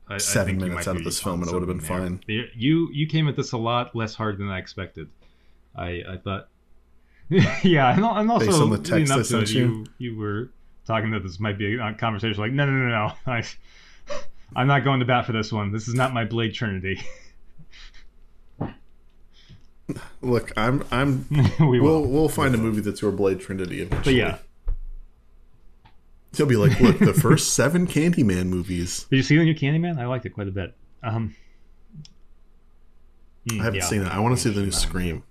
I, 0.08 0.16
I 0.16 0.18
Seven 0.18 0.60
think 0.60 0.70
minutes 0.70 0.88
out 0.88 0.98
of 0.98 1.04
this 1.04 1.20
film 1.20 1.42
and 1.42 1.50
it 1.50 1.54
would've 1.54 1.68
been 1.68 1.82
something 1.82 2.22
there. 2.28 2.46
You 2.56 2.90
you 2.92 3.08
came 3.08 3.28
at 3.28 3.36
this 3.36 3.52
a 3.54 3.58
lot 3.58 3.96
less 3.96 4.16
hard 4.16 4.38
than 4.38 4.50
I 4.50 4.60
expected. 4.60 5.10
I 5.76 6.04
I 6.08 6.18
thought. 6.24 6.50
yeah, 7.64 7.96
and, 7.96 8.06
and 8.06 8.30
also 8.30 8.46
Based 8.46 8.62
on 8.62 8.70
the 8.70 8.78
text 8.78 9.12
I 9.12 9.22
sent 9.24 9.52
you? 9.52 9.86
you 10.00 10.12
you 10.12 10.18
were 10.18 10.52
talking 10.86 11.12
that 11.12 11.24
this 11.24 11.40
might 11.40 11.58
be 11.58 11.76
a 11.76 11.94
conversation. 11.94 12.40
Like, 12.40 12.52
no, 12.52 12.66
no, 12.66 12.72
no, 12.72 12.90
no. 12.90 13.14
I, 13.34 13.44
I'm 14.56 14.68
not 14.68 14.84
going 14.84 15.00
to 15.00 15.06
bat 15.06 15.26
for 15.26 15.32
this 15.32 15.52
one. 15.52 15.72
This 15.72 15.88
is 15.88 15.96
not 15.96 16.14
my 16.14 16.26
Blade 16.26 16.54
Trinity. 16.54 17.02
Look, 20.22 20.52
I'm 20.58 20.84
I'm. 20.92 21.28
we 21.60 21.80
will. 21.80 22.02
We'll 22.02 22.08
we'll 22.08 22.30
find 22.30 22.56
a 22.56 22.58
movie 22.58 22.82
that's 22.82 23.02
your 23.02 23.12
Blade 23.12 23.40
Trinity 23.40 23.86
but 23.86 24.14
yeah, 24.14 24.38
he'll 26.38 26.46
be 26.48 26.56
like, 26.56 26.80
look, 26.80 27.00
the 27.00 27.14
first 27.14 27.54
seven 27.54 27.88
Candyman 27.88 28.48
movies. 28.48 29.04
did 29.10 29.18
you 29.18 29.24
see 29.24 29.38
the 29.38 29.44
new 29.46 29.56
Candyman? 29.56 30.00
I 30.00 30.06
liked 30.06 30.26
it 30.26 30.32
quite 30.32 30.48
a 30.48 30.52
bit. 30.52 30.76
Um, 31.04 31.36
mm, 33.50 33.60
I 33.60 33.64
haven't 33.64 33.80
yeah, 33.80 33.86
seen 33.86 34.02
it. 34.02 34.08
I 34.08 34.20
want 34.20 34.36
to 34.36 34.42
see 34.42 34.50
the 34.50 34.62
new 34.62 34.72
Scream, 34.72 35.24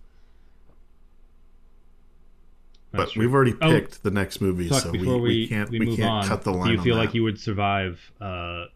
that's 2.93 3.05
but 3.07 3.13
true. 3.13 3.21
we've 3.25 3.35
already 3.35 3.55
Oh, 3.61 3.71
picked 3.71 4.03
the 4.03 4.11
next 4.11 4.41
movie, 4.41 4.69
so 4.69 4.91
we, 4.91 4.99
we, 5.01 5.21
we 5.21 5.49
can't 5.49 5.71
we 5.71 5.81
we, 5.81 5.97
can't 5.97 6.11
on, 6.11 6.27
cut 6.27 6.43
the 6.43 6.53
line. 6.53 6.69
do 6.69 6.73
you 6.75 6.83
feel 6.83 6.97
that. 6.97 7.01
like 7.07 7.15
you 7.15 7.25
would 7.25 7.39
survive 7.41 8.01
uh, 8.21 8.67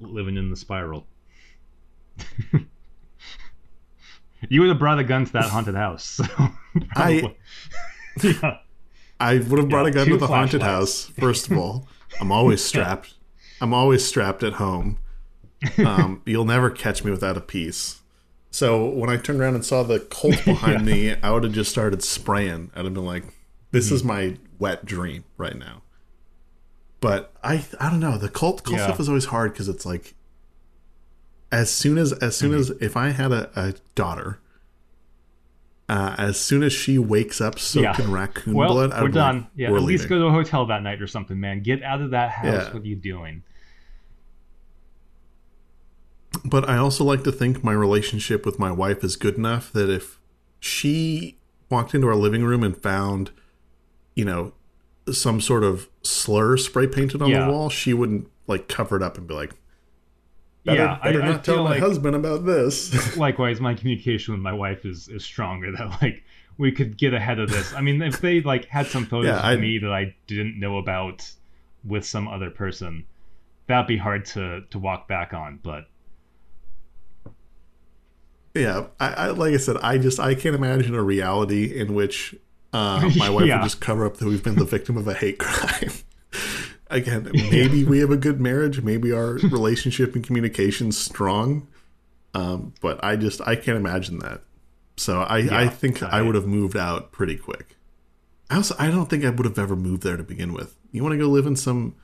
living 0.00 0.36
in 0.36 0.50
the 0.50 0.56
spiral? 0.56 1.06
you 4.48 4.60
would 4.60 4.68
have 4.70 4.78
brought 4.78 4.98
a 4.98 5.04
gun 5.04 5.26
to 5.26 5.32
that 5.32 5.44
haunted 5.44 5.74
house. 5.74 6.04
So 6.04 6.24
I- 6.94 7.34
yeah. 8.22 8.58
I 9.20 9.38
would 9.38 9.58
have 9.58 9.68
brought 9.68 9.84
Yeah, 9.84 9.90
a 9.90 9.94
gun 9.94 10.06
to 10.08 10.16
the 10.16 10.26
haunted 10.26 10.62
house. 10.62 11.06
First 11.18 11.50
of 11.50 11.56
all, 11.58 11.86
I'm 12.20 12.32
always 12.32 12.64
strapped. 12.64 13.14
I'm 13.60 13.74
always 13.74 14.04
strapped 14.04 14.42
at 14.42 14.54
home. 14.54 14.98
Um, 15.78 16.22
you'll 16.26 16.44
never 16.46 16.70
catch 16.70 17.04
me 17.04 17.10
without 17.10 17.36
a 17.36 17.40
piece. 17.40 18.00
So 18.50 18.84
when 18.88 19.10
I 19.10 19.16
turned 19.16 19.40
around 19.40 19.54
and 19.54 19.64
saw 19.64 19.82
the 19.82 20.00
Colt 20.00 20.42
behind 20.46 20.84
me, 20.84 21.14
I 21.22 21.30
would 21.30 21.44
have 21.44 21.52
just 21.52 21.70
started 21.70 22.02
spraying. 22.02 22.70
I'd 22.74 22.84
have 22.84 22.94
been 22.94 23.04
like, 23.04 23.24
"This 23.70 23.86
Mm-hmm. 23.86 23.94
is 23.94 24.04
my 24.04 24.36
wet 24.58 24.84
dream 24.86 25.24
right 25.36 25.56
now." 25.56 25.82
But 27.00 27.32
I, 27.44 27.64
I 27.78 27.90
don't 27.90 28.00
know. 28.00 28.18
The 28.18 28.28
Colt, 28.28 28.64
Colt 28.64 28.78
Yeah. 28.78 28.84
stuff 28.84 29.00
is 29.00 29.08
always 29.08 29.26
hard 29.26 29.52
because 29.52 29.68
it's 29.68 29.86
like, 29.86 30.14
as 31.52 31.70
soon 31.70 31.96
as, 31.98 32.12
as 32.14 32.36
soon 32.36 32.50
Mm-hmm. 32.52 32.60
as 32.60 32.70
if 32.82 32.96
I 32.96 33.10
had 33.10 33.32
a, 33.32 33.50
a 33.58 33.74
daughter, 33.94 34.38
uh, 35.90 36.14
as 36.18 36.38
soon 36.38 36.62
as 36.62 36.72
she 36.72 36.98
wakes 36.98 37.40
up 37.40 37.58
soaked 37.58 37.98
Yeah. 37.98 38.04
in 38.04 38.12
raccoon 38.12 38.54
Well, 38.54 38.72
blood, 38.72 38.92
I'd 38.92 39.02
we're 39.02 39.08
done. 39.08 39.36
Like, 39.40 39.46
yeah, 39.56 39.70
we're 39.72 39.78
at 39.78 39.82
least 39.82 40.08
go 40.08 40.18
to 40.20 40.26
a 40.26 40.30
hotel 40.30 40.64
that 40.66 40.82
night 40.84 41.02
or 41.02 41.08
something, 41.08 41.38
man. 41.40 41.62
Get 41.64 41.82
out 41.82 42.00
of 42.00 42.10
that 42.12 42.30
house. 42.30 42.44
Yeah. 42.46 42.72
What 42.72 42.82
are 42.84 42.86
you 42.86 42.94
doing? 42.96 43.42
But 46.44 46.68
I 46.68 46.76
also 46.76 47.02
like 47.04 47.24
to 47.24 47.32
think 47.32 47.64
my 47.64 47.72
relationship 47.72 48.46
with 48.46 48.58
my 48.58 48.70
wife 48.70 49.02
is 49.02 49.16
good 49.16 49.34
enough 49.36 49.72
that 49.72 49.90
if 49.90 50.20
she 50.60 51.38
walked 51.68 51.94
into 51.94 52.06
our 52.06 52.14
living 52.14 52.44
room 52.44 52.62
and 52.62 52.76
found, 52.80 53.30
you 54.14 54.24
know, 54.24 54.52
some 55.10 55.40
sort 55.40 55.64
of 55.64 55.88
slur 56.02 56.56
spray 56.56 56.86
painted 56.86 57.20
on 57.20 57.30
Yeah. 57.30 57.46
the 57.46 57.52
wall, 57.52 57.68
she 57.68 57.92
wouldn't 57.92 58.28
like 58.46 58.68
cover 58.68 58.96
it 58.96 59.02
up 59.02 59.18
and 59.18 59.26
be 59.26 59.34
like, 59.34 59.54
better, 60.64 60.78
yeah, 60.82 60.98
better 61.02 61.22
I, 61.22 61.26
not 61.26 61.34
I 61.36 61.42
tell 61.42 61.64
my 61.64 61.70
like 61.70 61.80
husband 61.80 62.16
about 62.16 62.44
this. 62.44 63.16
likewise, 63.16 63.60
my 63.60 63.74
communication 63.74 64.34
with 64.34 64.42
my 64.42 64.52
wife 64.52 64.84
is 64.84 65.08
is 65.08 65.24
stronger. 65.24 65.72
That 65.72 65.88
like 66.02 66.22
we 66.58 66.72
could 66.72 66.96
get 66.98 67.14
ahead 67.14 67.38
of 67.38 67.50
this. 67.50 67.72
I 67.74 67.80
mean, 67.80 68.02
if 68.02 68.20
they 68.20 68.40
like 68.42 68.66
had 68.66 68.86
some 68.86 69.06
photos 69.12 69.26
Yeah, 69.28 69.38
of 69.38 69.44
I- 69.44 69.56
me 69.56 69.78
that 69.78 69.92
I 69.92 70.14
didn't 70.26 70.58
know 70.58 70.78
about 70.78 71.30
with 71.84 72.04
some 72.04 72.28
other 72.28 72.50
person, 72.50 73.04
that'd 73.66 73.86
be 73.86 73.96
hard 73.96 74.24
to 74.26 74.62
to 74.70 74.78
walk 74.78 75.08
back 75.08 75.32
on. 75.34 75.58
But 75.62 75.86
yeah, 78.54 78.86
I, 78.98 79.08
I 79.08 79.26
like 79.28 79.54
I 79.54 79.58
said, 79.58 79.76
I 79.78 79.98
just 79.98 80.18
I 80.18 80.34
can't 80.34 80.54
imagine 80.56 80.94
a 80.94 81.02
reality 81.02 81.78
in 81.78 81.94
which 81.94 82.34
uh, 82.72 83.08
my 83.16 83.30
wife 83.30 83.46
Yeah. 83.46 83.56
would 83.58 83.64
just 83.64 83.80
cover 83.80 84.04
up 84.04 84.16
that 84.18 84.26
we've 84.26 84.42
been 84.42 84.56
the 84.56 84.64
victim 84.64 84.96
of 84.96 85.06
a 85.08 85.14
hate 85.14 85.38
crime. 85.38 85.90
Again, 86.90 87.30
maybe 87.34 87.84
we 87.84 88.00
have 88.00 88.10
a 88.10 88.16
good 88.16 88.40
marriage, 88.40 88.82
maybe 88.82 89.12
our 89.12 89.32
relationship 89.42 90.14
and 90.14 90.24
communication's 90.24 90.98
strong, 90.98 91.68
um, 92.34 92.74
but 92.80 93.02
I 93.04 93.16
just 93.16 93.40
I 93.46 93.56
can't 93.56 93.76
imagine 93.78 94.18
that. 94.20 94.42
So 94.96 95.20
I, 95.22 95.62
I 95.64 95.68
think 95.68 96.02
I, 96.02 96.18
I- 96.18 96.22
would 96.22 96.34
have 96.34 96.46
moved 96.46 96.76
out 96.76 97.12
pretty 97.12 97.36
quick. 97.36 97.76
I 98.50 98.56
also 98.56 98.74
I 98.78 98.90
don't 98.90 99.08
think 99.08 99.24
I 99.24 99.30
would 99.30 99.46
have 99.46 99.58
ever 99.58 99.76
moved 99.76 100.02
there 100.02 100.16
to 100.16 100.24
begin 100.24 100.52
with. 100.52 100.74
You 100.90 101.02
want 101.04 101.12
to 101.12 101.18
go 101.18 101.28
live 101.28 101.46
in 101.46 101.54
some 101.56 101.94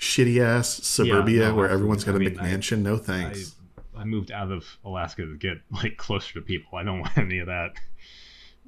shitty 0.00 0.40
ass 0.40 0.68
suburbia 0.82 1.48
no, 1.48 1.54
where 1.54 1.68
everyone's 1.68 2.02
got 2.02 2.12
a. 2.12 2.16
I 2.16 2.18
mean, 2.20 2.38
I- 2.40 2.42
McMansion? 2.44 2.78
no 2.80 2.96
thanks. 2.96 3.54
I 3.94 4.04
moved 4.04 4.32
out 4.32 4.50
of 4.50 4.64
Alaska 4.84 5.26
to 5.26 5.36
get 5.36 5.58
like 5.70 5.98
closer 5.98 6.32
to 6.34 6.40
people. 6.40 6.78
I 6.78 6.82
don't 6.82 7.00
want 7.00 7.16
any 7.18 7.38
of 7.40 7.46
that 7.46 7.74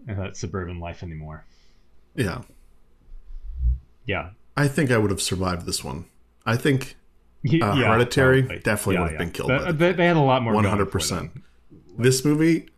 that 0.07 0.37
suburban 0.37 0.79
life 0.81 1.03
anymore. 1.03 1.45
yeah. 2.15 2.43
Yeah, 4.07 4.31
I 4.57 4.69
think 4.69 4.91
I 4.91 4.99
would 4.99 5.11
have 5.11 5.23
survived 5.23 5.67
this 5.67 5.83
one. 5.83 6.05
I 6.47 6.57
think 6.57 6.97
Uh, 7.47 7.57
yeah, 7.57 7.75
Hereditary 7.75 8.43
probably. 8.43 8.59
definitely 8.61 8.99
would 9.01 9.09
have 9.11 9.19
been 9.19 9.31
killed 9.31 9.51
the- 9.51 9.73
they, 9.73 9.93
they 9.93 10.07
had 10.07 10.17
a 10.17 10.21
lot 10.21 10.43
more. 10.43 10.53
One 10.55 10.65
hundred 10.65 10.91
percent. 10.91 11.31
This 11.99 12.25
movie, 12.25 12.69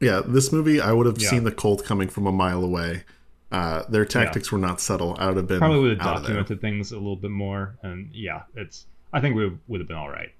yeah, 0.00 0.20
this 0.26 0.52
movie, 0.52 0.80
I 0.80 0.92
would 0.92 1.06
have 1.06 1.18
Yeah. 1.20 1.28
seen 1.30 1.44
the 1.44 1.52
cult 1.52 1.84
coming 1.84 2.08
from 2.08 2.26
a 2.26 2.32
mile 2.32 2.62
away. 2.62 3.04
Uh, 3.50 3.82
their 3.88 4.04
tactics 4.04 4.50
were 4.50 4.58
not 4.58 4.80
subtle. 4.80 5.14
I 5.18 5.26
would 5.28 5.36
have 5.36 5.46
been 5.46 5.58
Probably 5.58 5.80
would 5.80 6.00
have 6.00 6.22
documented 6.22 6.60
things 6.60 6.90
a 6.92 6.96
little 6.96 7.16
bit 7.16 7.30
more, 7.30 7.76
and 7.82 8.10
yeah, 8.14 8.42
it's. 8.54 8.86
I 9.12 9.20
think 9.20 9.36
we 9.36 9.52
would 9.68 9.80
have 9.80 9.88
been 9.88 9.96
all 9.96 10.08
right. 10.10 10.32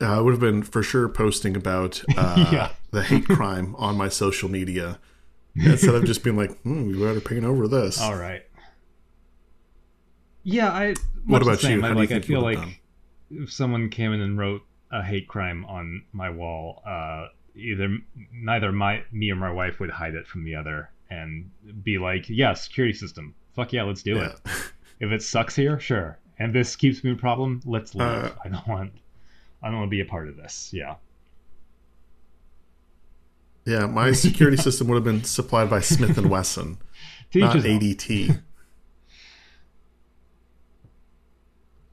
Uh, 0.00 0.04
I 0.18 0.20
would 0.20 0.32
have 0.32 0.40
been 0.40 0.62
for 0.62 0.82
sure 0.82 1.08
posting 1.08 1.56
about 1.56 2.02
uh, 2.16 2.48
Yeah. 2.52 2.70
the 2.90 3.02
hate 3.02 3.26
crime 3.26 3.74
on 3.76 3.96
my 3.96 4.08
social 4.08 4.48
media 4.50 4.98
instead 5.64 5.94
of 5.94 6.04
just 6.04 6.22
being 6.24 6.36
like, 6.36 6.56
hmm, 6.62 6.86
we 6.88 6.94
better 6.98 7.20
paint 7.20 7.44
over 7.44 7.68
this. 7.68 8.00
All 8.00 8.16
right. 8.16 8.42
Yeah, 10.42 10.70
I. 10.70 10.94
What 11.24 11.42
about 11.42 11.62
you? 11.62 11.68
I, 11.70 11.72
do 11.82 11.88
you 11.88 11.94
like. 11.94 12.12
I 12.12 12.20
feel 12.20 12.40
like 12.40 12.58
have 12.58 12.68
if 13.30 13.52
someone 13.52 13.90
came 13.90 14.12
in 14.12 14.20
and 14.20 14.38
wrote 14.38 14.62
a 14.92 15.02
hate 15.02 15.26
crime 15.28 15.64
on 15.64 16.04
my 16.12 16.30
wall, 16.30 16.82
uh, 16.86 17.28
either 17.56 17.98
neither 18.32 18.70
my 18.70 19.02
me 19.10 19.30
or 19.30 19.36
my 19.36 19.50
wife 19.50 19.80
would 19.80 19.90
hide 19.90 20.14
it 20.14 20.26
from 20.26 20.44
the 20.44 20.54
other 20.54 20.90
and 21.10 21.50
be 21.82 21.98
like, 21.98 22.28
"Yeah, 22.28 22.54
security 22.54 22.94
system. 22.96 23.34
Fuck 23.54 23.72
yeah, 23.72 23.82
let's 23.82 24.02
do 24.02 24.16
Yeah. 24.16 24.32
it. 24.32 24.38
If 24.98 25.10
it 25.10 25.22
sucks 25.22 25.54
here, 25.54 25.78
sure. 25.78 26.18
And 26.38 26.54
this 26.54 26.74
keeps 26.74 27.04
me 27.04 27.12
a 27.12 27.16
problem. 27.16 27.60
Let's 27.66 27.94
leave. 27.94 28.08
Uh, 28.08 28.30
I 28.42 28.48
don't 28.48 28.66
want. 28.66 28.92
I 29.62 29.66
don't 29.68 29.76
want 29.80 29.88
to 29.88 29.90
be 29.90 30.00
a 30.00 30.06
part 30.06 30.26
of 30.28 30.36
this. 30.38 30.70
Yeah. 30.72 30.94
Yeah, 33.66 33.86
my 33.86 34.12
security 34.12 34.56
system 34.62 34.88
would 34.88 34.94
have 34.94 35.04
been 35.04 35.24
supplied 35.24 35.68
by 35.68 35.80
Smith 35.80 36.16
and 36.16 36.30
Wesson, 36.30 36.78
not. 37.34 37.56
ADT. 37.56 38.40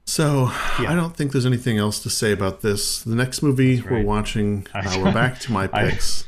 So 0.06 0.44
Yeah. 0.80 0.92
I 0.92 0.94
don't 0.94 1.16
think 1.16 1.32
there's 1.32 1.46
anything 1.46 1.78
else 1.78 2.00
to 2.02 2.10
say 2.10 2.30
about 2.30 2.60
this. 2.60 3.02
The 3.02 3.16
next 3.16 3.42
movie 3.42 3.80
we're 3.80 4.04
watching, 4.04 4.66
uh, 4.74 4.98
we're 5.02 5.12
back 5.12 5.40
to 5.40 5.52
my 5.52 5.68
I- 5.72 5.90
picks. 5.90 6.24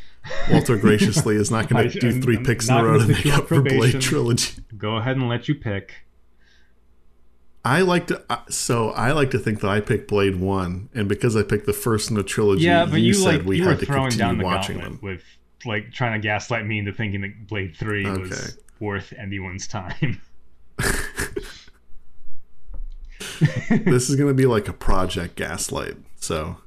Walter 0.50 0.76
graciously 0.76 1.36
is 1.36 1.52
not 1.52 1.68
going 1.68 1.88
to 1.88 2.00
do 2.00 2.20
three 2.20 2.38
picks 2.38 2.68
in 2.68 2.74
a 2.74 2.84
row 2.84 2.98
gonna 2.98 3.12
make 3.12 3.26
up 3.26 3.46
for 3.46 3.62
Blade 3.62 4.00
trilogy. 4.00 4.54
Go 4.76 4.96
ahead 4.96 5.16
and 5.16 5.28
let 5.28 5.46
you 5.46 5.54
pick. 5.54 5.92
I 7.66 7.80
like 7.80 8.06
to, 8.08 8.22
so 8.48 8.90
I 8.90 9.10
like 9.10 9.32
to 9.32 9.38
think 9.40 9.60
that 9.60 9.68
I 9.68 9.80
picked 9.80 10.06
Blade 10.08 10.36
One, 10.36 10.88
and 10.94 11.08
because 11.08 11.34
I 11.36 11.42
picked 11.42 11.66
the 11.66 11.72
first 11.72 12.10
in 12.10 12.16
the 12.16 12.22
trilogy, 12.22 12.62
Yeah, 12.62 12.84
but 12.86 13.00
you, 13.00 13.08
you, 13.08 13.14
said 13.14 13.38
like 13.38 13.44
we 13.46 13.58
you 13.58 13.64
were 13.64 13.70
had 13.70 13.80
to 13.80 13.86
throwing 13.86 14.10
down 14.10 14.36
continue 14.36 14.38
the 14.38 14.44
watching 14.44 14.78
them. 14.78 14.98
with 15.02 15.22
like 15.64 15.92
trying 15.92 16.12
to 16.12 16.20
gaslight 16.24 16.64
me 16.64 16.78
into 16.78 16.92
thinking 16.92 17.22
that 17.22 17.48
Blade 17.48 17.74
Three 17.76 18.06
Okay. 18.06 18.20
was 18.22 18.58
worth 18.78 19.12
anyone's 19.18 19.66
time. 19.66 20.20
this 23.70 24.08
is 24.08 24.16
going 24.16 24.28
to 24.28 24.34
be 24.34 24.46
like 24.46 24.68
a 24.68 24.72
project 24.72 25.34
gaslight. 25.36 25.96
So, 26.20 26.58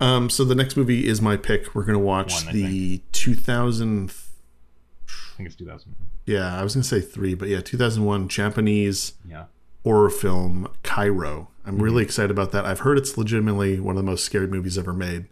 um, 0.00 0.30
so 0.30 0.44
the 0.44 0.54
next 0.54 0.76
movie 0.76 1.06
is 1.06 1.20
my 1.22 1.36
pick. 1.36 1.74
We're 1.74 1.84
going 1.84 1.98
to 1.98 2.04
watch 2.04 2.44
One, 2.46 2.54
the 2.54 3.02
2000. 3.12 4.10
I 4.10 5.36
think 5.36 5.46
it's 5.46 5.56
2000. 5.56 5.94
Yeah, 6.26 6.58
I 6.58 6.62
was 6.62 6.74
going 6.74 6.82
to 6.82 6.88
say 6.88 7.00
three, 7.00 7.34
but 7.34 7.48
yeah, 7.48 7.60
2001 7.60 8.28
Japanese 8.28 9.14
Yeah. 9.28 9.44
Horror 9.84 10.10
film 10.10 10.68
Kairo. 10.82 11.48
I'm 11.66 11.74
Mm-hmm. 11.74 11.82
really 11.82 12.02
excited 12.02 12.30
about 12.30 12.52
that. 12.52 12.64
I've 12.64 12.80
heard 12.80 12.98
it's 12.98 13.16
legitimately 13.18 13.78
one 13.80 13.96
of 13.96 14.02
the 14.04 14.10
most 14.10 14.24
scary 14.24 14.46
movies 14.48 14.76
ever 14.78 14.92
made. 14.92 15.26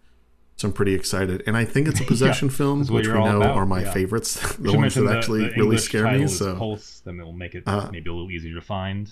So 0.57 0.69
I'm 0.69 0.73
pretty 0.75 0.93
excited, 0.95 1.43
and 1.47 1.57
I 1.57 1.65
think 1.65 1.87
it's 1.89 2.01
a 2.01 2.05
possession 2.15 2.51
film, 2.51 2.81
which 2.87 3.07
we 3.07 3.13
know 3.13 3.37
about, 3.39 3.57
are 3.57 3.65
my 3.67 3.83
yeah. 3.83 3.93
favorites, 3.93 4.57
the 4.57 4.77
ones 4.77 4.95
that 4.97 5.03
the- 5.03 5.17
actually 5.17 5.41
the 5.41 5.51
really 5.51 5.61
English 5.63 5.83
scare 5.85 6.03
title 6.03 6.19
me. 6.19 6.25
is 6.25 6.37
So 6.39 6.57
Pulse, 6.57 7.01
then 7.05 7.19
it'll 7.21 7.33
make 7.33 7.55
it 7.55 7.63
Uh, 7.67 7.89
maybe 7.93 8.11
a 8.11 8.13
little 8.13 8.31
easier 8.31 8.55
to 8.55 8.61
find. 8.61 9.11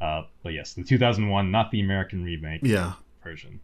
Uh, 0.00 0.22
but 0.42 0.52
yes, 0.52 0.74
the 0.74 0.82
2001, 0.82 1.50
not 1.50 1.70
the 1.70 1.80
American 1.80 2.24
remake 2.24 2.60
yeah. 2.64 2.94
version. 3.22 3.60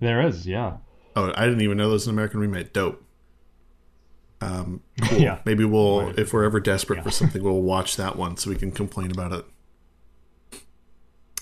There 0.00 0.26
is, 0.26 0.46
yeah. 0.46 0.78
Oh, 1.16 1.32
I 1.36 1.44
didn't 1.44 1.60
even 1.60 1.76
know 1.76 1.84
there 1.84 1.92
was 1.92 2.06
an 2.06 2.14
American 2.14 2.40
remake. 2.40 2.72
Dope. 2.72 3.02
Um, 4.40 4.80
cool. 5.02 5.18
Yeah. 5.18 5.38
Maybe 5.44 5.64
we'll, 5.64 6.06
Right. 6.06 6.18
if 6.18 6.32
we're 6.32 6.44
ever 6.44 6.60
desperate 6.60 6.96
Yeah. 6.98 7.02
for 7.02 7.10
something, 7.10 7.42
we'll 7.42 7.60
watch 7.62 7.96
that 7.96 8.16
one 8.16 8.36
so 8.36 8.50
we 8.50 8.56
can 8.56 8.70
complain 8.72 9.10
about 9.10 9.32
it. 9.32 9.44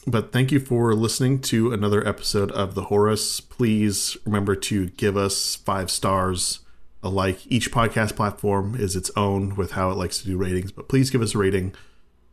But 0.06 0.32
thank 0.32 0.50
you 0.50 0.58
for 0.60 0.94
listening 0.94 1.40
to 1.42 1.72
another 1.72 2.06
episode 2.06 2.50
of 2.52 2.74
The 2.74 2.84
Horus. 2.84 3.40
Please 3.40 4.16
remember 4.24 4.56
to 4.56 4.86
give 4.90 5.16
us 5.16 5.54
five 5.56 5.90
stars, 5.90 6.60
a 7.02 7.10
like. 7.10 7.46
Each 7.46 7.70
podcast 7.70 8.16
platform 8.16 8.74
is 8.74 8.96
its 8.96 9.10
own 9.16 9.54
with 9.54 9.72
how 9.72 9.90
it 9.90 9.96
likes 9.98 10.18
to 10.18 10.26
do 10.26 10.36
ratings, 10.38 10.72
but 10.72 10.88
please 10.88 11.10
give 11.10 11.20
us 11.20 11.34
a 11.34 11.38
rating. 11.38 11.74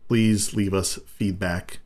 Please 0.08 0.54
leave 0.54 0.74
us 0.74 1.00
feedback. 1.06 1.80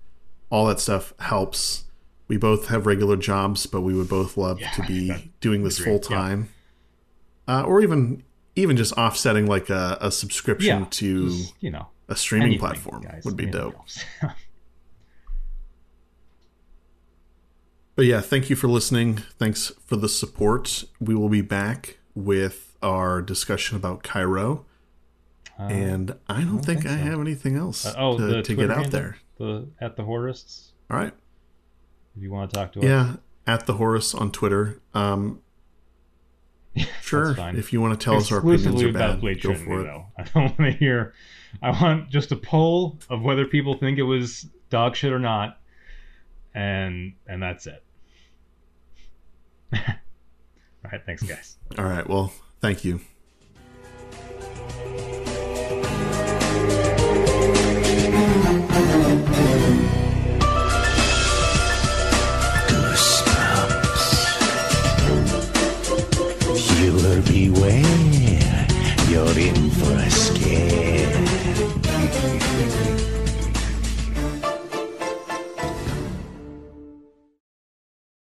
All 0.52 0.68
that 0.68 0.80
stuff 0.80 1.14
helps. 1.20 1.86
We 2.28 2.38
both 2.38 2.68
have 2.68 2.86
regular 2.86 3.16
jobs, 3.16 3.66
but 3.66 3.82
we 3.82 3.96
would 3.96 4.10
both 4.10 4.38
love 4.38 4.60
Yeah, 4.60 4.70
to 4.72 4.84
be 4.84 5.32
doing 5.42 5.64
this 5.64 5.80
full 5.80 6.00
time, 6.00 6.50
uh, 7.48 7.64
or 7.64 7.82
even 7.82 8.22
even 8.60 8.78
just 8.78 8.94
offsetting 8.94 9.46
like 9.48 9.70
a, 9.70 9.98
a 10.02 10.12
subscription 10.12 10.80
Yeah, 10.82 10.88
to 10.90 11.30
Just, 11.30 11.54
you 11.60 11.72
know, 11.72 11.88
a 12.08 12.16
streaming 12.16 12.48
anything, 12.48 12.60
platform 12.60 13.04
guys, 13.04 13.24
would 13.26 13.36
be 13.38 13.46
dope. 13.46 13.76
But 18.00 18.06
yeah, 18.06 18.22
thank 18.22 18.50
you 18.50 18.56
for 18.56 18.70
listening. 18.70 19.18
Thanks 19.40 19.74
for 19.86 19.98
the 19.98 20.08
support. 20.08 20.86
We 21.02 21.16
will 21.16 21.28
be 21.28 21.42
back 21.42 21.98
with 22.16 22.78
our 22.82 23.22
discussion 23.22 23.76
about 23.76 24.04
Kairo. 24.04 24.64
Uh, 25.60 25.64
and 25.64 26.16
I 26.30 26.40
don't, 26.40 26.60
think, 26.60 26.84
think 26.84 26.94
I 26.94 26.96
have 26.96 27.20
anything 27.20 27.58
else 27.58 27.86
uh, 27.86 27.96
oh, 27.98 28.18
to, 28.18 28.42
to 28.42 28.56
get 28.56 28.72
out 28.72 28.92
there. 28.92 29.18
The 29.38 29.68
at 29.82 29.98
the 29.98 30.04
Horists. 30.04 30.72
All 30.90 30.96
right. 30.98 31.12
If 32.16 32.24
you 32.24 32.32
want 32.32 32.52
to 32.52 32.56
talk 32.58 32.72
to 32.72 32.80
us, 32.80 32.86
Yeah, 32.86 33.16
at 33.46 33.66
the 33.66 33.74
Horus 33.74 34.16
on 34.16 34.32
Twitter. 34.32 34.80
Um, 34.94 35.42
sure. 37.02 37.36
If 37.38 37.74
you 37.74 37.82
want 37.82 38.00
to 38.00 38.04
tell 38.04 38.16
us 38.16 38.32
our 38.32 38.40
opinions 38.40 38.82
are 38.84 38.90
about 38.90 39.14
bad, 39.14 39.22
Blade 39.22 39.42
go 39.42 39.50
Trinity, 39.50 39.66
for 39.66 39.82
it. 39.82 39.84
though. 39.84 40.06
I 40.18 40.24
don't 40.24 40.60
want 40.60 40.72
to 40.72 40.78
hear. 40.78 41.14
I 41.62 41.72
want 41.72 42.10
just 42.10 42.32
a 42.32 42.36
poll 42.36 43.00
of 43.10 43.22
whether 43.22 43.46
people 43.46 43.74
think 43.76 43.98
it 43.98 44.04
was 44.04 44.46
dog 44.70 44.96
shit 44.96 45.12
or 45.12 45.20
not, 45.20 45.60
and 46.54 47.14
and 47.28 47.42
that's 47.42 47.68
it. 47.68 47.84
All 49.74 50.92
right, 50.92 51.02
thanks, 51.06 51.24
guys. 51.24 51.58
All 51.78 51.86
right. 51.86 52.08
Well, 52.08 52.32
thank 52.62 52.86
you. 52.86 53.02
You're 69.26 69.40
in 69.40 69.70
for 69.72 69.86
scare. 69.90 70.09